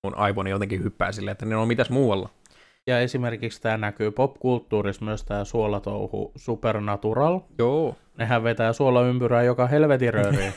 mun 0.03 0.17
aivoni 0.17 0.49
jotenkin 0.49 0.83
hyppää 0.83 1.11
silleen, 1.11 1.31
että 1.31 1.45
ne 1.45 1.55
on 1.55 1.67
mitäs 1.67 1.89
muualla. 1.89 2.29
Ja 2.87 2.99
esimerkiksi 2.99 3.61
tämä 3.61 3.77
näkyy 3.77 4.11
popkulttuurissa 4.11 5.05
myös 5.05 5.23
tämä 5.23 5.43
suolatouhu 5.43 6.31
Supernatural. 6.35 7.39
Joo. 7.57 7.95
Nehän 8.17 8.43
vetää 8.43 8.73
suolaympyrää 8.73 9.43
joka 9.43 9.67
helvetin 9.67 10.13
rööriin. 10.13 10.53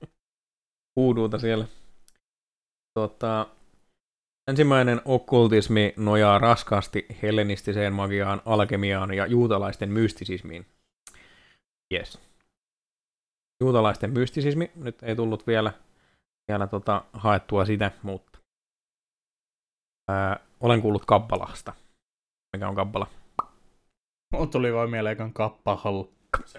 Huuduuta 0.96 1.38
siellä. 1.38 1.64
Tota, 2.94 3.46
ensimmäinen 4.52 5.00
okkultismi 5.04 5.94
nojaa 5.96 6.38
raskaasti 6.38 7.06
hellenistiseen 7.22 7.92
magiaan, 7.92 8.42
alkemiaan 8.44 9.14
ja 9.14 9.26
juutalaisten 9.26 9.88
mystisismiin. 9.90 10.66
Yes. 11.94 12.20
Juutalaisten 13.62 14.10
mystisismi, 14.10 14.70
nyt 14.74 15.02
ei 15.02 15.16
tullut 15.16 15.46
vielä, 15.46 15.72
vielä 16.48 16.66
tota, 16.66 17.04
haettua 17.12 17.64
sitä, 17.64 17.90
mutta 18.02 18.38
ää, 20.10 20.40
olen 20.60 20.82
kuullut 20.82 21.04
Kabbalasta. 21.04 21.74
Mikä 22.56 22.68
on 22.68 22.74
Kabbala? 22.74 23.06
Mun 24.32 24.50
tuli 24.50 24.72
vaan 24.74 24.90
mieleen 24.90 25.12
ekan 25.12 25.32
kappahal. 25.32 26.04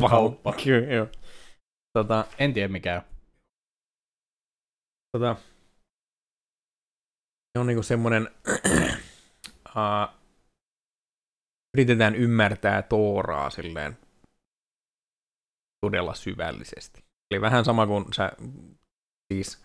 Kauppa. 0.09 0.53
Kyllä, 0.63 0.93
joo. 0.93 1.07
Tota, 1.97 2.25
En 2.39 2.53
tiedä 2.53 2.67
mikä 2.67 2.95
on. 2.95 3.01
tota, 5.17 5.35
se 7.53 7.59
on 7.59 7.67
niinku 7.67 7.83
semmoinen, 7.83 8.29
uh, 9.75 10.13
yritetään 11.73 12.15
ymmärtää 12.15 12.81
Tooraa 12.81 13.49
silleen 13.49 13.97
todella 15.85 16.13
syvällisesti. 16.13 17.03
Eli 17.31 17.41
vähän 17.41 17.65
sama 17.65 17.87
kuin 17.87 18.13
sä, 18.13 18.31
siis 19.33 19.63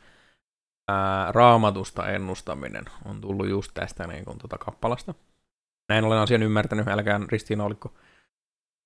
ää, 0.90 1.32
raamatusta 1.32 2.08
ennustaminen 2.08 2.84
on 3.04 3.20
tullut 3.20 3.48
just 3.48 3.70
tästä 3.74 4.06
niin 4.06 4.24
kuin, 4.24 4.38
tota, 4.38 4.58
kappalasta. 4.58 5.14
Näin 5.88 6.04
olen 6.04 6.18
asian 6.18 6.42
ymmärtänyt, 6.42 6.88
älkää 6.88 7.20
ristiinaulikko. 7.28 7.94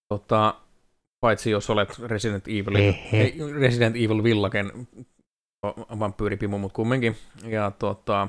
Tota, 0.09 0.61
paitsi 1.21 1.51
jos 1.51 1.71
olet 1.71 1.99
Resident 1.99 2.49
Evil, 2.49 2.77
ei, 3.13 3.39
Resident 3.61 3.97
Evil 3.97 4.23
Villaken 4.23 4.89
vampyyripimu, 5.99 6.59
mutta 6.59 6.77
kumminkin. 6.77 7.17
Ja 7.45 7.71
tota, 7.71 8.29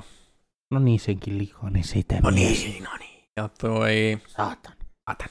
No 0.74 0.80
niin, 0.80 1.00
senkin 1.00 1.38
likainen 1.38 1.84
sitä 1.84 2.20
no 2.22 2.30
niin, 2.30 2.84
no 2.84 2.90
niin. 2.98 3.24
Ja 3.36 3.48
toi, 3.60 4.18
Saatan. 4.26 4.72
Saatan. 5.06 5.28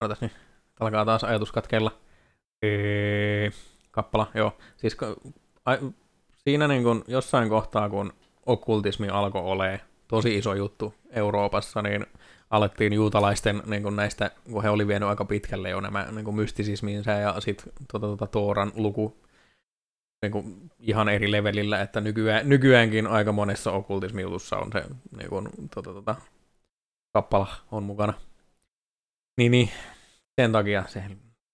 Odotas 0.00 0.20
nyt. 0.20 0.32
alkaa 0.80 1.04
taas 1.04 1.24
ajatus 1.24 1.52
katkeilla. 1.52 1.98
Ee, 2.62 3.50
kappala, 3.90 4.30
joo. 4.34 4.56
Siis 4.76 4.96
a, 5.64 5.72
siinä 6.36 6.68
niin 6.68 6.82
kun 6.82 7.04
jossain 7.08 7.48
kohtaa, 7.48 7.90
kun 7.90 8.12
okkultismi 8.46 9.08
alkoi 9.08 9.42
olemaan 9.42 9.78
tosi 10.08 10.36
iso 10.36 10.54
juttu 10.54 10.94
Euroopassa, 11.10 11.82
niin 11.82 12.06
alettiin 12.50 12.92
juutalaisten 12.92 13.62
niin 13.66 13.82
kun 13.82 13.96
näistä, 13.96 14.30
kun 14.52 14.62
he 14.62 14.70
oli 14.70 14.88
vienyt 14.88 15.08
aika 15.08 15.24
pitkälle 15.24 15.70
jo 15.70 15.80
nämä 15.80 16.06
niin 16.12 16.24
kun 16.24 16.36
mystisismiinsä 16.36 17.12
ja 17.12 17.40
sitten 17.40 17.72
tota, 17.92 18.06
tota, 18.06 18.26
Tooran 18.26 18.72
luku 18.74 19.16
niin 20.24 20.32
kuin 20.32 20.70
ihan 20.78 21.08
eri 21.08 21.30
levelillä, 21.30 21.80
että 21.80 22.00
nykyään, 22.00 22.48
nykyäänkin 22.48 23.06
aika 23.06 23.32
monessa 23.32 23.72
okkultismijutussa 23.72 24.56
on 24.56 24.72
se 24.72 24.84
niin 25.16 25.28
kuin, 25.28 25.48
tota, 25.74 25.92
tota, 25.92 26.14
kappala 27.12 27.56
on 27.70 27.82
mukana. 27.82 28.14
Niin, 29.38 29.52
niin 29.52 29.70
sen 30.40 30.52
takia 30.52 30.84
se 30.88 31.04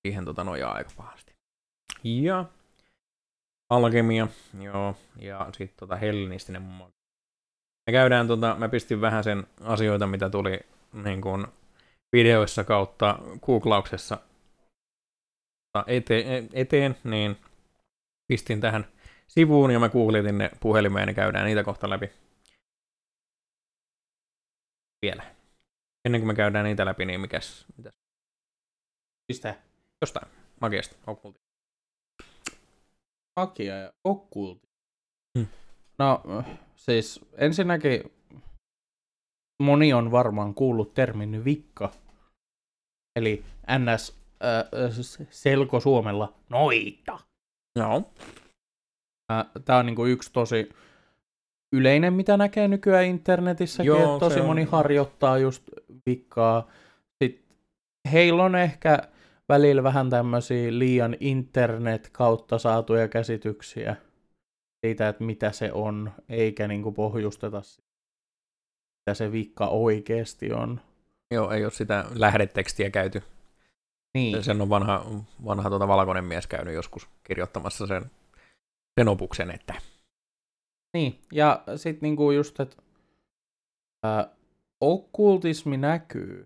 siihen 0.02 0.24
tota, 0.24 0.44
nojaa 0.44 0.72
aika 0.72 0.90
pahasti. 0.96 1.34
Ja 2.04 2.44
alkemia, 3.70 4.28
joo, 4.60 4.96
ja 5.18 5.48
sitten 5.52 5.78
tota 5.78 5.96
hellenistinen 5.96 6.62
magia. 6.62 7.00
Me 7.86 7.92
käydään, 7.92 8.26
tota, 8.26 8.56
mä 8.58 8.68
pistin 8.68 9.00
vähän 9.00 9.24
sen 9.24 9.46
asioita, 9.60 10.06
mitä 10.06 10.30
tuli 10.30 10.60
niin 10.92 11.20
kuin, 11.20 11.46
videoissa 12.12 12.64
kautta 12.64 13.18
googlauksessa 13.46 14.18
eteen, 16.52 16.96
niin 17.04 17.36
pistin 18.30 18.60
tähän 18.60 18.84
sivuun 19.28 19.70
ja 19.70 19.78
mä 19.78 19.88
googletin 19.88 20.38
ne 20.38 20.50
puhelimeen 20.60 21.08
ja 21.08 21.14
käydään 21.14 21.44
niitä 21.44 21.64
kohta 21.64 21.90
läpi. 21.90 22.10
Vielä. 25.02 25.22
Ennen 26.04 26.20
kuin 26.20 26.26
me 26.26 26.34
käydään 26.34 26.64
niitä 26.64 26.84
läpi, 26.84 27.04
niin 27.04 27.20
mikäs, 27.20 27.66
mitäs? 27.76 27.92
Mistä? 29.28 29.54
Jostain. 30.00 30.26
Magiasta, 30.60 30.96
okkulti. 31.06 31.38
Magia 33.40 33.76
ja 33.76 33.92
okkulti. 34.04 34.68
Hmm. 35.38 35.46
No, 35.98 36.22
siis 36.76 37.20
ensinnäkin 37.32 38.12
moni 39.62 39.92
on 39.92 40.10
varmaan 40.10 40.54
kuullut 40.54 40.94
termin 40.94 41.44
vikka. 41.44 41.92
Eli 43.16 43.44
ns. 43.78 44.20
Äh, 44.42 45.26
selko 45.30 45.80
Suomella 45.80 46.34
noita. 46.48 47.29
Joo. 47.76 48.12
Tämä 49.64 49.78
on 49.78 49.86
niinku 49.86 50.04
yksi 50.06 50.32
tosi 50.32 50.68
yleinen, 51.72 52.12
mitä 52.12 52.36
näkee 52.36 52.68
nykyään 52.68 53.04
internetissäkin, 53.04 53.86
Joo, 53.86 54.14
että 54.16 54.26
tosi 54.28 54.40
on- 54.40 54.46
moni 54.46 54.64
harjoittaa 54.64 55.38
just 55.38 55.62
vikkaa. 56.06 56.70
Sitten 57.24 57.56
heillä 58.12 58.42
on 58.44 58.56
ehkä 58.56 58.98
välillä 59.48 59.82
vähän 59.82 60.10
tämmöisiä 60.10 60.78
liian 60.78 61.16
internet 61.20 62.08
kautta 62.12 62.58
saatuja 62.58 63.08
käsityksiä 63.08 63.96
siitä, 64.86 65.08
että 65.08 65.24
mitä 65.24 65.52
se 65.52 65.72
on, 65.72 66.12
eikä 66.28 66.68
niinku 66.68 66.92
pohjusteta 66.92 67.62
sitä, 67.62 67.88
mitä 69.00 69.14
se 69.14 69.32
vikka 69.32 69.66
oikeasti 69.66 70.52
on. 70.52 70.80
Joo, 71.34 71.50
ei 71.50 71.64
ole 71.64 71.72
sitä 71.72 72.04
lähdetekstiä 72.14 72.90
käyty. 72.90 73.22
Niin, 74.14 74.44
Sen 74.44 74.60
on 74.60 74.68
vanha, 74.68 75.04
vanha 75.44 75.68
tuota 75.68 75.88
valkoinen 75.88 76.24
mies 76.24 76.46
käynyt 76.46 76.74
joskus 76.74 77.08
kirjoittamassa 77.24 77.86
sen, 77.86 78.10
sen 79.00 79.08
opuksen, 79.08 79.50
että 79.50 79.74
niin. 80.96 81.20
ja 81.32 81.62
sitten 81.76 82.00
niinku 82.02 82.30
just, 82.30 82.60
että 82.60 82.82
okkultismi 84.80 85.76
näkyy 85.76 86.44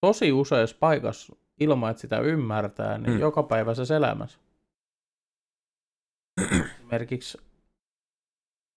tosi 0.00 0.32
useassa 0.32 0.76
paikassa 0.80 1.36
ilman, 1.60 1.90
että 1.90 2.00
sitä 2.00 2.18
ymmärtää, 2.20 2.98
niin 2.98 3.12
Mm. 3.14 3.20
jokapäiväisessä 3.20 3.96
elämässä. 3.96 4.38
Esimerkiksi 6.76 7.38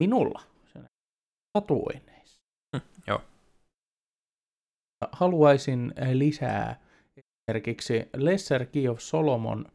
minulla 0.04 0.42
tatuoinneissa. 1.54 2.40
Mm, 2.76 2.82
joo. 3.08 3.22
Haluaisin 5.12 5.94
lisää 6.14 6.80
esimerkiksi 7.50 8.10
Lesser 8.16 8.66
Key 8.66 8.88
of 8.88 9.00
Solomon 9.00 9.66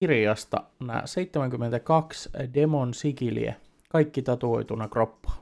kirjasta 0.00 0.64
nämä 0.80 1.02
72 1.04 2.30
demon 2.54 2.94
sigiliä, 2.94 3.54
kaikki 3.88 4.22
tatuoituna 4.22 4.88
kroppaan. 4.88 5.38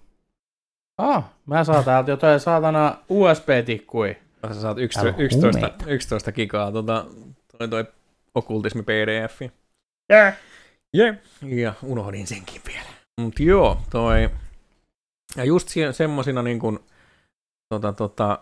Ah, 0.99 1.25
mä 1.47 1.65
saan 1.65 1.85
täältä 1.85 2.11
jotain 2.11 2.41
saatana 2.41 2.97
USB-tikkui. 3.09 4.17
sä 4.49 4.61
saat 4.61 4.77
Täällä 4.77 4.83
11, 4.83 5.09
on 5.09 5.25
11, 5.25 5.61
huumeita. 5.61 5.85
11 5.87 6.33
gigaa 6.33 6.73
tota, 6.73 7.07
toi, 7.59 7.69
toi 7.69 7.85
okkultismi 8.35 8.83
pdf. 8.83 9.43
Yeah. 10.13 10.35
Yeah. 10.97 11.17
Ja 11.43 11.73
unohdin 11.83 12.27
senkin 12.27 12.63
vielä. 12.67 12.89
Mut 13.21 13.41
joo, 13.41 13.79
toi... 13.91 14.31
Ja 15.37 15.45
just 15.45 15.69
semmosina 15.93 16.43
niin 16.43 16.59
kuin, 16.59 16.79
tota, 17.69 17.93
tota, 17.93 18.39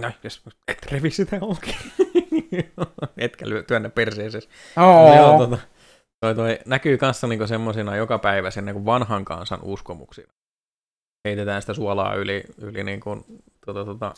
No, 0.00 0.10
jos 0.24 0.42
et 0.68 0.86
revi 0.92 1.10
sitä 1.10 1.38
auki. 1.40 1.76
Etkä 3.18 3.48
lyö, 3.48 3.62
työnnä 3.62 3.90
perseeseen. 3.90 4.42
Oh. 4.76 5.16
Joo, 5.16 5.38
tota, 5.38 5.58
toi, 6.20 6.34
toi 6.34 6.58
näkyy 6.66 6.98
kanssa 6.98 7.26
niinku 7.26 7.46
semmosina 7.46 7.96
jokapäiväisen 7.96 8.64
niinku 8.64 8.84
vanhan 8.84 9.24
kansan 9.24 9.58
uskomuksina. 9.62 10.32
Heitetään 11.28 11.62
sitä 11.62 11.74
suolaa 11.74 12.14
yli, 12.14 12.44
yli 12.58 12.84
niinku, 12.84 13.26
tota, 13.66 13.84
tota, 13.84 14.14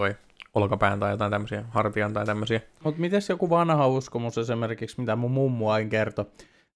toi 0.00 0.14
olkapään 0.54 1.00
tai 1.00 1.10
jotain 1.10 1.30
tämmöisiä, 1.30 1.64
hartian 1.70 2.12
tai 2.12 2.26
tämmöisiä. 2.26 2.60
Mutta 2.84 3.00
mites 3.00 3.28
joku 3.28 3.50
vanha 3.50 3.88
uskomus 3.88 4.38
esimerkiksi, 4.38 5.00
mitä 5.00 5.16
mun 5.16 5.30
mummu 5.30 5.68
aina 5.68 5.90
kertoi? 5.90 6.26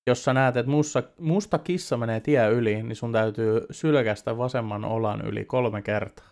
Jos 0.07 0.25
sä 0.25 0.33
näet, 0.33 0.57
että 0.57 0.71
musta, 0.71 1.03
musta 1.19 1.59
kissa 1.59 1.97
menee 1.97 2.21
tie 2.21 2.49
yli, 2.51 2.83
niin 2.83 2.97
sun 2.97 3.13
täytyy 3.13 3.67
sylkästä 3.71 4.39
vasemman 4.39 4.85
olan 4.85 5.27
yli 5.27 5.45
kolme 5.45 5.83
kertaa. 5.83 6.32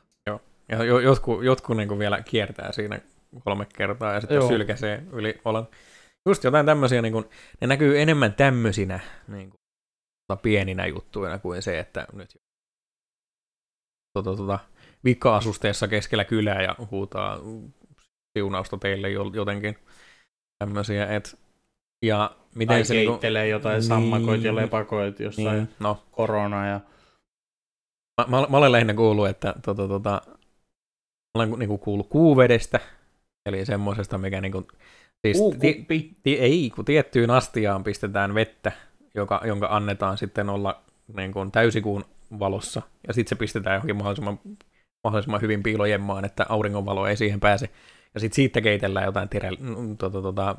Ja 0.70 0.84
jo, 0.84 0.98
jotkut, 0.98 1.44
jotkut 1.44 1.76
niinku 1.76 1.98
vielä 1.98 2.22
kiertää 2.22 2.72
siinä 2.72 3.00
kolme 3.44 3.66
kertaa 3.76 4.12
ja 4.12 4.20
sitten 4.20 4.34
Joo. 4.36 4.48
sylkäsee 4.48 5.02
yli 5.12 5.40
olan. 5.44 5.68
Just 6.28 6.44
jotain 6.44 6.66
tämmöisiä, 6.66 7.02
niinku, 7.02 7.24
ne 7.60 7.66
näkyy 7.66 8.00
enemmän 8.00 8.34
tämmöisinä 8.34 9.00
niinku, 9.28 9.56
tota, 10.28 10.42
pieninä 10.42 10.86
juttuina 10.86 11.38
kuin 11.38 11.62
se, 11.62 11.78
että 11.78 12.06
nyt 12.12 12.36
tota, 14.18 14.36
tota, 14.36 14.58
vikka-asusteessa 15.04 15.88
keskellä 15.88 16.24
kylää 16.24 16.62
ja 16.62 16.76
huutaa 16.90 17.38
siunausta 18.38 18.78
teille 18.78 19.10
jo- 19.10 19.30
jotenkin 19.34 19.78
tämmöisiä. 20.58 21.06
Et, 21.06 21.38
ja 22.04 22.36
miten 22.54 22.74
Tai 22.76 22.84
se 22.84 22.94
niinku, 22.94 23.12
keittelee 23.12 23.48
jotain 23.48 23.74
Niin. 23.74 23.82
sammakoit 23.82 24.44
ja 24.44 24.54
lepakoit 24.54 25.20
jossain 25.20 25.56
niin, 25.56 25.68
no, 25.80 26.02
korona 26.10 26.66
ja... 26.66 26.80
Mä, 28.20 28.26
mä, 28.40 28.46
mä 28.50 28.56
olen 28.56 28.72
lähinnä 28.72 28.94
kuullut, 28.94 29.28
että 29.28 29.54
tota, 29.64 29.88
tota, 29.88 30.22
olen 31.35 31.51
niinku 31.51 31.78
kuullut 31.78 32.09
kuuvedestä, 32.09 32.81
eli 33.47 33.64
semmoisesta, 33.64 34.18
mikä 34.18 34.41
niinku, 34.41 34.66
siis 35.26 35.39
ti, 35.89 36.16
ti, 36.22 36.39
ei, 36.39 36.72
kun 36.74 36.85
tiettyyn 36.85 37.31
astiaan 37.31 37.85
pistetään 37.85 38.35
vettä, 38.35 38.72
joka, 39.14 39.41
jonka 39.45 39.68
annetaan 39.70 40.18
sitten 40.18 40.49
olla 40.49 40.83
niin 41.16 41.33
kuin 41.33 41.53
täysikuun 41.53 42.05
valossa, 42.39 42.83
ja 43.09 43.14
sitten 43.14 43.37
se 43.37 43.41
pistetään 43.41 43.74
johonkin 43.74 43.97
mahdollisimman, 43.97 44.41
mahdollisimman 45.05 45.41
hyvin 45.41 45.62
piilojemmaan, 45.62 46.24
että 46.24 46.47
auringonvalo 46.49 47.07
ei 47.07 47.16
siihen 47.16 47.41
pääse, 47.41 47.70
ja 48.14 48.20
sitten 48.20 48.37
siitä 48.37 48.61
keitellään 48.61 49.07
jotain 49.07 49.28
tere, 49.28 49.51
mm, 49.51 49.97
tota, 49.97 50.22
tota, 50.22 50.57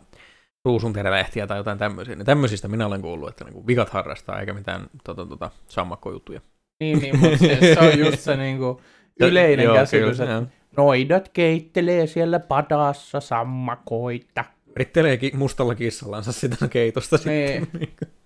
ruusunterälehtiä 0.66 1.48
tai 1.48 1.58
jotain 1.58 1.78
tämmöisiä. 1.78 2.16
Niin 2.16 2.26
tämmöisistä 2.26 2.68
minä 2.68 2.86
olen 2.86 3.02
kuullut, 3.02 3.30
että 3.30 3.44
niin 3.44 3.54
kuin 3.54 3.68
vikat 3.68 3.90
harrastaa, 3.90 4.40
eikä 4.40 4.54
mitään 4.54 4.90
tota, 5.04 5.26
tota, 5.26 5.52
sammakkojuttuja. 5.68 6.42
Niin, 6.80 7.00
niin 7.00 7.20
mutta 7.20 7.38
se, 7.38 7.74
se 7.74 7.80
on 7.80 8.00
just 8.00 8.20
se 8.20 8.38
niinku 8.38 8.82
yleinen 9.20 9.64
Joo, 9.64 9.76
käsitys, 9.76 10.18
kyllä, 10.18 10.38
että. 10.38 10.61
Noidat 10.78 11.30
keittelee 11.30 12.08
siellä 12.08 12.40
padassa 12.40 13.20
sammakoita. 13.20 14.44
Rittelee 14.76 15.18
ki- 15.18 15.32
mustalla 15.36 15.76
kissallansa 15.76 16.32
sitä 16.32 16.68
keitosta 16.68 17.18
Niin. 17.26 17.62
sitten. 17.72 17.88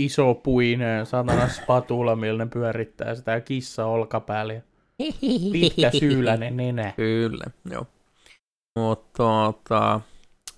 Iso 0.00 0.34
puinen 0.34 1.06
satana 1.06 1.48
spatula, 1.48 2.16
millä 2.16 2.44
ne 2.44 2.50
pyörittää 2.52 3.14
sitä 3.14 3.40
kissa 3.40 3.86
olkapäällä. 3.86 4.52
ja 4.54 4.62
Pitkä 5.52 5.90
syyläinen 5.90 6.56
nenä. 6.56 6.92
Kyllä, 6.96 7.44
joo. 7.70 7.86
Mutta 8.78 9.10
tota, 9.16 10.00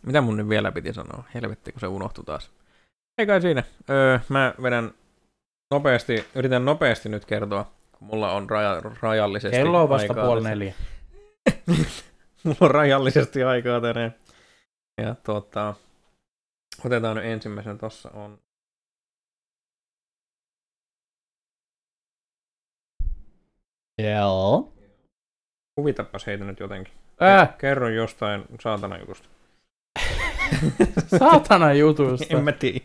mitä 0.07 0.21
mun 0.21 0.37
nyt 0.37 0.49
vielä 0.49 0.73
piti 0.73 0.93
sanoa? 0.93 1.25
Helvetti, 1.35 1.73
kun 1.73 1.81
se 1.81 1.87
unohtui 1.87 2.25
taas. 2.25 2.51
Ei 3.19 3.27
kai 3.27 3.41
siinä. 3.41 3.63
Öö, 3.91 4.19
mä 4.29 4.55
vedän 4.63 4.91
nopeasti, 5.75 6.25
yritän 6.35 6.65
nopeasti 6.65 7.09
nyt 7.09 7.25
kertoa, 7.25 7.71
kun 7.93 8.09
mulla 8.09 8.33
on 8.33 8.51
raja, 8.51 8.83
rajallisesti 9.03 9.57
Kello 9.57 9.83
on 9.83 9.89
vasta 9.89 10.13
aikaa 10.13 10.27
puoli 10.27 10.43
tässä. 10.43 10.75
mulla 12.45 12.59
on 12.61 12.71
rajallisesti 12.71 13.43
aikaa 13.43 13.81
tänään. 13.81 14.15
Ja 15.03 15.15
tota, 15.15 15.75
otetaan 16.85 17.17
nyt 17.17 17.25
ensimmäisenä, 17.25 17.77
tossa 17.77 18.11
on 18.11 18.39
Joo. 24.03 24.73
Huvitapas 25.81 26.27
heitä 26.27 26.45
nyt 26.45 26.61
jotenkin. 26.61 26.95
Äh, 27.23 27.57
Kerro 27.59 27.89
jostain 27.89 28.45
saatana 28.61 28.99
jutusta. 28.99 29.29
saatana 31.19 31.73
jutusta. 31.73 32.27
En 32.37 32.45
mä 32.45 32.53
tiedä. 32.53 32.81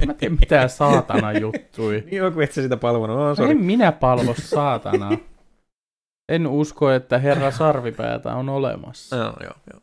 En 0.00 0.06
mä 0.06 0.14
tiedä 0.14 0.36
mitään 0.40 0.70
saatana 0.70 1.32
juttui. 1.32 2.02
Niin 2.06 2.16
joku 2.16 2.40
et 2.40 2.52
sä 2.52 2.62
sitä 2.62 2.76
palvonut. 2.76 3.36
Sorry. 3.36 3.50
En 3.50 3.60
minä 3.60 3.92
palvo 3.92 4.34
saatanaa. 4.38 5.12
En 6.28 6.46
usko, 6.46 6.90
että 6.90 7.18
herra 7.18 7.50
sarvipäätä 7.50 8.34
on 8.34 8.48
olemassa. 8.48 9.16
Joo, 9.16 9.34
joo, 9.42 9.54
joo. 9.72 9.80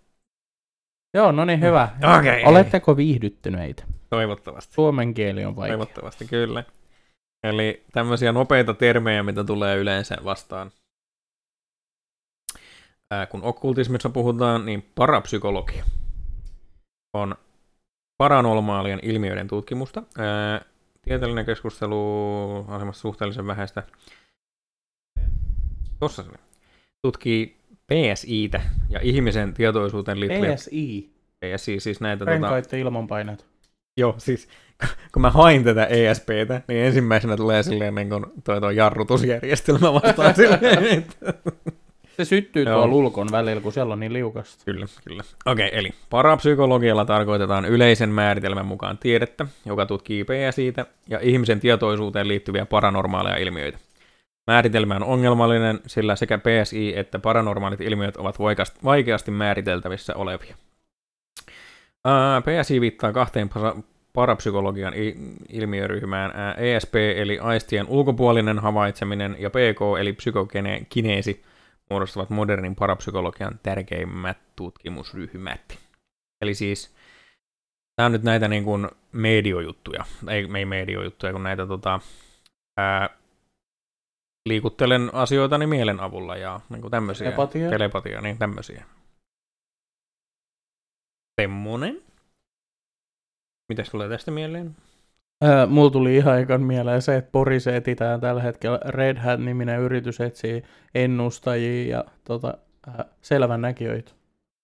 Joo, 1.13 1.31
no 1.31 1.45
niin 1.45 1.61
hyvä. 1.61 1.89
Okei. 2.19 2.45
Oletteko 2.45 2.97
viihdyttyneitä? 2.97 3.83
Toivottavasti. 4.09 4.73
Suomen 4.73 5.13
kieli 5.13 5.45
on 5.45 5.55
vaikea. 5.55 5.77
Toivottavasti, 5.77 6.27
kyllä. 6.27 6.63
Eli 7.43 7.83
tämmöisiä 7.91 8.31
nopeita 8.31 8.73
termejä, 8.73 9.23
mitä 9.23 9.43
tulee 9.43 9.77
yleensä 9.77 10.17
vastaan. 10.23 10.71
Ää, 13.11 13.25
kun 13.25 13.43
okkultismissa 13.43 14.09
puhutaan, 14.09 14.65
niin 14.65 14.89
parapsykologia 14.95 15.83
on 17.13 17.35
paranormaalien 18.17 18.99
ilmiöiden 19.03 19.47
tutkimusta. 19.47 20.03
Ää, 20.17 20.61
tieteellinen 21.01 21.45
keskustelu 21.45 22.65
on 22.67 22.79
semmoista 22.79 23.01
suhteellisen 23.01 23.47
vähäistä. 23.47 23.83
Tossa 26.03 26.23
se 26.23 26.29
oli. 26.29 26.37
Tutkii 27.01 27.57
PSItä 27.87 28.61
ja 28.89 28.99
ihmisen 29.03 29.53
tietoisuuteen 29.53 30.19
liittyviä... 30.19 30.55
PSI. 30.55 31.09
PSI, 31.39 31.79
siis 31.79 32.01
näitä... 32.01 32.19
Tota, 32.19 32.31
Renkaitte 32.31 32.79
ilmanpainot. 32.79 33.45
Joo, 33.97 34.15
siis 34.17 34.47
kun 35.13 35.21
mä 35.21 35.29
hain 35.29 35.63
tätä 35.63 35.85
ESPtä, 35.85 36.61
niin 36.67 36.85
ensimmäisenä 36.85 37.37
tulee 37.37 37.63
silleen 37.63 37.95
niin 37.95 38.09
kuin 38.09 38.25
toi, 38.43 38.61
toi 38.61 38.75
jarrutusjärjestelmä 38.75 39.93
vastaan 39.93 40.35
silleen, 40.41 40.85
että... 40.85 41.33
Se 42.17 42.25
syttyy 42.25 42.65
tuolla 42.65 42.95
ulkon 42.95 43.27
välillä, 43.31 43.61
kun 43.61 43.73
siellä 43.73 43.93
on 43.93 43.99
niin 43.99 44.13
liukasta. 44.13 44.65
Kyllä, 44.65 44.85
kyllä. 45.05 45.23
Okei, 45.45 45.67
okay, 45.67 45.79
eli 45.79 45.89
parapsykologialla 46.09 47.05
tarkoitetaan 47.05 47.65
yleisen 47.65 48.09
määritelmän 48.09 48.65
mukaan 48.65 48.97
tiedettä, 48.97 49.45
joka 49.65 49.85
tutkii 49.85 50.23
PSItä 50.23 50.85
ja 51.09 51.19
ihmisen 51.19 51.59
tietoisuuteen 51.59 52.27
liittyviä 52.27 52.65
paranormaaleja 52.65 53.37
ilmiöitä. 53.37 53.77
Määritelmä 54.47 54.95
on 54.95 55.03
ongelmallinen, 55.03 55.79
sillä 55.87 56.15
sekä 56.15 56.37
PSI 56.37 56.93
että 56.97 57.19
paranormaalit 57.19 57.81
ilmiöt 57.81 58.17
ovat 58.17 58.37
vaikeasti 58.83 59.31
määriteltävissä 59.31 60.15
olevia. 60.15 60.55
Ää, 62.05 62.41
PSI 62.41 62.81
viittaa 62.81 63.13
kahteen 63.13 63.49
para- 63.49 63.83
parapsykologian 64.13 64.93
ilmiöryhmään, 65.49 66.31
ää, 66.35 66.53
ESP 66.53 66.95
eli 66.95 67.39
aistien 67.39 67.87
ulkopuolinen 67.87 68.59
havaitseminen 68.59 69.35
ja 69.39 69.49
PK 69.49 69.99
eli 69.99 70.13
psykokineesi 70.13 71.43
muodostavat 71.89 72.29
modernin 72.29 72.75
parapsykologian 72.75 73.59
tärkeimmät 73.63 74.37
tutkimusryhmät. 74.55 75.79
Eli 76.41 76.53
siis 76.53 76.95
tämä 77.95 78.05
on 78.05 78.11
nyt 78.11 78.23
näitä 78.23 78.47
niin 78.47 78.63
kuin 78.63 78.87
mediojuttuja, 79.11 80.05
ei, 80.29 80.47
ei 80.57 80.65
mediojuttuja, 80.65 81.31
kun 81.31 81.43
näitä 81.43 81.65
tota, 81.65 81.99
ää, 82.77 83.09
liikuttelen 84.49 85.09
asioitani 85.13 85.67
mielen 85.67 85.99
avulla 85.99 86.35
ja 86.37 86.59
niin 86.69 86.81
kuin 86.81 86.91
tämmöisiä. 86.91 87.25
Telepatia. 87.25 87.69
Telepatia, 87.69 88.21
niin 88.21 88.37
tämmöisiä. 88.37 88.85
Semmonen. 91.41 92.01
Mitäs 93.69 93.89
tulee 93.89 94.09
tästä 94.09 94.31
mieleen? 94.31 94.75
Öö, 95.43 95.65
mulla 95.65 95.89
tuli 95.91 96.15
ihan 96.15 96.39
ekan 96.39 96.61
mieleen 96.61 97.01
se, 97.01 97.15
että 97.15 97.31
Porissa 97.31 97.75
etsitään 97.75 98.21
tällä 98.21 98.41
hetkellä 98.41 98.79
Red 98.85 99.17
Hat-niminen 99.17 99.79
yritys 99.79 100.21
etsii 100.21 100.63
ennustajia 100.95 101.97
ja 101.97 102.05
tota, 102.23 102.57
äh, 102.87 103.05
selvännäkijöitä. 103.21 104.11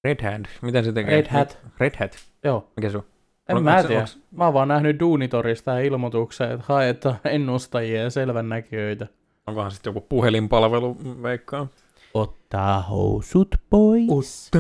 Red 0.03 0.23
Hand. 0.31 0.45
Miten 0.61 0.83
se 0.85 0.91
tekee? 0.91 1.15
Red 1.15 1.27
Hat. 1.27 1.57
Red 1.79 1.95
Hat. 1.99 2.17
Joo. 2.43 2.71
Mikä 2.75 2.89
se 2.89 2.97
on? 2.97 3.03
En 3.49 3.57
On- 3.57 3.63
mä 3.63 3.83
tiedä. 3.83 4.01
onks- 4.01 4.19
Mä 4.31 4.45
oon 4.45 4.53
vaan 4.53 4.67
nähnyt 4.67 4.99
Duunitorista 4.99 5.79
ilmoituksen, 5.79 6.51
että 6.51 6.65
haetaan 6.67 7.19
ennustajia 7.25 8.01
ja 8.03 8.09
selvännäkijöitä. 8.09 9.07
Onkohan 9.49 9.71
sitten 9.71 9.91
joku 9.91 10.01
puhelinpalvelu, 10.09 10.93
mm, 10.93 11.23
veikkaa? 11.23 11.67
Ottaa 12.13 12.81
housut 12.81 13.55
pois. 13.69 14.51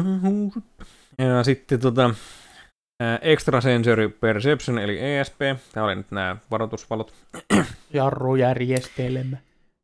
Ja 1.17 1.43
sitten 1.43 1.79
tota, 1.79 2.13
ää, 3.01 3.19
Extrasensory 3.21 4.09
Perception, 4.09 4.79
eli 4.79 4.99
ESP, 4.99 5.39
tämä 5.73 5.85
oli 5.85 5.95
nyt 5.95 6.11
nämä 6.11 6.37
varoitusvalot, 6.51 7.13
Jarrujärjestelmä. 7.93 9.37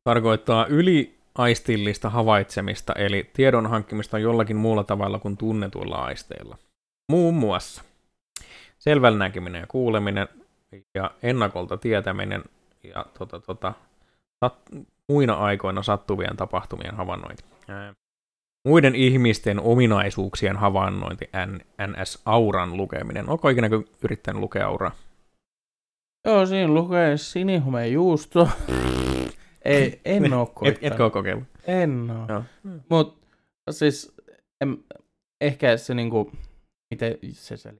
tarkoittaa 0.09 0.65
yliaistillista 0.65 2.09
havaitsemista, 2.09 2.93
eli 2.93 3.29
tiedon 3.33 3.67
hankkimista 3.67 4.19
jollakin 4.19 4.57
muulla 4.57 4.83
tavalla 4.83 5.19
kuin 5.19 5.37
tunnetuilla 5.37 5.95
aisteilla. 5.95 6.57
Muun 7.11 7.33
muassa 7.33 7.83
selvällä 8.79 9.17
näkeminen 9.17 9.59
ja 9.59 9.67
kuuleminen 9.67 10.27
ja 10.95 11.11
ennakolta 11.23 11.77
tietäminen 11.77 12.43
ja 12.83 13.05
tota, 13.19 13.39
tota, 13.39 13.73
sat, 14.49 14.85
muina 15.09 15.33
aikoina 15.33 15.83
sattuvien 15.83 16.37
tapahtumien 16.37 16.95
havainnointi. 16.95 17.43
Muiden 18.67 18.95
ihmisten 18.95 19.59
ominaisuuksien 19.59 20.57
havainnointi, 20.57 21.29
N- 21.45 21.61
NS-auran 21.91 22.77
lukeminen. 22.77 23.29
Onko 23.29 23.49
ikinä 23.49 23.69
yrittänyt 24.03 24.39
lukea 24.41 24.67
auraa? 24.67 24.91
Joo, 26.27 26.45
siinä 26.45 26.73
lukee 26.73 27.17
sinihumeen 27.17 27.91
juusto. 27.93 28.49
Ei, 29.65 30.01
en 30.05 30.33
oo 30.33 30.43
Et, 30.43 30.53
koittanut. 30.53 30.83
etkö 30.91 31.03
ole 31.03 31.11
kokeillut? 31.11 31.43
En 31.67 32.11
oo. 32.11 32.25
Joo. 32.29 32.43
Mut 32.89 33.17
siis 33.71 34.15
en, 34.61 34.77
ehkä 35.41 35.77
se 35.77 35.93
niinku, 35.93 36.31
miten 36.93 37.17
se 37.31 37.57
se, 37.57 37.73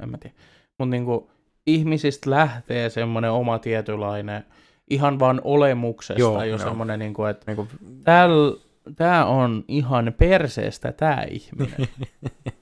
en 0.00 0.10
mä 0.10 0.18
tiedä. 0.18 0.36
Mut 0.78 0.88
niinku 0.88 1.30
ihmisistä 1.66 2.30
lähtee 2.30 2.90
semmonen 2.90 3.30
oma 3.30 3.58
tietynlainen, 3.58 4.44
ihan 4.90 5.18
vaan 5.18 5.40
olemuksesta 5.44 6.20
Joo, 6.20 6.42
jo 6.42 6.48
joo. 6.48 6.58
semmonen 6.58 6.98
niinku, 6.98 7.24
että 7.24 7.44
Niin 7.46 7.56
kuin, 7.56 7.68
tääl, 8.04 8.54
tää 8.96 9.26
on 9.26 9.64
ihan 9.68 10.14
perseestä 10.18 10.92
tää 10.92 11.24
ihminen. 11.30 11.88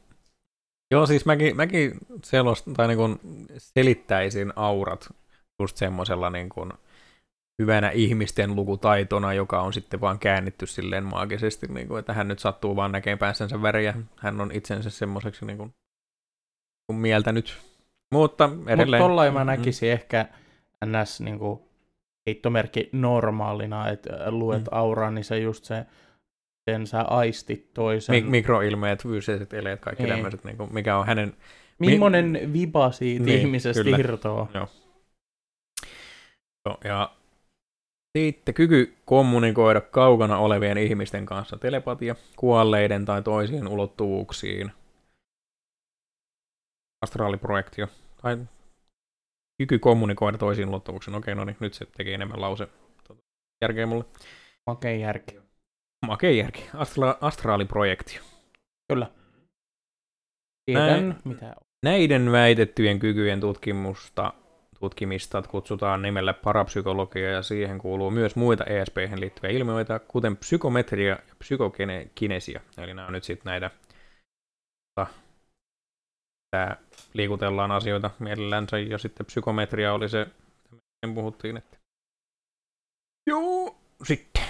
Joo, 0.91 1.07
siis 1.07 1.27
mäkin, 1.27 1.57
mäkin 1.57 1.93
selost, 2.25 2.67
tai 2.77 2.89
niin 2.89 2.99
kuin 2.99 3.21
selittäisin 3.59 4.53
aurat 4.57 5.09
just 5.61 5.77
semmoisella 5.77 6.31
niin 6.31 6.49
kuin 6.49 6.73
hyvänä 7.63 7.91
ihmisten 7.91 8.57
lukutaitona, 8.57 9.33
joka 9.33 9.61
on 9.61 9.73
sitten 9.73 10.01
vaan 10.01 10.19
käännetty 10.19 10.67
silleen 10.67 11.05
maagisesti, 11.05 11.67
niin 11.67 11.89
kuin, 11.89 11.99
että 11.99 12.13
hän 12.13 12.29
nyt 12.29 12.39
sattuu 12.39 12.77
vaan 12.77 12.93
näkemään 12.93 13.19
päässänsä 13.19 13.63
väriä. 13.63 13.95
Hän 14.17 14.41
on 14.41 14.51
itsensä 14.53 14.91
semmoiseksi 14.91 15.47
niin 15.47 15.59
kuin, 15.59 15.75
kuin 16.87 16.97
mieltänyt. 16.97 17.59
Mutta 18.13 18.49
Mutta 18.49 18.71
edelleen. 18.73 19.03
tollain 19.03 19.35
mä 19.35 19.45
Mm. 19.45 19.47
näkisin 19.47 19.91
ehkä 19.93 20.27
ns. 20.87 21.21
Niinku, 21.21 21.68
heittomerkki 22.29 22.89
normaalina, 22.93 23.89
että 23.89 24.31
luet 24.31 24.63
Mm. 24.63 24.69
auraa, 24.71 25.11
niin 25.11 25.25
se 25.25 25.39
just 25.39 25.65
se, 25.65 25.87
sen 26.71 26.87
sä 26.87 27.03
aistit 27.03 27.75
toisen. 27.75 28.25
Mi- 28.25 28.31
mikroilmeet, 28.31 29.03
fyysiset 29.03 29.53
eleet, 29.53 29.81
kaikki 29.81 30.03
Niin. 30.03 30.15
tämmöiset, 30.15 30.45
niin 30.45 30.57
kuin, 30.57 30.75
mikä 30.75 30.99
on 30.99 31.07
hänen 31.07 31.37
Millainen 31.79 32.53
viba 32.53 32.93
siitä 32.93 33.25
Niin, 33.25 33.39
ihmisestä 33.41 33.85
kyllä. 33.85 33.97
irtoaa? 33.97 34.49
Joo, 34.55 34.69
ja 36.85 37.11
sitten 38.19 38.55
kyky 38.55 38.95
kommunikoida 39.05 39.81
kaukana 39.81 40.39
olevien 40.39 40.79
ihmisten 40.79 41.27
kanssa, 41.27 41.59
telepatia, 41.59 42.15
kuolleiden 42.37 43.05
tai 43.05 43.23
toisiin 43.23 43.69
ulottuvuuksiin, 43.69 44.71
astraaliprojektio, 47.05 47.87
tai 48.23 48.39
kyky 49.59 49.79
kommunikoida 49.79 50.39
toisiin 50.39 50.69
ulottuvuuksiin. 50.69 51.15
Okei, 51.15 51.35
no 51.35 51.45
niin, 51.45 51.57
nyt 51.61 51.75
se 51.75 51.87
teki 51.97 52.13
enemmän 52.13 52.41
lause 52.41 52.69
järkeä 53.63 53.87
mulle. 53.87 54.05
Makea 54.67 54.97
järki. 54.97 55.39
Makea 56.07 56.31
järki, 56.31 56.65
Astra- 56.75 57.19
astraaliprojektio. 57.21 58.23
Kyllä. 58.93 59.11
Tiedän, 60.67 60.87
Näin. 60.87 61.15
mitä 61.25 61.47
on. 61.47 61.67
Näiden 61.83 62.33
väitettyjen 62.33 62.99
kykyjen 62.99 63.41
tutkimusta 63.41 64.33
tutkimista 64.81 65.43
kutsutaan 65.43 66.03
nimellä 66.03 66.35
parapsykologia 66.35 67.31
ja 67.31 67.43
siihen 67.43 67.79
kuuluu 67.79 68.11
myös 68.11 68.37
muita 68.37 68.65
esp 68.65 68.97
liittyviä 69.17 69.51
ilmiöitä, 69.51 69.99
kuten 69.99 70.37
psykometria 70.37 71.09
ja 71.09 71.35
psykokinesia. 71.39 72.61
Eli 72.79 72.95
nämä 72.95 73.07
on 73.07 73.13
nyt 73.13 73.25
sitten 73.25 73.51
näitä, 73.51 73.71
tää 76.51 76.77
liikutellaan 77.15 77.71
asioita 77.71 78.11
mielellänsä 78.19 78.79
ja 78.79 78.99
sitten 78.99 79.27
psykometria 79.27 79.93
oli 79.93 80.09
se, 80.09 80.27
mistä 80.71 81.15
puhuttiin, 81.15 81.57
että 81.57 81.79
joo, 83.27 83.77
sitten. 84.03 84.45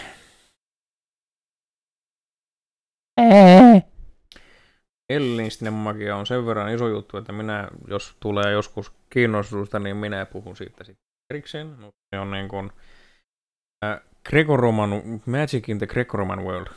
Ellistinen 5.10 5.72
magia 5.72 6.16
on 6.16 6.26
sen 6.26 6.46
verran 6.46 6.74
iso 6.74 6.88
juttu, 6.88 7.16
että 7.16 7.32
minä, 7.32 7.68
jos 7.88 8.16
tulee 8.20 8.52
joskus 8.52 8.92
kiinnostusta, 9.10 9.78
niin 9.78 9.96
minä 9.96 10.26
puhun 10.26 10.56
siitä 10.56 10.84
sitten 10.84 11.04
erikseen. 11.30 11.76
Se 12.14 12.20
on 12.20 12.30
niin 12.30 12.48
kuin 12.48 12.72
äh, 13.84 14.00
Greco-Roman, 14.28 14.90
Magic 15.26 15.68
in 15.68 15.78
the 15.78 15.86
Greco-Roman 15.86 16.44
World. 16.44 16.68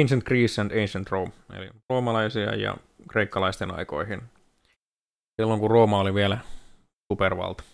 Ancient 0.00 0.24
Greece 0.24 0.60
and 0.60 0.70
Ancient 0.70 1.10
Rome, 1.10 1.32
eli 1.52 1.70
roomalaisia 1.90 2.54
ja 2.54 2.76
kreikkalaisten 3.08 3.74
aikoihin. 3.74 4.22
Silloin 5.40 5.60
kun 5.60 5.70
Rooma 5.70 6.00
oli 6.00 6.14
vielä 6.14 6.38
supervalta. 7.12 7.64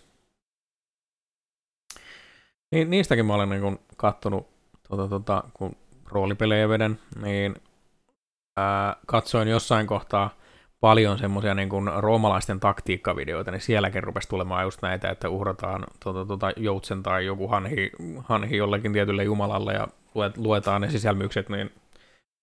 Niin, 2.71 2.89
niistäkin 2.89 3.25
mä 3.25 3.33
olen 3.33 3.49
niin 3.49 3.79
kattonut, 3.97 4.47
tota, 4.89 5.07
tota, 5.07 5.43
kun 5.53 5.75
roolipelejä 6.11 6.69
vedän, 6.69 6.99
niin 7.21 7.55
ää, 8.57 8.95
katsoin 9.05 9.47
jossain 9.47 9.87
kohtaa 9.87 10.29
paljon 10.79 11.17
semmoisia 11.17 11.55
niin 11.55 11.69
roomalaisten 11.97 12.59
taktiikkavideoita, 12.59 13.51
niin 13.51 13.61
sielläkin 13.61 14.03
rupesi 14.03 14.29
tulemaan 14.29 14.63
just 14.63 14.81
näitä, 14.81 15.09
että 15.09 15.29
uhrataan 15.29 15.83
tota, 16.03 16.25
tota, 16.25 16.51
joutsen 16.57 17.03
tai 17.03 17.25
joku 17.25 17.47
hanhi, 17.47 17.91
hanhi 18.23 18.57
jollekin 18.57 18.93
tietylle 18.93 19.23
jumalalle 19.23 19.73
ja 19.73 19.87
luet, 20.15 20.37
luetaan 20.37 20.81
ne 20.81 20.89
sisälmykset, 20.89 21.49
niin, 21.49 21.71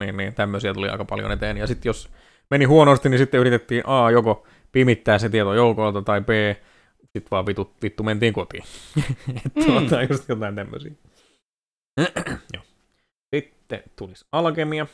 niin, 0.04 0.16
niin 0.16 0.34
tämmöisiä 0.34 0.74
tuli 0.74 0.88
aika 0.88 1.04
paljon 1.04 1.32
eteen. 1.32 1.56
Ja 1.56 1.66
sitten 1.66 1.88
jos 1.90 2.10
meni 2.50 2.64
huonosti, 2.64 3.08
niin 3.08 3.18
sitten 3.18 3.40
yritettiin 3.40 3.82
A, 3.86 4.10
joko 4.10 4.46
pimittää 4.72 5.18
se 5.18 5.28
tieto 5.28 5.54
joukolta 5.54 6.02
tai 6.02 6.20
B, 6.20 6.28
sitten 7.00 7.30
vaan 7.30 7.46
vittu, 7.46 7.74
vittu 7.82 8.02
mentiin 8.02 8.32
kotiin. 8.32 8.64
mm. 9.26 9.64
tuota, 9.66 10.02
just 10.02 10.28
jotain 10.28 10.54
tämmöisiä. 10.54 10.92
Joo. 12.54 12.62
Sitten 13.34 13.82
tulisi 13.96 14.26
alkemia. 14.32 14.86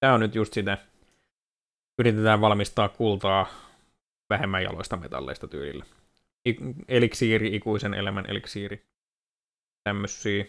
Tämä 0.00 0.14
on 0.14 0.20
nyt 0.20 0.34
just 0.34 0.52
sitä, 0.52 0.78
yritetään 1.98 2.40
valmistaa 2.40 2.88
kultaa 2.88 3.46
vähemmän 4.30 4.62
jaloista 4.62 4.96
metalleista 4.96 5.48
tyylillä. 5.48 5.84
eliksiiri, 6.88 7.56
ikuisen 7.56 7.94
elämän 7.94 8.24
eliksiiri. 8.28 8.86
Tämmöisiä. 9.84 10.44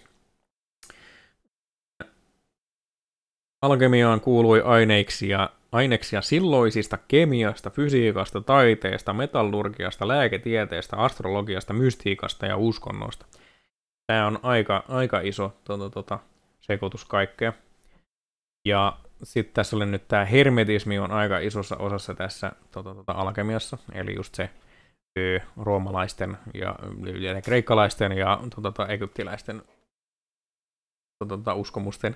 Alkemiaan 3.62 4.22
kuului 4.22 4.62
aineiksia, 4.62 5.50
aineksia 5.72 6.22
silloisista 6.22 6.98
kemiasta, 7.08 7.70
fysiikasta, 7.70 8.42
taiteesta, 8.42 9.14
metallurgiasta, 9.14 10.08
lääketieteestä, 10.08 10.98
astrologiasta, 10.98 11.74
mystiikasta 11.74 12.46
ja 12.46 12.58
uskonnosta. 12.58 13.26
Tämä 14.08 14.28
on 14.28 14.40
aika, 14.44 14.84
aika 14.88 15.20
iso 15.20 15.54
tuota, 15.64 15.90
tuota, 15.90 16.20
sekoitus 16.62 17.06
kaikkea. 17.06 17.54
Ja 18.68 18.98
sitten 19.24 19.54
tässä 19.54 19.76
oli 19.76 19.86
nyt 19.86 20.08
tämä 20.08 20.26
hermetismi 20.26 21.00
on 21.00 21.12
aika 21.12 21.40
isossa 21.40 21.78
osassa 21.78 22.16
tässä 22.16 22.52
tuota, 22.72 22.94
tuota, 22.94 23.12
alkemiassa, 23.12 23.78
eli 23.94 24.16
just 24.16 24.36
se 24.36 24.50
ö, 25.20 25.40
roomalaisten 25.58 26.38
ja, 26.54 26.76
ja 27.20 27.42
kreikkalaisten 27.42 28.12
ja 28.12 28.40
tuota, 28.42 28.72
tuota, 28.72 28.88
egyptiläisten 28.88 29.62
tuota, 31.20 31.36
tuota, 31.36 31.54
uskomusten 31.54 32.16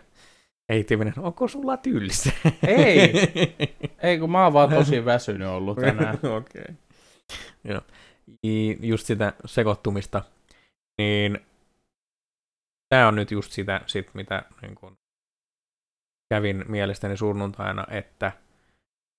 heittäminen. 0.69 1.13
Onko 1.17 1.47
sulla 1.47 1.77
tylsä? 1.77 2.31
Ei, 2.67 3.13
ei 4.03 4.19
kun 4.19 4.31
mä 4.31 4.43
oon 4.43 4.53
vaan 4.53 4.69
tosi 4.69 5.05
väsynyt 5.05 5.47
ollut 5.47 5.77
tänään. 5.77 6.15
Okei. 6.37 6.61
Okay. 6.61 6.75
Joo. 7.63 7.81
Just 8.79 9.05
sitä 9.07 9.33
sekoittumista, 9.45 10.21
niin 11.01 11.39
tämä 12.89 13.07
on 13.07 13.15
nyt 13.15 13.31
just 13.31 13.51
sitä, 13.51 13.81
sit, 13.85 14.13
mitä 14.13 14.43
niin 14.61 14.75
kun, 14.75 14.97
kävin 16.33 16.65
mielestäni 16.67 17.17
sunnuntaina, 17.17 17.85
että 17.89 18.31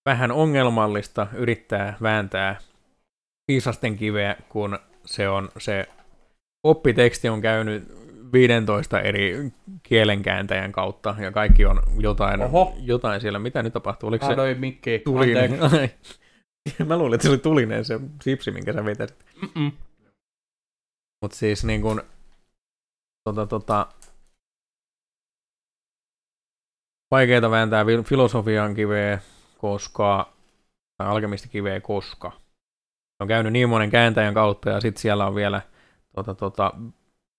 vähän 0.08 0.32
ongelmallista 0.32 1.26
yrittää 1.32 1.96
vääntää 2.02 2.56
viisasten 3.48 3.96
kiveä, 3.96 4.36
kun 4.48 4.78
se 5.04 5.28
on 5.28 5.48
se 5.58 5.88
oppiteksti 6.64 7.28
on 7.28 7.40
käynyt 7.40 8.03
15 8.32 9.00
eri 9.00 9.52
kielenkääntäjän 9.82 10.72
kautta 10.72 11.14
ja 11.18 11.32
kaikki 11.32 11.66
on 11.66 11.82
jotain, 11.98 12.42
Oho. 12.42 12.74
jotain 12.80 13.20
siellä. 13.20 13.38
Mitä 13.38 13.62
nyt 13.62 13.72
tapahtuu? 13.72 14.08
Oliko 14.08 14.26
se 14.26 14.54
mikki. 14.58 15.02
tulinen? 15.04 15.58
Mä 16.86 16.96
luulin, 16.98 17.14
että 17.14 17.22
se 17.22 17.30
oli 17.30 17.38
tulinen 17.38 17.84
se 17.84 18.00
sipsi, 18.22 18.50
minkä 18.50 18.72
sä 18.72 18.84
vetäsit. 18.84 19.24
Mutta 21.22 21.36
siis 21.36 21.64
niin 21.64 21.82
kun, 21.82 22.02
tota, 23.24 23.46
tota, 23.46 23.86
vaikeita 27.10 27.50
vääntää 27.50 27.84
filosofian 28.04 28.74
kiveä, 28.74 29.18
koska, 29.58 30.32
tai 30.98 31.08
alkemistikiveä, 31.08 31.80
koska 31.80 32.32
on 33.20 33.28
käynyt 33.28 33.52
niin 33.52 33.68
monen 33.68 33.90
kääntäjän 33.90 34.34
kautta 34.34 34.70
ja 34.70 34.80
sitten 34.80 35.02
siellä 35.02 35.26
on 35.26 35.34
vielä 35.34 35.62
tota, 36.14 36.34
tota, 36.34 36.72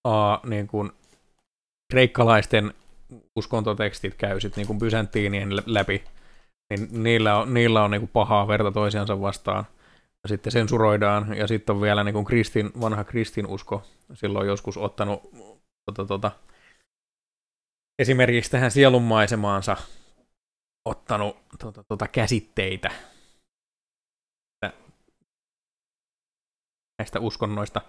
a, 0.05 0.39
niin 0.47 0.67
kuin, 0.67 0.91
kreikkalaisten 1.91 2.73
uskontotekstit 3.35 4.15
käy 4.15 4.39
sitten 4.39 4.61
niin 4.61 4.67
kuin 4.67 4.79
Byzanttiinien 4.79 5.49
läpi, 5.65 6.03
niin 6.69 7.03
niillä 7.03 7.37
on, 7.37 7.53
niillä 7.53 7.83
on 7.83 7.91
niin 7.91 8.01
kuin 8.01 8.11
pahaa 8.13 8.47
verta 8.47 8.71
toisiansa 8.71 9.21
vastaan. 9.21 9.65
Ja 10.23 10.29
sitten 10.29 10.51
sensuroidaan, 10.51 11.37
ja 11.37 11.47
sitten 11.47 11.75
on 11.75 11.81
vielä 11.81 12.03
niin 12.03 12.13
kuin 12.13 12.25
kristin, 12.25 12.71
vanha 12.81 13.03
kristinusko 13.03 13.83
silloin 14.13 14.47
joskus 14.47 14.77
ottanut 14.77 15.21
tota, 15.85 16.05
tota, 16.05 16.31
esimerkiksi 17.99 18.51
tähän 18.51 18.71
sielunmaisemaansa 18.71 19.77
ottanut 20.85 21.37
tota, 21.59 21.83
tota, 21.83 22.07
käsitteitä 22.07 22.91
näistä 26.99 27.19
uskonnoista, 27.19 27.81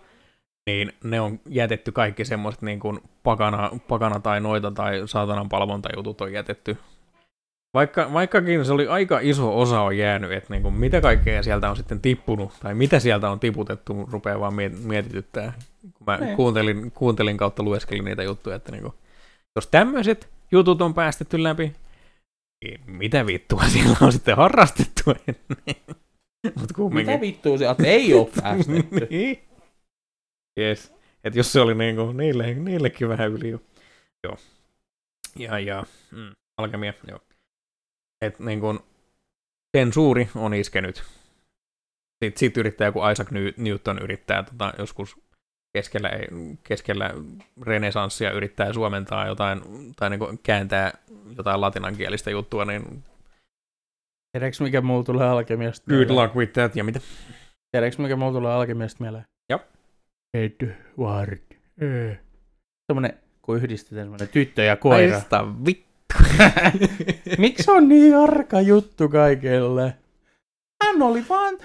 niin 0.66 0.92
ne 1.04 1.20
on 1.20 1.40
jätetty 1.48 1.92
kaikki 1.92 2.24
semmoiset 2.24 2.62
niin 2.62 2.80
kuin 2.80 3.00
pakana, 3.22 3.70
pakana 3.88 4.20
tai 4.20 4.40
noita 4.40 4.70
tai 4.70 5.02
saatanan 5.06 5.48
palvontajutut 5.48 6.20
on 6.20 6.32
jätetty. 6.32 6.76
Vaikka, 7.74 8.12
vaikkakin 8.12 8.64
se 8.64 8.72
oli 8.72 8.86
aika 8.86 9.18
iso 9.22 9.60
osa 9.60 9.80
on 9.80 9.98
jäänyt, 9.98 10.32
että 10.32 10.52
niin 10.54 10.62
kuin 10.62 10.74
mitä 10.74 11.00
kaikkea 11.00 11.42
sieltä 11.42 11.70
on 11.70 11.76
sitten 11.76 12.00
tippunut, 12.00 12.52
tai 12.60 12.74
mitä 12.74 13.00
sieltä 13.00 13.30
on 13.30 13.40
tiputettu, 13.40 14.08
rupeaa 14.12 14.40
vaan 14.40 14.54
mietityttää. 14.84 15.52
Kun 15.82 16.06
mä 16.06 16.16
niin. 16.16 16.36
kuuntelin, 16.36 16.90
kuuntelin 16.90 17.36
kautta 17.36 17.62
lueskelin 17.62 18.04
niitä 18.04 18.22
juttuja, 18.22 18.56
että 18.56 18.72
niin 18.72 18.82
kuin, 18.82 18.94
jos 19.56 19.66
tämmöiset 19.66 20.28
jutut 20.52 20.82
on 20.82 20.94
päästetty 20.94 21.42
läpi, 21.42 21.72
niin 22.64 22.80
mitä 22.86 23.26
vittua 23.26 23.64
siellä 23.64 23.96
on 24.00 24.12
sitten 24.12 24.36
harrastettu 24.36 25.02
ennen? 25.10 25.96
Mut 26.60 26.92
Mitä 26.92 27.20
vittua 27.20 27.58
se 27.58 27.74
ei 27.84 28.14
ole 28.14 28.28
päästetty? 28.42 29.06
niin. 29.10 29.45
Yes. 30.60 30.94
Et 31.24 31.34
jos 31.34 31.52
se 31.52 31.60
oli 31.60 31.74
niinku 31.74 32.12
niille, 32.12 32.54
niillekin 32.54 33.08
vähän 33.08 33.30
yli 33.30 33.48
jo. 33.48 33.60
Joo. 34.24 34.36
Ja, 35.38 35.58
ja 35.58 35.84
mm, 36.10 36.32
alkemia, 36.58 36.92
joo. 37.08 37.20
Et 38.20 38.38
niinku 38.38 38.84
sensuuri 39.76 40.28
on 40.34 40.54
iskenyt. 40.54 40.96
Sitten 42.24 42.38
sit 42.38 42.56
yrittää 42.56 42.86
joku 42.86 43.00
Isaac 43.12 43.28
Newton 43.56 43.98
yrittää 44.02 44.42
tota, 44.42 44.72
joskus 44.78 45.16
keskellä, 45.76 46.10
keskellä 46.62 47.10
renesanssia 47.62 48.30
yrittää 48.30 48.72
suomentaa 48.72 49.26
jotain, 49.26 49.60
tai 49.96 50.10
niin 50.10 50.38
kääntää 50.42 50.92
jotain 51.36 51.60
latinankielistä 51.60 52.30
juttua, 52.30 52.64
niin... 52.64 53.02
Tiedätkö, 54.32 54.64
mikä 54.64 54.80
mulla 54.80 55.04
tulee 55.04 55.28
alkemiasta 55.28 55.86
Good 55.88 56.10
luck 56.10 56.34
with 56.34 56.52
that, 56.52 56.76
ja 56.76 56.84
mitä? 56.84 57.00
Tiedätkö, 57.72 58.02
mikä 58.02 58.16
mulla 58.16 58.32
tulee 58.32 58.54
alkemiasta 58.54 59.04
mieleen? 59.04 59.24
Edward. 60.36 61.38
Semmoinen, 62.86 63.14
kun 63.42 63.56
yhdistetään 63.56 64.04
semmoinen 64.04 64.28
tyttö 64.28 64.62
ja 64.62 64.76
koira. 64.76 65.14
Aista 65.16 65.46
vittu. 65.66 65.86
Miksi 67.38 67.70
on 67.70 67.88
niin 67.88 68.16
arka 68.16 68.60
juttu 68.60 69.08
kaikelle? 69.08 69.94
Hän 70.84 71.02
oli 71.02 71.24
vaan 71.28 71.58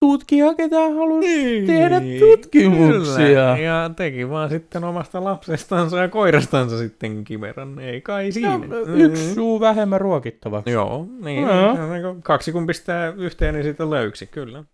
tutkija, 0.00 0.54
ketä 0.54 0.80
halusi 0.80 1.28
niin, 1.28 1.66
tehdä 1.66 2.00
tutkimuksia. 2.18 3.16
Kyllä. 3.16 3.58
Ja 3.58 3.90
teki 3.96 4.30
vaan 4.30 4.50
sitten 4.50 4.84
omasta 4.84 5.24
lapsestansa 5.24 5.98
ja 5.98 6.08
koirastansa 6.08 6.78
sitten 6.78 7.24
kimeran. 7.24 7.78
Ei 7.78 8.00
kai 8.00 8.32
siinä. 8.32 8.58
No, 8.58 8.80
yksi 8.80 9.34
suu 9.34 9.60
vähemmän 9.60 10.00
ruokittavaksi. 10.00 10.70
Joo, 10.70 11.06
niin. 11.20 11.46
No. 11.46 11.76
Kaksi 12.22 12.52
kun 12.52 12.66
pistää 12.66 13.12
yhteen, 13.16 13.54
niin 13.54 13.64
sitten 13.64 13.90
löyksi, 13.90 14.26
kyllä. 14.26 14.64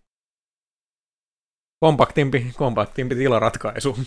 Kompaktimpi, 1.85 2.51
kompaktimpi 2.57 3.15
tilaratkaisu. 3.15 3.97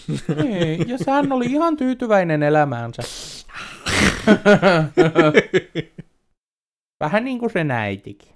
Ei, 0.47 0.79
ja 0.87 1.13
hän 1.13 1.33
oli 1.33 1.47
ihan 1.47 1.77
tyytyväinen 1.77 2.43
elämäänsä. 2.43 3.03
Vähän 7.05 7.25
niin 7.25 7.39
kuin 7.39 7.51
se 7.51 7.65
näitikin. 7.65 8.29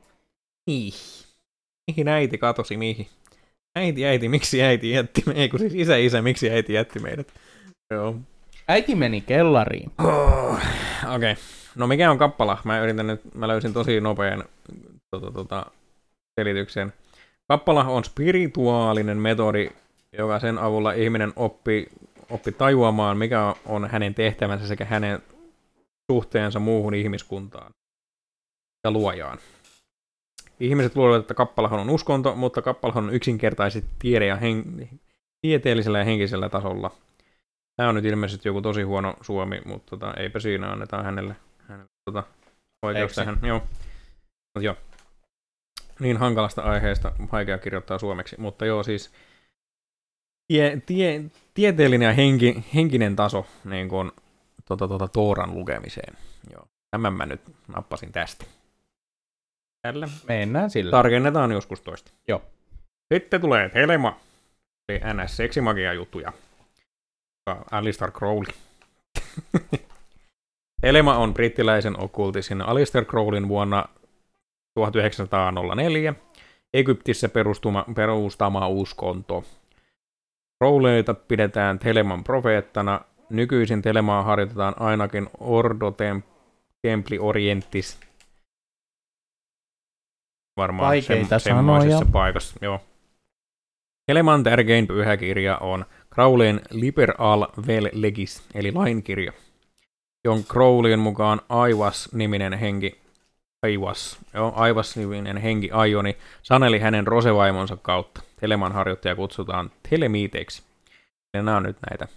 Niin. 0.66 0.92
Mihin 1.90 2.08
äiti 2.08 2.38
katosi 2.38 2.76
mihin? 2.76 3.06
Äiti, 3.76 4.06
äiti, 4.06 4.28
miksi 4.28 4.62
äiti 4.62 4.90
jätti 4.90 5.22
meidät? 5.26 5.40
Ei 5.40 5.48
kun 5.48 5.60
siis 5.60 5.74
isä, 5.74 5.96
isä, 5.96 6.22
miksi 6.22 6.50
äiti 6.50 6.72
jätti 6.72 6.98
meidät? 6.98 7.32
Joo. 7.90 8.16
Äiti 8.68 8.94
meni 8.94 9.20
kellariin. 9.20 9.90
Oh, 9.98 10.58
Okei. 11.14 11.32
Okay. 11.32 11.34
No 11.74 11.86
mikä 11.86 12.10
on 12.10 12.18
kappala? 12.18 12.58
Mä 12.64 12.80
yritän 12.80 13.06
nyt, 13.06 13.34
mä 13.34 13.48
löysin 13.48 13.72
tosi 13.72 14.00
nopean 14.00 14.44
tota, 15.10 15.30
tota, 15.30 15.66
selityksen. 16.40 16.92
Kappala 17.48 17.84
on 17.84 18.04
spirituaalinen 18.04 19.16
metodi, 19.16 19.70
joka 20.18 20.40
sen 20.40 20.58
avulla 20.58 20.92
ihminen 20.92 21.32
oppi, 21.36 21.86
oppi 22.30 22.52
tajuamaan, 22.52 23.18
mikä 23.18 23.54
on 23.66 23.90
hänen 23.90 24.14
tehtävänsä 24.14 24.66
sekä 24.66 24.84
hänen 24.84 25.22
suhteensa 26.12 26.58
muuhun 26.58 26.94
ihmiskuntaan 26.94 27.70
ja 28.84 28.90
luojaan. 28.90 29.38
Ihmiset 30.60 30.96
luulevat, 30.96 31.20
että 31.20 31.34
kappalahan 31.34 31.80
on 31.80 31.90
uskonto, 31.90 32.34
mutta 32.34 32.62
kappalahan 32.62 33.04
on 33.04 33.14
yksinkertaisesti 33.14 33.90
tiede 33.98 34.26
ja 34.26 34.36
hen- 34.36 34.98
tieteellisellä 35.40 35.98
ja 35.98 36.04
henkisellä 36.04 36.48
tasolla. 36.48 36.90
Tämä 37.76 37.88
on 37.88 37.94
nyt 37.94 38.04
ilmeisesti 38.04 38.48
joku 38.48 38.62
tosi 38.62 38.82
huono 38.82 39.14
suomi, 39.20 39.60
mutta 39.64 39.90
tota, 39.90 40.14
eipä 40.14 40.40
siinä 40.40 40.70
annetaan 40.72 41.04
hänelle, 41.04 41.36
hänelle 41.68 41.90
tota, 42.04 42.22
oikeus 42.82 43.18
Eikö 43.18 43.32
tähän. 43.32 43.48
Joo. 43.48 43.62
Mut 44.54 44.64
joo. 44.64 44.76
Niin 46.00 46.16
hankalasta 46.16 46.62
aiheesta 46.62 47.12
vaikea 47.32 47.58
kirjoittaa 47.58 47.98
suomeksi, 47.98 48.36
mutta 48.38 48.66
joo 48.66 48.82
siis 48.82 49.12
tie, 50.48 50.82
tie, 50.86 51.24
tieteellinen 51.54 52.06
ja 52.06 52.12
henki, 52.12 52.64
henkinen 52.74 53.16
taso 53.16 53.46
niin 53.64 53.88
kun, 53.88 54.12
tota, 54.64 54.88
tota, 54.88 55.08
Tooran 55.08 55.54
lukemiseen. 55.54 56.16
Joo. 56.52 56.64
Tämän 56.90 57.12
mä 57.12 57.26
nyt 57.26 57.40
nappasin 57.68 58.12
tästä. 58.12 58.44
Tällä. 59.82 60.08
Mennään 60.28 60.70
sillä. 60.70 60.90
Tarkennetaan 60.90 61.52
joskus 61.52 61.80
toista. 61.80 62.10
Joo. 62.28 62.42
Sitten 63.14 63.40
tulee 63.40 63.68
Telema, 63.68 64.20
eli 64.88 64.98
NS-seksimagia 64.98 65.92
juttuja. 65.92 66.32
Alistair 67.70 68.10
Crowley. 68.10 68.52
Telema 70.82 71.16
on 71.16 71.34
brittiläisen 71.34 72.00
okkultistin 72.00 72.62
Alistair 72.62 73.04
Crowleyn 73.04 73.48
vuonna 73.48 73.84
1904 74.78 76.14
Egyptissä 76.74 77.28
perustuma, 77.28 77.84
perustama 77.94 78.68
uskonto. 78.68 79.44
Crowleyta 80.58 81.14
pidetään 81.14 81.78
Teleman 81.78 82.24
profeettana. 82.24 83.00
Nykyisin 83.30 83.82
Telemaa 83.82 84.22
harjoitetaan 84.22 84.74
ainakin 84.80 85.28
Ordo 85.40 85.90
Tem- 85.90 86.22
Templi 86.82 87.18
Orientis. 87.18 87.98
Varmaan 90.56 90.88
Vaikeita 90.88 91.38
semmoisessa 91.38 91.98
sanoja. 91.98 92.12
paikassa. 92.12 92.58
Joo. 92.62 92.80
Teleman 94.06 94.42
tärkein 94.42 94.86
pyhäkirja 94.86 95.58
on 95.58 95.84
Crowleyn 96.14 96.60
Liber 96.70 97.14
al 97.18 97.46
vel 97.66 97.88
legis, 97.92 98.42
eli 98.54 98.72
lainkirja, 98.72 99.32
jonka 100.24 100.52
Crowleyn 100.52 100.98
mukaan 100.98 101.40
Aivas-niminen 101.48 102.52
henki 102.52 103.00
Aivas, 103.62 104.18
joo, 104.34 104.52
Aivas-niminen 104.56 105.36
henki 105.36 105.70
Aioni 105.70 106.16
saneli 106.42 106.78
hänen 106.78 107.06
rosevaimonsa 107.06 107.76
kautta. 107.82 108.20
Teleman 108.40 108.72
harjoittaja 108.72 109.16
kutsutaan 109.16 109.70
telemiiteiksi. 109.90 110.62
Ja 111.34 111.42
nämä 111.42 111.56
on 111.56 111.62
nyt 111.62 111.76
näitä 111.90 112.08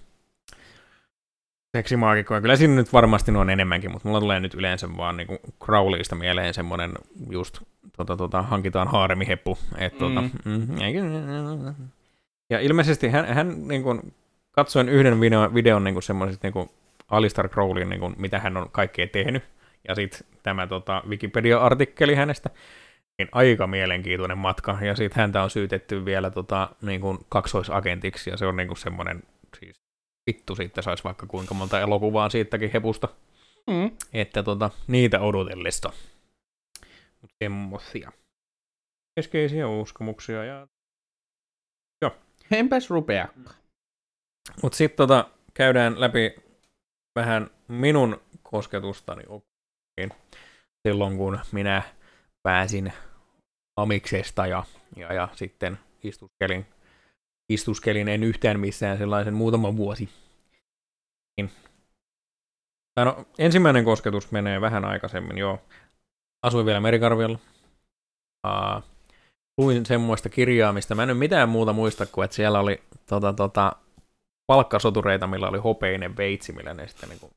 seksimaagikkoja. 1.77 2.41
Kyllä 2.41 2.55
siinä 2.55 2.75
nyt 2.75 2.93
varmasti 2.93 3.31
on 3.31 3.49
enemmänkin, 3.49 3.91
mutta 3.91 4.07
mulla 4.07 4.19
tulee 4.21 4.39
nyt 4.39 4.53
yleensä 4.53 4.97
vaan 4.97 5.17
niinku 5.17 5.39
Crowleysta 5.63 6.15
mieleen 6.15 6.53
semmonen 6.53 6.91
just 7.29 7.61
tota, 7.97 8.17
tota, 8.17 8.41
hankitaan 8.41 8.87
haaremiheppu. 8.87 9.57
Et, 9.77 9.97
tota, 9.97 10.21
Mm. 10.21 10.29
mm, 10.45 10.81
eikä- 10.81 10.99
ja 12.49 12.59
ilmeisesti 12.59 13.09
hän, 13.09 13.25
hän 13.25 13.67
niin 13.67 13.83
kuin, 13.83 14.13
katsoin 14.51 14.89
yhden 14.89 15.19
video, 15.21 15.53
videon 15.53 15.83
niin 15.83 16.03
semmoisesta 16.03 16.47
niin 16.47 16.69
Alistair 17.09 17.49
Crowleyn, 17.49 17.89
niin 17.89 17.99
kuin, 17.99 18.15
mitä 18.17 18.39
hän 18.39 18.57
on 18.57 18.69
kaikkea 18.71 19.07
tehnyt, 19.07 19.43
ja 19.87 19.95
sitten 19.95 20.19
tämä 20.43 20.67
tota, 20.67 21.03
Wikipedia-artikkeli 21.07 22.15
hänestä, 22.15 22.49
niin 23.17 23.29
aika 23.31 23.67
mielenkiintoinen 23.67 24.37
matka, 24.37 24.77
ja 24.81 24.95
sitten 24.95 25.21
häntä 25.21 25.43
on 25.43 25.49
syytetty 25.49 26.05
vielä 26.05 26.29
tota, 26.29 26.69
niin 26.81 27.01
kuin 27.01 27.17
kaksoisagentiksi, 27.29 28.29
ja 28.29 28.37
se 28.37 28.45
on 28.45 28.55
niin 28.55 28.67
kuin 28.67 28.77
semmoinen, 28.77 29.23
siis 29.59 29.81
vittu 30.27 30.55
siitä 30.55 30.81
saisi 30.81 31.03
vaikka 31.03 31.25
kuinka 31.25 31.53
monta 31.53 31.79
elokuvaa 31.79 32.29
siitäkin 32.29 32.71
hepusta, 32.73 33.07
Mm. 33.67 33.91
että 34.13 34.43
tota, 34.43 34.69
niitä 34.87 35.19
odotellessa. 35.19 35.93
Mutta 37.21 37.35
semmosia. 37.43 38.11
Keskeisiä 39.15 39.67
uskomuksia 39.67 40.43
ja 40.43 40.67
Enpäs 42.51 42.89
rupea. 42.89 43.27
Mutta 44.63 44.77
sitten 44.77 44.97
tota, 44.97 45.29
käydään 45.53 46.01
läpi 46.01 46.35
vähän 47.15 47.49
minun 47.67 48.21
kosketustani 48.43 49.23
okkultiin 49.27 49.50
silloin, 50.87 51.17
kun 51.17 51.39
minä 51.51 51.81
pääsin 52.43 52.93
amiksesta 53.77 54.47
ja, 54.47 54.63
ja, 54.95 55.13
ja 55.13 55.29
sitten 55.33 55.79
istuskelin, 56.03 56.65
istuskelin 57.49 58.07
en 58.07 58.23
yhtään 58.23 58.59
missään 58.59 58.97
sellaisen 58.97 59.33
muutama 59.33 59.77
vuosi. 59.77 60.09
Niin. 61.37 61.51
No, 62.99 63.25
ensimmäinen 63.39 63.85
kosketus 63.85 64.31
menee 64.31 64.61
vähän 64.61 64.85
aikaisemmin, 64.85 65.37
joo. 65.37 65.59
Asuin 66.43 66.65
vielä 66.65 66.79
Merikarvialla. 66.79 67.39
Uh, 68.47 68.83
luin 69.57 69.85
semmoista 69.85 70.29
kirjaa, 70.29 70.73
mistä 70.73 70.95
mä 70.95 71.03
en 71.03 71.07
nyt 71.07 71.17
mitään 71.17 71.49
muuta 71.49 71.73
muista 71.73 72.05
kuin, 72.05 72.25
että 72.25 72.35
siellä 72.35 72.59
oli 72.59 72.83
tota, 73.09 73.33
tota, 73.33 73.75
palkkasotureita, 74.47 75.27
millä 75.27 75.49
oli 75.49 75.57
hopeinen 75.57 76.17
veitsi, 76.17 76.53
millä 76.53 76.73
ne 76.73 76.87
sitten 76.87 77.09
niinku, 77.09 77.31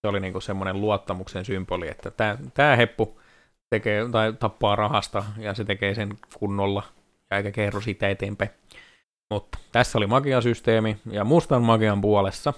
se 0.00 0.08
oli 0.08 0.20
niinku 0.20 0.40
semmoinen 0.40 0.80
luottamuksen 0.80 1.44
symboli, 1.44 1.88
että 1.88 2.10
tämä 2.10 2.38
tää 2.54 2.76
heppu 2.76 3.20
tekee, 3.70 4.08
tai 4.12 4.32
tappaa 4.32 4.76
rahasta, 4.76 5.24
ja 5.38 5.54
se 5.54 5.64
tekee 5.64 5.94
sen 5.94 6.18
kunnolla, 6.34 6.82
ja 7.30 7.36
eikä 7.36 7.50
kerro 7.50 7.80
sitä 7.80 8.08
eteenpäin. 8.08 8.50
Mutta 9.30 9.58
tässä 9.72 9.98
oli 9.98 10.06
magiasysteemi, 10.06 10.96
ja 11.10 11.24
mustan 11.24 11.62
magian 11.62 12.00
puolessa 12.00 12.54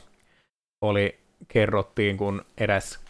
oli, 0.80 1.18
kerrottiin, 1.48 2.16
kun 2.16 2.44
eräs 2.58 3.00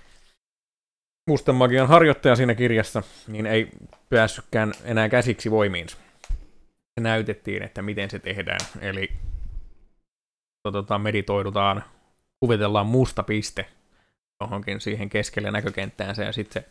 mustan 1.31 1.55
magian 1.55 1.89
harjoittaja 1.89 2.37
siinä 2.37 2.55
kirjassa, 2.55 3.03
niin 3.29 3.47
ei 3.47 3.71
päässytkään 4.09 4.73
enää 4.85 5.09
käsiksi 5.09 5.51
voimiinsa. 5.51 5.97
Se 6.95 7.01
näytettiin, 7.01 7.63
että 7.63 7.83
miten 7.83 8.11
se 8.11 8.19
tehdään, 8.19 8.61
eli 8.81 9.13
tota, 10.63 10.99
meditoidutaan, 10.99 11.85
kuvitellaan 12.41 12.87
musta 12.87 13.23
piste 13.23 13.67
johonkin 14.43 14.81
siihen 14.81 15.09
keskelle 15.09 15.51
näkökenttäänsä 15.51 16.25
ja 16.25 16.33
sitten 16.33 16.65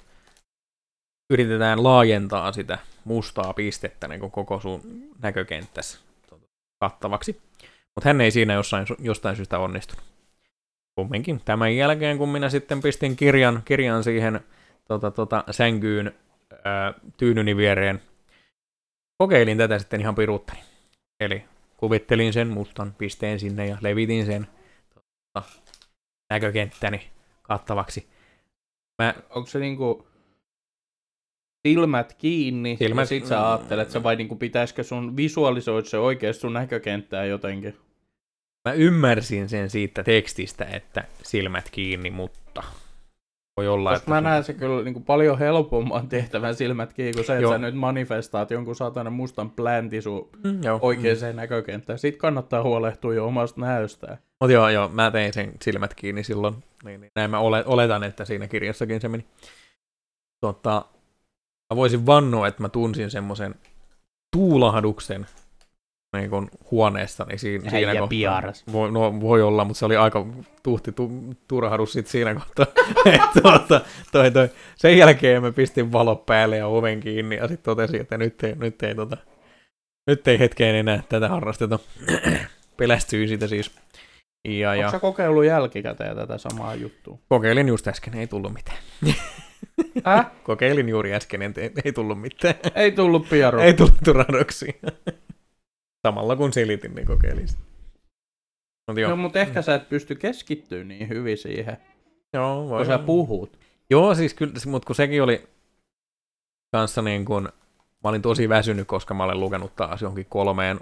yritetään 1.30 1.84
laajentaa 1.84 2.52
sitä 2.52 2.78
mustaa 3.04 3.54
pistettä 3.54 4.08
niin 4.08 4.20
kuin 4.20 4.32
koko 4.32 4.60
sun 4.60 4.82
näkökenttässä 5.22 6.00
tota, 6.30 6.46
kattavaksi. 6.80 7.42
Mutta 7.96 8.10
hän 8.10 8.22
ei 8.22 8.32
siinä 8.32 8.54
jossain, 8.54 8.86
jostain 9.00 9.36
syystä 9.36 9.60
onnistunut. 9.60 10.06
Kumminkin 10.96 11.42
tämän 11.46 11.76
jälkeen, 11.76 12.18
kun 12.18 12.30
minä 12.30 12.50
sitten 12.50 12.82
pistin 12.82 13.16
kirjan, 13.16 13.62
kirjan 13.66 14.04
siihen 14.04 14.40
tota, 14.88 15.12
tota, 15.12 15.44
sänkyyn 15.52 16.16
ää, 16.64 16.94
tyynyni 17.18 17.58
viereen, 17.58 18.02
kokeilin 19.18 19.58
tätä 19.58 19.80
sitten 19.80 20.02
ihan 20.02 20.16
piruuttani. 20.16 20.60
Eli 21.20 21.44
kuvittelin 21.78 22.34
sen 22.34 22.48
mustan 22.48 22.94
pisteen 22.94 23.40
sinne 23.40 23.68
ja 23.68 23.78
levitin 23.82 24.26
sen 24.26 24.48
tota, 24.94 25.48
näkökenttäni 26.30 27.12
kattavaksi. 27.42 28.10
Mä, 29.02 29.14
Onko 29.30 29.48
se 29.50 29.60
niinku 29.60 30.08
silmät 31.68 32.14
kiinni 32.14 32.78
Silmät- 32.80 33.00
ja 33.02 33.06
sit 33.06 33.26
sä 33.26 33.50
ajattelet 33.50 33.92
se 33.92 34.04
vai 34.04 34.16
niinku 34.16 34.36
pitäisikö 34.36 34.84
sun 34.84 35.18
visualisoida 35.18 35.88
se 35.88 35.98
oikeasti 35.98 36.42
sun 36.42 36.54
näkökenttää 36.54 37.26
jotenkin? 37.26 37.78
mä 38.70 38.74
ymmärsin 38.74 39.50
sen 39.50 39.70
siitä 39.70 40.04
tekstistä, 40.04 40.66
että 40.66 41.04
silmät 41.24 41.70
kiinni, 41.70 42.10
mutta 42.12 42.64
voi 43.58 43.68
olla, 43.68 43.92
Koska 43.94 44.12
mä 44.12 44.22
näen 44.22 44.44
se 44.44 44.54
kyllä 44.54 44.84
niinku 44.84 45.00
paljon 45.00 45.40
helpomman 45.40 46.08
tehtävän 46.08 46.56
silmät 46.56 46.94
kiinni 46.94 47.14
kuin 47.14 47.26
se, 47.26 47.34
että 47.34 47.42
Joo. 47.42 47.52
sä 47.52 47.58
nyt 47.58 47.76
manifestaat 47.76 48.52
jonkun 48.52 48.76
saatanan 48.76 49.14
mustan 49.14 49.52
plänti 49.52 50.02
sun 50.02 50.30
Mm, 50.44 50.60
oikeaan 50.82 51.36
näkökenttään. 51.36 52.00
Sitten 52.00 52.20
kannattaa 52.20 52.64
huolehtua 52.64 53.14
jo 53.14 53.26
omasta 53.26 53.62
näöstään. 53.62 54.18
Mutta 54.42 54.54
joo, 54.54 54.70
joo, 54.70 54.88
mä 54.88 55.12
tein 55.12 55.34
sen 55.34 55.52
silmät 55.62 55.94
kiinni 55.94 56.24
silloin. 56.24 56.56
Niin, 56.84 57.02
niin. 57.02 57.12
Näin 57.16 57.32
mä 57.32 57.40
ole, 57.40 57.64
oletan, 57.66 58.04
että 58.04 58.26
siinä 58.26 58.48
kirjassakin 58.48 59.02
se 59.02 59.08
meni. 59.08 59.26
Tota, 60.42 60.86
mä 61.74 61.76
voisin 61.76 62.06
vannoa, 62.06 62.48
että 62.48 62.62
mä 62.62 62.70
tunsin 62.70 63.12
semmoisen 63.12 63.56
tuulahduksen 64.36 65.26
niin 66.18 66.30
kun 66.30 66.50
huoneestani 66.72 67.38
siinä, 67.38 67.70
siinä 67.70 67.78
Äijä 67.78 67.92
kohtaa. 67.92 68.08
piaras. 68.08 68.64
Voi, 68.72 68.92
no, 68.92 69.22
voi 69.22 69.42
olla, 69.42 69.66
mutta 69.66 69.80
se 69.80 69.86
oli 69.86 69.96
aika 69.98 70.26
tuhti 70.64 70.92
tu, 70.92 71.12
turhahdus 71.48 71.94
sit 71.94 72.08
siinä 72.08 72.34
kohtaa. 72.34 72.66
Et 73.14 73.22
tuota, 73.42 73.82
toi, 74.12 74.32
toi. 74.32 74.50
Sen 74.76 74.98
jälkeen 74.98 75.42
mä 75.42 75.52
pistin 75.52 75.92
valo 75.92 76.16
päälle 76.16 76.58
ja 76.58 76.68
oven 76.68 77.00
kiinni 77.00 77.36
ja 77.36 77.48
sitten 77.48 77.64
totesin, 77.64 78.02
että 78.02 78.18
nyt 78.18 78.44
ei, 78.44 78.56
nyt 78.56 78.84
ei, 78.84 78.96
tota, 78.96 79.18
nyt 80.08 80.28
ei 80.28 80.40
hetkeen 80.40 80.76
enää 80.76 81.04
tätä 81.10 81.30
harrasteta. 81.30 81.80
Pelästyin 82.78 83.28
siitä 83.28 83.48
siis. 83.48 83.72
Ja, 84.48 84.70
Onko 84.72 84.82
ja 84.82 84.92
sä 84.92 85.00
kokeillut 85.00 85.46
jälkikäteen 85.46 86.16
tätä 86.16 86.38
samaa 86.38 86.76
juttua? 86.76 87.18
kokeilin 87.30 87.68
just 87.68 87.88
äsken, 87.88 88.14
ei 88.14 88.28
tullut 88.28 88.54
mitään. 88.54 88.78
Äh? 90.08 90.26
Kokeilin 90.44 90.90
juuri 90.90 91.14
äsken, 91.14 91.42
ei, 91.42 91.72
ei 91.86 91.92
tullut 91.94 92.22
mitään. 92.22 92.56
Ei 92.76 92.92
tullut 92.92 93.30
piaru. 93.30 93.60
ei 93.60 93.74
tullut 93.74 93.98
turahduksia. 94.04 94.74
Samalla 96.08 96.36
kun 96.36 96.54
selitin, 96.54 96.96
niin 96.96 97.08
kokeilin 97.08 97.48
sitä. 97.48 97.62
Mut 98.88 98.98
joo, 98.98 99.10
No, 99.10 99.16
mutta 99.16 99.40
ehkä 99.40 99.62
sä 99.62 99.76
et 99.76 99.90
pysty 99.90 100.16
keskittyä 100.16 100.84
niin 100.84 101.10
hyvin 101.10 101.38
siihen, 101.38 101.78
joo 102.34 102.70
voi 102.70 102.78
kun 102.78 102.86
sä 102.86 103.00
puhut. 103.00 103.60
Joo, 103.90 104.16
siis 104.16 104.34
kyllä, 104.34 104.54
mutta 104.66 104.86
kun 104.86 104.96
sekin 104.96 105.24
oli 105.24 105.48
kanssa 106.72 107.02
niin 107.02 107.26
kuin, 107.26 107.44
mä 108.04 108.10
olin 108.10 108.22
tosi 108.22 108.50
väsynyt, 108.50 108.88
koska 108.88 109.14
mä 109.14 109.24
olen 109.24 109.40
lukenut 109.40 109.76
taas 109.76 110.02
johonkin 110.02 110.26
kolmeen 110.30 110.80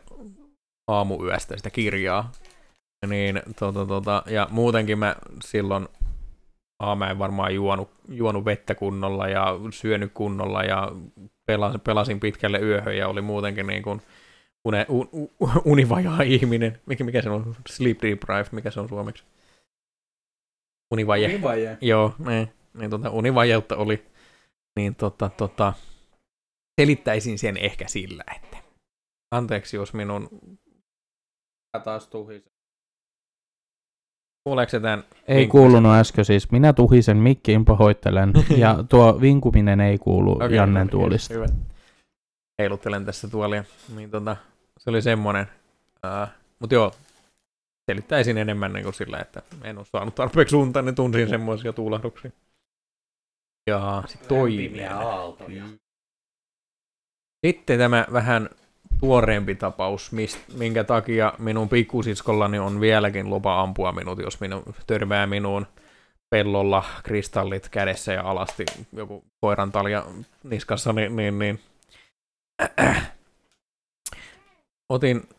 aamuyöstä 0.87 1.57
sitä 1.57 1.69
kirjaa. 1.69 2.31
Niin, 3.07 3.41
tota, 3.59 3.85
tota, 3.85 4.23
ja 4.25 4.47
muutenkin 4.51 4.99
mä 4.99 5.15
silloin 5.43 5.87
aa, 6.79 6.95
mä 6.95 7.09
en 7.09 7.19
varmaan 7.19 7.55
juonut, 7.55 7.89
juonut 8.09 8.45
vettä 8.45 8.75
kunnolla 8.75 9.27
ja 9.27 9.55
syönyt 9.73 10.11
kunnolla 10.13 10.63
ja 10.63 10.91
pelasin, 11.45 11.81
pelasin 11.81 12.19
pitkälle 12.19 12.59
yöhön 12.59 12.97
ja 12.97 13.07
oli 13.07 13.21
muutenkin 13.21 13.67
niin 13.67 13.83
kuin 13.83 14.01
une, 14.67 14.85
un, 14.89 15.09
un, 15.11 15.29
univajaa 15.65 16.21
ihminen. 16.21 16.81
Mikä, 16.85 17.03
mikä 17.03 17.21
se 17.21 17.29
on? 17.29 17.55
Sleep 17.69 18.01
deprived, 18.01 18.47
mikä 18.51 18.71
se 18.71 18.79
on 18.79 18.89
suomeksi? 18.89 19.23
Univaje. 20.93 21.27
Univaje. 21.27 21.77
Joo, 21.81 22.15
niin, 22.27 22.53
niin 22.73 22.89
tota, 22.89 23.09
univajeutta 23.09 23.75
oli. 23.75 24.05
Niin 24.79 24.95
tota, 24.95 25.29
tota, 25.37 25.73
selittäisin 26.81 27.39
sen 27.39 27.57
ehkä 27.57 27.87
sillä, 27.87 28.23
että 28.35 28.57
anteeksi, 29.31 29.77
jos 29.77 29.93
minun... 29.93 30.29
Mä 31.77 31.83
taas 31.83 32.07
tuhisen. 32.07 32.51
Kuuleeko 34.43 34.69
se 34.69 34.79
tämän? 34.79 34.99
Ei 34.99 35.37
vinkumisen? 35.37 35.49
kuulunut 35.49 35.91
äsken 35.91 36.25
siis. 36.25 36.51
Minä 36.51 36.73
tuhisen 36.73 37.17
mikkiin, 37.17 37.65
pahoittelen. 37.65 38.33
ja 38.57 38.83
tuo 38.89 39.21
vinkuminen 39.21 39.81
ei 39.81 39.97
kuulu 39.97 40.31
okay, 40.31 40.53
Jannen 40.55 40.89
tuolista. 40.89 41.33
Hyvä. 41.33 41.45
Heiluttelen 42.59 43.05
tässä 43.05 43.27
tuolia. 43.27 43.63
Niin 43.95 44.11
tota, 44.11 44.37
se 44.77 44.89
oli 44.89 45.01
semmonen. 45.01 45.47
Uh, 46.05 46.27
Mutta 46.59 46.75
joo, 46.75 46.91
selittäisin 47.91 48.37
enemmän 48.37 48.73
niin 48.73 48.83
kuin 48.83 48.93
sillä, 48.93 49.17
että 49.17 49.41
en 49.63 49.77
ole 49.77 49.85
saanut 49.85 50.15
tarpeeksi 50.15 50.55
unta, 50.55 50.81
niin 50.81 50.95
tunsin 50.95 51.29
semmoisia 51.29 51.73
tuulahduksia. 51.73 52.31
Ja 53.69 54.03
sit 54.07 54.27
toinen. 54.27 55.79
Sitten 57.47 57.79
tämä 57.79 58.05
vähän 58.13 58.49
tuoreempi 58.99 59.55
tapaus, 59.55 60.11
mist, 60.11 60.39
minkä 60.57 60.83
takia 60.83 61.33
minun 61.37 61.69
pikkusiskollani 61.69 62.59
on 62.59 62.81
vieläkin 62.81 63.29
lupa 63.29 63.61
ampua 63.61 63.91
minut, 63.91 64.19
jos 64.19 64.39
minun 64.39 64.63
törmää 64.87 65.27
minuun 65.27 65.67
pellolla 66.29 66.83
kristallit 67.03 67.69
kädessä 67.69 68.13
ja 68.13 68.23
alasti 68.23 68.65
joku 68.93 69.23
koiran 69.41 69.71
talja 69.71 70.05
niskassa, 70.43 70.93
niin, 70.93 71.15
niin, 71.15 71.39
niin. 71.39 71.59
otin, 74.89 75.29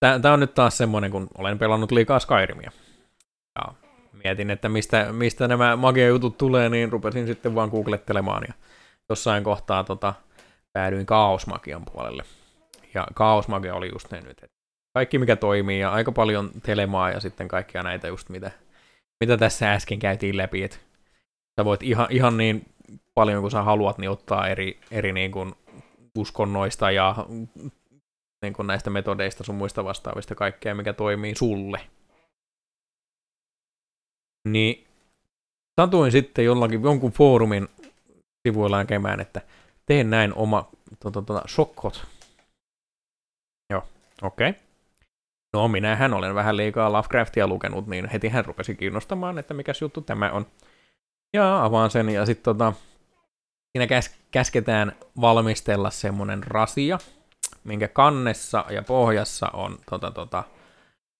tämä 0.00 0.32
on 0.32 0.40
nyt 0.40 0.54
taas 0.54 0.76
semmoinen, 0.76 1.10
kun 1.10 1.28
olen 1.38 1.58
pelannut 1.58 1.92
liikaa 1.92 2.18
Skyrimia. 2.18 2.70
Ja 3.58 3.74
mietin, 4.24 4.50
että 4.50 4.68
mistä, 4.68 5.12
mistä 5.12 5.48
nämä 5.48 5.76
magia-jutut 5.76 6.38
tulee, 6.38 6.68
niin 6.68 6.92
rupesin 6.92 7.26
sitten 7.26 7.54
vaan 7.54 7.68
googlettelemaan 7.68 8.44
ja 8.48 8.54
jossain 9.08 9.44
kohtaa 9.44 9.84
tota, 9.84 10.14
päädyin 10.72 11.06
kaosmagian 11.06 11.84
puolelle. 11.92 12.22
Ja 12.94 13.06
kaosmagia 13.14 13.74
oli 13.74 13.90
just 13.92 14.10
ne 14.10 14.20
nyt, 14.20 14.42
että 14.42 14.56
kaikki 14.94 15.18
mikä 15.18 15.36
toimii 15.36 15.80
ja 15.80 15.92
aika 15.92 16.12
paljon 16.12 16.50
telemaa 16.62 17.10
ja 17.10 17.20
sitten 17.20 17.48
kaikkia 17.48 17.82
näitä 17.82 18.08
just 18.08 18.28
mitä, 18.28 18.50
mitä 19.20 19.36
tässä 19.36 19.72
äsken 19.72 19.98
käytiin 19.98 20.36
läpi, 20.36 20.62
että 20.62 20.76
sä 21.60 21.64
voit 21.64 21.82
ihan, 21.82 22.06
ihan 22.10 22.36
niin 22.36 22.66
paljon 23.14 23.40
kuin 23.40 23.50
sä 23.50 23.62
haluat, 23.62 23.98
niin 23.98 24.10
ottaa 24.10 24.48
eri, 24.48 24.80
eri 24.90 25.12
niin 25.12 25.32
kuin 25.32 25.54
uskonnoista 26.18 26.90
ja 26.90 27.26
niin 28.42 28.52
kuin 28.52 28.66
näistä 28.66 28.90
metodeista 28.90 29.44
sun 29.44 29.54
muista 29.54 29.84
vastaavista 29.84 30.34
kaikkea, 30.34 30.74
mikä 30.74 30.92
toimii 30.92 31.34
sulle. 31.34 31.80
Niin 34.48 34.86
satuin 35.80 36.12
sitten 36.12 36.44
jollakin 36.44 36.82
jonkun 36.82 37.12
foorumin 37.12 37.68
sivuilla 38.48 38.78
näkemään, 38.78 39.20
että 39.20 39.40
teen 39.86 40.10
näin 40.10 40.34
oma 40.34 40.70
tota, 41.00 41.22
tota, 41.22 41.42
shokkot. 41.48 42.06
Joo, 43.70 43.84
okei. 44.22 44.50
Okay. 44.50 44.62
No 45.52 45.68
minähän 45.68 46.14
olen 46.14 46.34
vähän 46.34 46.56
liikaa 46.56 46.92
Lovecraftia 46.92 47.46
lukenut, 47.46 47.86
niin 47.86 48.08
heti 48.08 48.28
hän 48.28 48.44
rupesi 48.44 48.74
kiinnostamaan, 48.74 49.38
että 49.38 49.54
mikäs 49.54 49.80
juttu 49.80 50.00
tämä 50.00 50.30
on. 50.30 50.46
Ja 51.34 51.64
avaan 51.64 51.90
sen 51.90 52.08
ja 52.08 52.26
sitten 52.26 52.44
tota, 52.44 52.72
siinä 53.78 54.00
käs- 54.00 54.14
käsketään 54.30 54.92
valmistella 55.20 55.90
semmonen 55.90 56.42
rasia, 56.42 56.98
minkä 57.64 57.88
kannessa 57.88 58.64
ja 58.70 58.82
pohjassa 58.82 59.48
on 59.52 59.78
tota, 59.90 60.10
tota, 60.10 60.44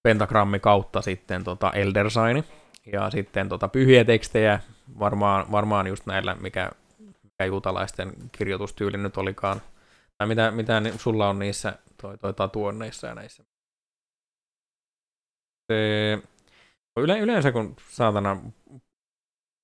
pentagrammi 0.02 0.60
kautta 0.60 1.02
sitten 1.02 1.44
tota 1.44 1.70
Elder 1.70 2.10
Sign. 2.10 2.44
Ja 2.92 3.10
sitten 3.10 3.48
tota, 3.48 3.68
pyhiä 3.68 4.04
tekstejä, 4.04 4.60
varmaan, 4.98 5.52
varmaan 5.52 5.86
just 5.86 6.06
näillä, 6.06 6.34
mikä, 6.34 6.70
mikä 7.22 7.44
juutalaisten 7.44 8.12
kirjoitustyyli 8.32 8.96
nyt 8.96 9.16
olikaan. 9.16 9.62
Tai 10.18 10.28
mitä, 10.28 10.50
mitä 10.50 10.82
sulla 10.98 11.28
on 11.28 11.38
niissä 11.38 11.78
toi, 12.02 12.18
toi 12.18 12.34
tatuonneissa 12.34 13.06
ja 13.06 13.14
näissä. 13.14 13.44
Se, 15.72 16.18
yle, 16.96 17.18
yleensä 17.18 17.52
kun 17.52 17.76
saatana 17.88 18.36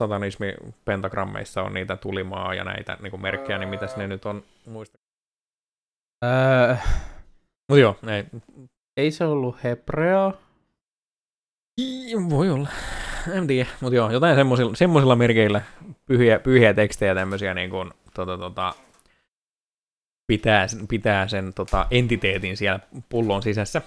satanismi 0.00 0.54
pentagrammeissa 0.84 1.62
on 1.62 1.74
niitä 1.74 1.96
tulimaa 1.96 2.54
ja 2.54 2.64
näitä 2.64 2.96
niin 3.02 3.10
kuin 3.10 3.22
merkkejä, 3.22 3.58
niin 3.58 3.68
mitäs 3.68 3.96
ne 3.96 4.06
nyt 4.06 4.26
on 4.26 4.42
muista. 4.66 4.98
Öö, 6.24 6.76
Mut 7.68 7.78
joo, 7.78 7.96
ei. 8.08 8.24
ei 8.96 9.10
se 9.10 9.24
ollut 9.24 9.64
hebrea. 9.64 10.32
Voi 12.30 12.50
olla. 12.50 12.68
En 13.32 13.46
tiedä, 13.46 13.68
mutta 13.80 13.96
joo, 13.96 14.10
jotain 14.10 14.36
semmoisilla, 14.36 14.74
semmoisilla 14.74 15.16
merkeillä 15.16 15.62
pyhiä, 16.06 16.38
pyhiä 16.38 16.74
tekstejä 16.74 17.14
tämmöisiä 17.14 17.54
niin 17.54 17.70
kuin, 17.70 17.90
tota, 18.14 18.38
tota, 18.38 18.74
pitää, 20.26 20.66
pitää 20.88 21.28
sen 21.28 21.54
tota, 21.54 21.86
entiteetin 21.90 22.56
siellä 22.56 22.80
pullon 23.08 23.42
sisässä. 23.42 23.82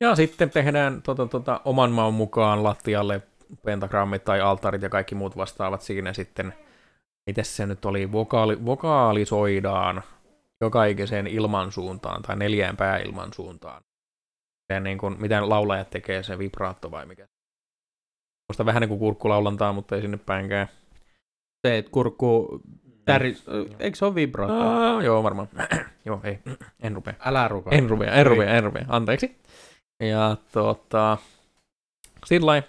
Ja 0.00 0.14
sitten 0.16 0.50
tehdään 0.50 1.02
tota, 1.02 1.26
tota, 1.26 1.60
oman 1.64 1.90
maun 1.90 2.14
mukaan 2.14 2.64
lattialle 2.64 3.22
pentagrammit 3.62 4.24
tai 4.24 4.40
altarit 4.40 4.82
ja 4.82 4.88
kaikki 4.88 5.14
muut 5.14 5.36
vastaavat 5.36 5.82
siinä 5.82 6.12
sitten, 6.12 6.54
miten 7.26 7.44
se 7.44 7.66
nyt 7.66 7.84
oli, 7.84 8.12
vokaali, 8.12 8.64
vokaalisoidaan 8.64 10.02
joka 10.60 10.84
ikiseen 10.84 11.26
ilmansuuntaan 11.26 12.22
tai 12.22 12.36
neljään 12.36 12.76
pääilmansuuntaan. 12.76 13.82
Ja 14.68 14.80
niin 14.80 14.98
kuin, 14.98 15.16
miten 15.20 15.48
laulajat 15.48 15.90
tekee 15.90 16.22
se 16.22 16.38
vibraatto 16.38 16.90
vai 16.90 17.06
mikä. 17.06 17.26
Musta 18.48 18.66
vähän 18.66 18.80
niin 18.80 18.88
kuin 18.88 18.98
kurkkulaulantaa, 18.98 19.72
mutta 19.72 19.96
ei 19.96 20.02
sinne 20.02 20.16
päinkään. 20.16 20.68
Se, 21.66 21.78
että 21.78 21.90
kurkku... 21.90 22.60
Täri... 23.04 23.36
Eikö 23.78 23.96
se 23.96 24.04
ole 24.04 24.14
vibraatto? 24.14 24.60
Aa, 24.60 25.02
joo, 25.02 25.22
varmaan. 25.22 25.48
joo, 26.06 26.20
ei. 26.24 26.38
En 26.82 26.94
rupea. 26.94 27.14
Älä 27.24 27.48
rukaa. 27.48 27.72
En 27.72 27.90
rupea, 27.90 28.12
en 28.12 28.26
rupea, 28.26 28.50
en 28.50 28.64
rupea. 28.64 28.84
Anteeksi. 28.88 29.36
Ja 30.00 30.36
tota, 30.52 31.18
sillä. 32.26 32.62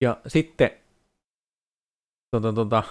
Ja 0.00 0.16
sitten 0.26 0.70
tota, 2.30 2.52
tota, 2.52 2.82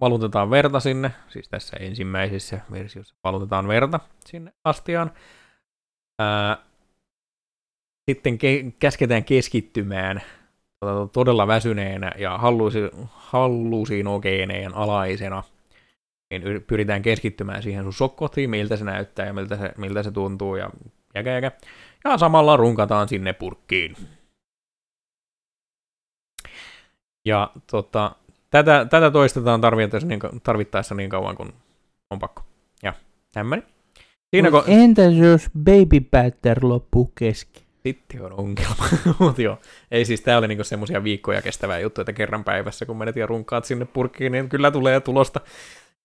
valutetaan 0.00 0.50
verta 0.50 0.80
sinne, 0.80 1.10
siis 1.28 1.48
tässä 1.48 1.76
ensimmäisessä 1.76 2.60
versiossa 2.72 3.14
valutetaan 3.24 3.68
verta 3.68 4.00
sinne 4.26 4.52
astiaan. 4.64 5.10
Ää, 6.18 6.56
sitten 8.10 8.34
ke- 8.34 8.72
käsketään 8.78 9.24
keskittymään 9.24 10.22
tota, 10.80 11.12
todella 11.12 11.46
väsyneenä 11.46 12.12
ja 12.18 12.38
hallusinogeeneen 13.08 14.74
alaisena. 14.74 15.42
Niin 16.30 16.42
yr- 16.42 16.60
pyritään 16.66 17.02
keskittymään 17.02 17.62
siihen 17.62 17.82
sun 17.82 17.92
sokkotiin, 17.92 18.50
miltä 18.50 18.76
se 18.76 18.84
näyttää 18.84 19.26
ja 19.26 19.32
miltä 19.32 19.56
se, 19.56 19.72
miltä 19.76 20.02
se 20.02 20.10
tuntuu 20.10 20.56
ja 20.56 20.70
jäkä, 21.14 21.30
jäkä. 21.30 21.52
Ja 22.04 22.18
samalla 22.18 22.56
runkataan 22.56 23.08
sinne 23.08 23.32
purkkiin. 23.32 23.96
Ja 27.26 27.50
tota, 27.70 28.12
tätä, 28.50 28.86
tätä 28.90 29.10
toistetaan 29.10 29.60
tarvittaessa 29.60 30.08
niin, 30.08 30.20
tarvittaessa 30.42 30.94
niin 30.94 31.10
kauan 31.10 31.36
kuin 31.36 31.52
on 32.10 32.18
pakko. 32.18 32.42
Ja 32.82 32.92
tämmöinen. 33.32 33.66
Siinä 34.30 34.50
Mut 34.50 34.64
kun 34.64 34.74
Entäs 34.74 35.14
jos 35.14 35.50
Baby 35.64 36.00
Batter 36.10 36.58
loppuu 36.62 37.12
kesken? 37.14 37.66
sitten 37.86 38.22
on 38.22 38.32
ongelma. 38.32 38.88
Mut 39.18 39.38
joo, 39.38 39.58
ei 39.90 40.04
siis 40.04 40.20
tää 40.20 40.38
oli 40.38 40.48
niinku 40.48 40.64
semmosia 40.64 41.04
viikkoja 41.04 41.42
kestävää 41.42 41.78
juttu, 41.78 42.00
että 42.00 42.12
kerran 42.12 42.44
päivässä 42.44 42.86
kun 42.86 42.96
menet 42.96 43.16
ja 43.16 43.26
runkaat 43.26 43.64
sinne 43.64 43.84
purkkiin, 43.84 44.32
niin 44.32 44.48
kyllä 44.48 44.70
tulee 44.70 45.00
tulosta. 45.00 45.40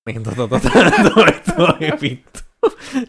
Niin 0.06 0.24
tota, 0.24 0.48
tota 0.48 0.70
toi, 1.14 1.26
toi 1.56 1.92
vittu. 2.02 2.40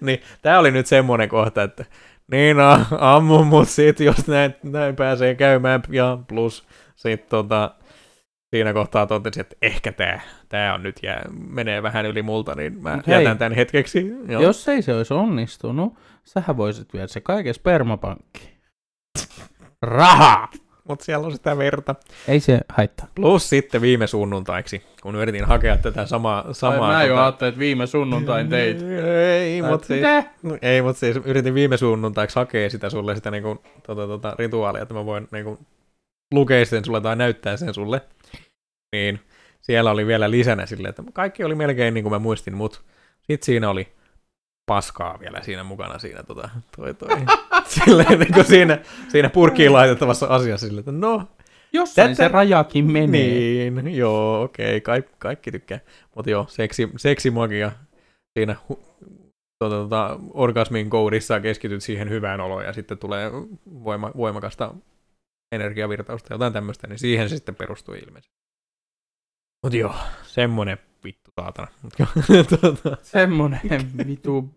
niin 0.01 0.23
tää 0.43 0.59
oli 0.59 0.71
nyt 0.71 0.87
semmonen 0.87 1.29
kohta, 1.29 1.63
että 1.63 1.85
niin 2.31 2.57
ammu 2.99 3.45
mut 3.45 3.69
sit, 3.69 4.01
jos 4.01 4.27
näin, 4.27 4.55
näin 4.63 4.97
pääsee 4.97 5.35
käymään, 5.35 5.83
ja 5.89 6.19
plus 6.29 6.65
sit 6.97 7.29
tota, 7.29 7.75
siinä 8.57 8.73
kohtaa 8.73 9.07
totesin, 9.07 9.41
että 9.41 9.57
ehkä 9.63 9.93
tää, 9.93 10.21
tää 10.49 10.75
on 10.75 10.83
nyt 10.83 10.97
jää, 11.03 11.25
menee 11.49 11.83
vähän 11.83 12.07
yli 12.07 12.23
multa, 12.23 12.55
niin 12.55 12.83
mä 12.83 12.97
Mut 12.97 13.07
hei, 13.07 13.19
jätän 13.19 13.39
tän 13.39 13.53
hetkeksi. 13.53 14.13
Joo. 14.29 14.43
Jos 14.43 14.69
ei 14.69 14.83
se 14.83 14.95
olisi 14.95 15.15
onnistunut, 15.15 15.95
sähän 16.25 16.57
voisit 16.57 16.93
viedä 16.93 17.07
se 17.07 17.21
kaiken 17.21 17.55
spermapankkiin. 17.55 18.53
Raha! 19.83 20.49
mutta 20.89 21.05
siellä 21.05 21.27
on 21.27 21.33
sitä 21.33 21.59
verta. 21.59 21.95
Ei 22.29 22.41
se 22.41 22.61
haittaa. 22.69 23.07
Plus 23.15 23.49
sitten 23.49 23.81
viime 23.81 24.07
sunnuntaiksi, 24.07 24.83
kun 25.03 25.17
yritin 25.17 25.45
hakea 25.45 25.77
tätä 25.77 26.07
samaa... 26.07 26.53
samaa 26.53 26.93
mä 26.93 27.05
jo 27.05 27.15
tota- 27.15 27.19
ajattelin, 27.19 27.49
että 27.49 27.59
viime 27.59 27.87
sunnuntain 27.87 28.49
teit. 28.49 28.83
Ei, 29.43 29.63
mutta 29.63 29.87
siis, 29.87 30.03
no, 30.43 30.59
ei, 30.63 30.83
mutta 30.83 31.01
siis 31.01 31.17
yritin 31.25 31.55
viime 31.55 31.77
sunnuntaiksi 31.77 32.39
hakea 32.39 32.71
sitä 32.71 32.91
sulle 32.91 33.15
sitä 33.15 33.31
niinku, 33.31 33.63
tota, 33.87 34.07
tota, 34.07 34.35
rituaalia, 34.39 34.83
että 34.83 34.95
mä 34.95 35.07
voin 35.07 35.29
niinku, 35.33 35.59
lukea 36.35 36.65
sen 36.65 36.85
sulle 36.85 37.01
tai 37.01 37.17
näyttää 37.17 37.57
sen 37.57 37.75
sulle. 37.75 38.01
Niin 38.93 39.21
siellä 39.61 39.91
oli 39.91 40.07
vielä 40.07 40.31
lisänä 40.31 40.67
sille, 40.67 40.89
että 40.89 41.03
kaikki 41.13 41.45
oli 41.45 41.55
melkein 41.55 41.95
niin 41.95 42.05
kuin 42.05 42.13
mä 42.13 42.19
muistin, 42.19 42.57
mutta 42.57 42.81
sitten 43.21 43.47
siinä 43.47 43.71
oli 43.71 43.93
paskaa 44.67 45.21
vielä 45.21 45.43
siinä 45.43 45.65
mukana 45.65 45.99
siinä 45.99 46.23
tota, 46.23 46.51
toi, 46.77 46.95
toi. 46.95 47.09
Silleen, 47.85 48.19
niin 48.21 48.33
kuin 48.33 48.45
siinä, 48.45 48.79
siinä 49.09 49.29
purkkiin 49.29 49.73
laitettavassa 49.73 50.27
asiassa 50.27 50.67
sille, 50.67 50.81
että 50.81 50.93
no, 50.93 51.29
Jossain 51.73 52.11
Tätä- 52.11 52.17
se 52.17 52.29
rajakin 52.29 52.93
menee. 52.93 53.71
niin, 53.71 53.97
joo, 53.97 54.43
okei, 54.43 54.81
kaikki, 54.81 55.13
kaikki 55.19 55.53
tykkää. 55.53 55.81
Mutta 56.15 56.31
joo, 56.31 56.47
seksi, 56.49 56.89
seksimagia 56.97 57.73
siinä 58.39 58.57
hu, 58.69 58.83
tota, 59.59 59.77
tota, 59.77 60.19
orgasmin 60.31 60.91
kourissa 60.91 61.41
keskityt 61.41 61.83
siihen 61.83 62.11
hyvään 62.11 62.41
oloon 62.41 62.65
ja 62.65 62.73
sitten 62.73 62.99
tulee 62.99 63.31
voima, 63.85 64.11
voimakasta 64.17 64.75
energiavirtausta 65.55 66.33
ja 66.33 66.35
jotain 66.35 66.53
tämmöistä, 66.53 66.87
niin 66.87 66.99
siihen 66.99 67.29
se 67.29 67.37
sitten 67.37 67.55
perustui 67.55 67.99
ilmeisesti. 67.99 68.37
Mutta 69.63 69.77
joo, 69.77 69.95
semmonen 70.23 70.79
vittu 71.05 71.31
saatana. 71.41 71.69
tota, 72.61 72.97
Semmonen 73.03 73.61
vitu 74.07 74.51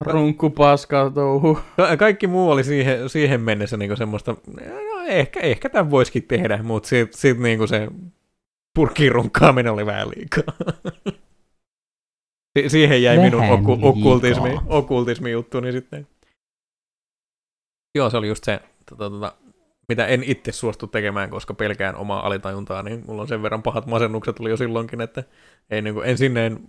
runkkupaska 0.00 1.10
touhu. 1.14 1.58
ka- 1.76 1.96
kaikki 1.96 2.26
muu 2.26 2.50
oli 2.50 2.64
siihen, 2.64 3.08
siihen 3.08 3.40
mennessä 3.40 3.76
niinku 3.76 3.96
semmoista, 3.96 4.32
no, 4.32 5.00
ehkä, 5.08 5.40
ehkä 5.40 5.68
tämän 5.68 5.90
voisikin 5.90 6.22
tehdä, 6.22 6.62
mutta 6.62 6.88
sitten 6.88 7.20
sit 7.20 7.38
niinku 7.38 7.66
se 7.66 7.88
purkkiin 8.74 9.12
runkkaaminen 9.12 9.72
oli 9.72 9.86
vähän 9.86 10.08
liikaa. 10.10 10.54
Si- 12.58 12.68
siihen 12.68 13.02
jäi 13.02 13.18
minun 13.18 13.40
Vähän 13.40 13.58
okku- 13.58 13.78
okkultismi, 13.82 14.48
liikaa. 14.48 14.64
okkultismi 14.68 15.30
juttu, 15.30 15.60
niin 15.60 15.72
sitten. 15.72 16.06
Joo, 17.94 18.10
se 18.10 18.16
oli 18.16 18.28
just 18.28 18.44
se, 18.44 18.60
tota, 18.90 19.10
tota, 19.10 19.32
mitä 19.90 20.06
en 20.06 20.22
itse 20.24 20.52
suostu 20.52 20.86
tekemään, 20.86 21.30
koska 21.30 21.54
pelkään 21.54 21.96
omaa 21.96 22.26
alitajuntaa, 22.26 22.82
niin 22.82 23.04
mulla 23.06 23.22
on 23.22 23.28
sen 23.28 23.42
verran 23.42 23.62
pahat 23.62 23.86
masennukset 23.86 24.40
oli 24.40 24.50
jo 24.50 24.56
silloinkin, 24.56 25.00
että 25.00 25.24
ei, 25.70 25.82
niin 25.82 25.94
kuin, 25.94 26.08
en 26.08 26.18
sinne 26.18 26.46
en, 26.46 26.60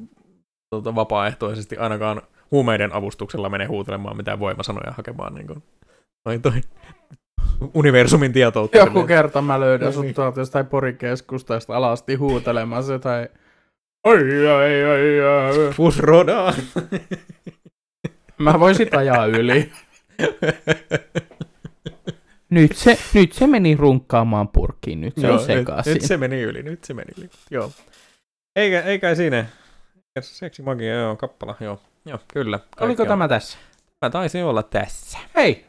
tota, 0.76 0.96
vapaaehtoisesti 0.96 1.78
ainakaan 1.78 2.22
huumeiden 2.52 2.94
avustuksella 2.94 3.50
mene 3.50 3.66
huutelemaan 3.66 4.18
mitään 4.18 4.40
voimasanoja 4.40 4.92
hakemaan 4.92 5.34
niin 5.34 5.48
kuin, 5.48 5.64
noin 6.26 6.42
toi 6.42 6.62
universumin 7.74 8.34
tietoutta. 8.34 8.78
Joku 8.78 9.04
kerta 9.04 9.42
mä 9.42 9.60
löydän 9.60 9.86
No 9.86 9.92
sut 9.92 10.04
niin. 10.04 10.16
tuolta 10.16 10.40
jostain 10.40 10.66
porikeskustasta 10.66 11.76
alasti 11.78 12.16
huutelemassa 12.16 12.94
jotain 12.94 13.30
Ai, 14.04 14.48
ai, 14.48 14.84
ai, 14.84 15.22
ai. 15.22 15.74
Fusroda! 15.74 16.54
Mä 18.38 18.60
voisin 18.60 18.88
ajaa 18.98 19.26
yli. 19.26 19.72
Nyt 22.52 22.76
se, 22.76 22.98
nyt 23.14 23.34
se 23.34 23.48
meni 23.48 23.76
runkkaamaan 23.76 24.48
purkkiin, 24.48 25.02
nyt 25.02 25.16
se 25.16 25.28
Joo, 25.28 25.34
on 25.34 25.48
nyt, 25.48 25.58
sekaisin. 25.58 25.94
nyt 25.94 26.02
se 26.02 26.18
meni 26.18 26.42
yli, 26.42 26.64
nyt 26.64 26.84
se 26.84 26.94
meni 26.94 27.12
yli. 27.18 27.30
Joo. 27.52 27.72
Eikä, 28.56 28.82
eikä 28.82 29.16
siinä. 29.16 29.46
Seksimagia, 30.22 30.94
joo, 30.96 31.16
kappala, 31.16 31.56
joo. 31.60 31.82
Joo, 32.06 32.20
kyllä. 32.34 32.60
Oliko 32.80 33.04
on. 33.04 33.08
tämä 33.10 33.28
tässä? 33.28 33.58
Tämä 34.00 34.10
taisi 34.10 34.42
olla 34.42 34.64
tässä. 34.64 35.18
Hei! 35.36 35.66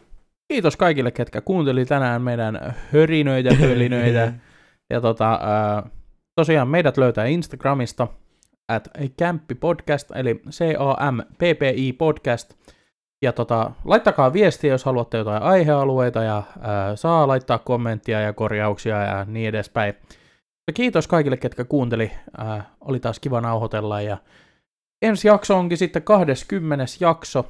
Kiitos 0.49 0.77
kaikille, 0.77 1.11
ketkä 1.11 1.41
kuunteli 1.41 1.85
tänään 1.85 2.23
meidän 2.23 2.75
hörinöitä, 2.93 3.55
hölinöitä. 3.61 4.33
Ja 4.91 5.01
tota, 5.01 5.41
tosiaan 6.35 6.69
meidät 6.69 6.97
löytää 6.97 7.27
Instagramista 7.27 8.09
at 8.69 8.89
Kämppi 9.17 9.55
Podcast, 9.55 10.11
eli 10.15 10.43
C-A-M-P-P-I 10.51 11.93
Podcast. 11.93 12.55
Ja 13.23 13.33
tota, 13.33 13.71
laittakaa 13.85 14.33
viestiä, 14.33 14.71
jos 14.73 14.85
haluatte 14.85 15.19
jotain 15.19 15.43
aihealueita, 15.43 16.23
ja 16.23 16.43
ää, 16.61 16.97
saa 16.97 17.29
laittaa 17.29 17.59
kommenttia 17.59 18.21
ja 18.21 18.33
korjauksia 18.33 19.03
ja 19.03 19.25
niin 19.25 19.49
edespäin. 19.49 19.95
Ja 20.67 20.73
kiitos 20.73 21.09
kaikille, 21.09 21.37
ketkä 21.37 21.65
kuunteli. 21.65 22.13
Ää, 22.39 22.65
oli 22.81 23.01
taas 23.01 23.21
kiva 23.21 23.41
nauhoitella, 23.41 24.01
ja 24.01 24.17
ensi 25.03 25.29
jakso 25.29 25.59
onkin 25.59 25.79
sitten 25.79 26.03
20. 26.03 26.85
jakso. 27.01 27.47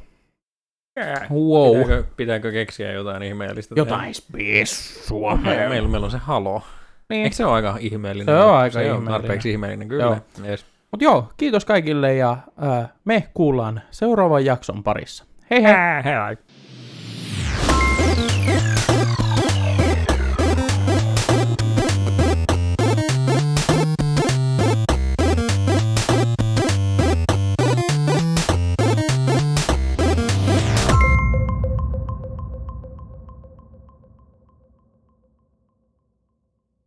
Wow. 1.31 1.79
Pitääkö, 1.79 2.05
pitääkö 2.17 2.53
keksiä 2.53 2.93
jotain 2.93 3.23
ihmeellistä? 3.23 3.75
Jotain 3.79 4.15
spessua. 4.15 5.37
Meillä, 5.37 5.69
meillä, 5.69 5.89
meillä 5.89 6.05
on 6.05 6.11
se 6.11 6.19
halo. 6.19 6.63
Niin. 7.09 7.25
Eikö 7.25 7.37
se 7.37 7.45
ole 7.45 7.55
aika 7.55 7.77
ihmeellinen? 7.81 8.35
Se 8.35 8.43
on 8.43 8.57
aika 8.57 8.73
se 8.73 8.79
on 8.79 8.85
ihmeellinen. 8.85 9.13
tarpeeksi 9.13 9.51
ihmeellinen, 9.51 9.89
kyllä. 9.89 10.21
Yes. 10.45 10.67
Mutta 10.91 11.05
joo, 11.05 11.33
kiitos 11.37 11.65
kaikille 11.65 12.15
ja 12.15 12.37
ää, 12.61 12.89
me 13.05 13.29
kuullaan 13.35 13.83
seuraavan 13.91 14.45
jakson 14.45 14.83
parissa. 14.83 15.25
Hei 15.51 15.63
hei! 15.63 16.03
Hei, 16.03 16.15
hei. 16.15 16.37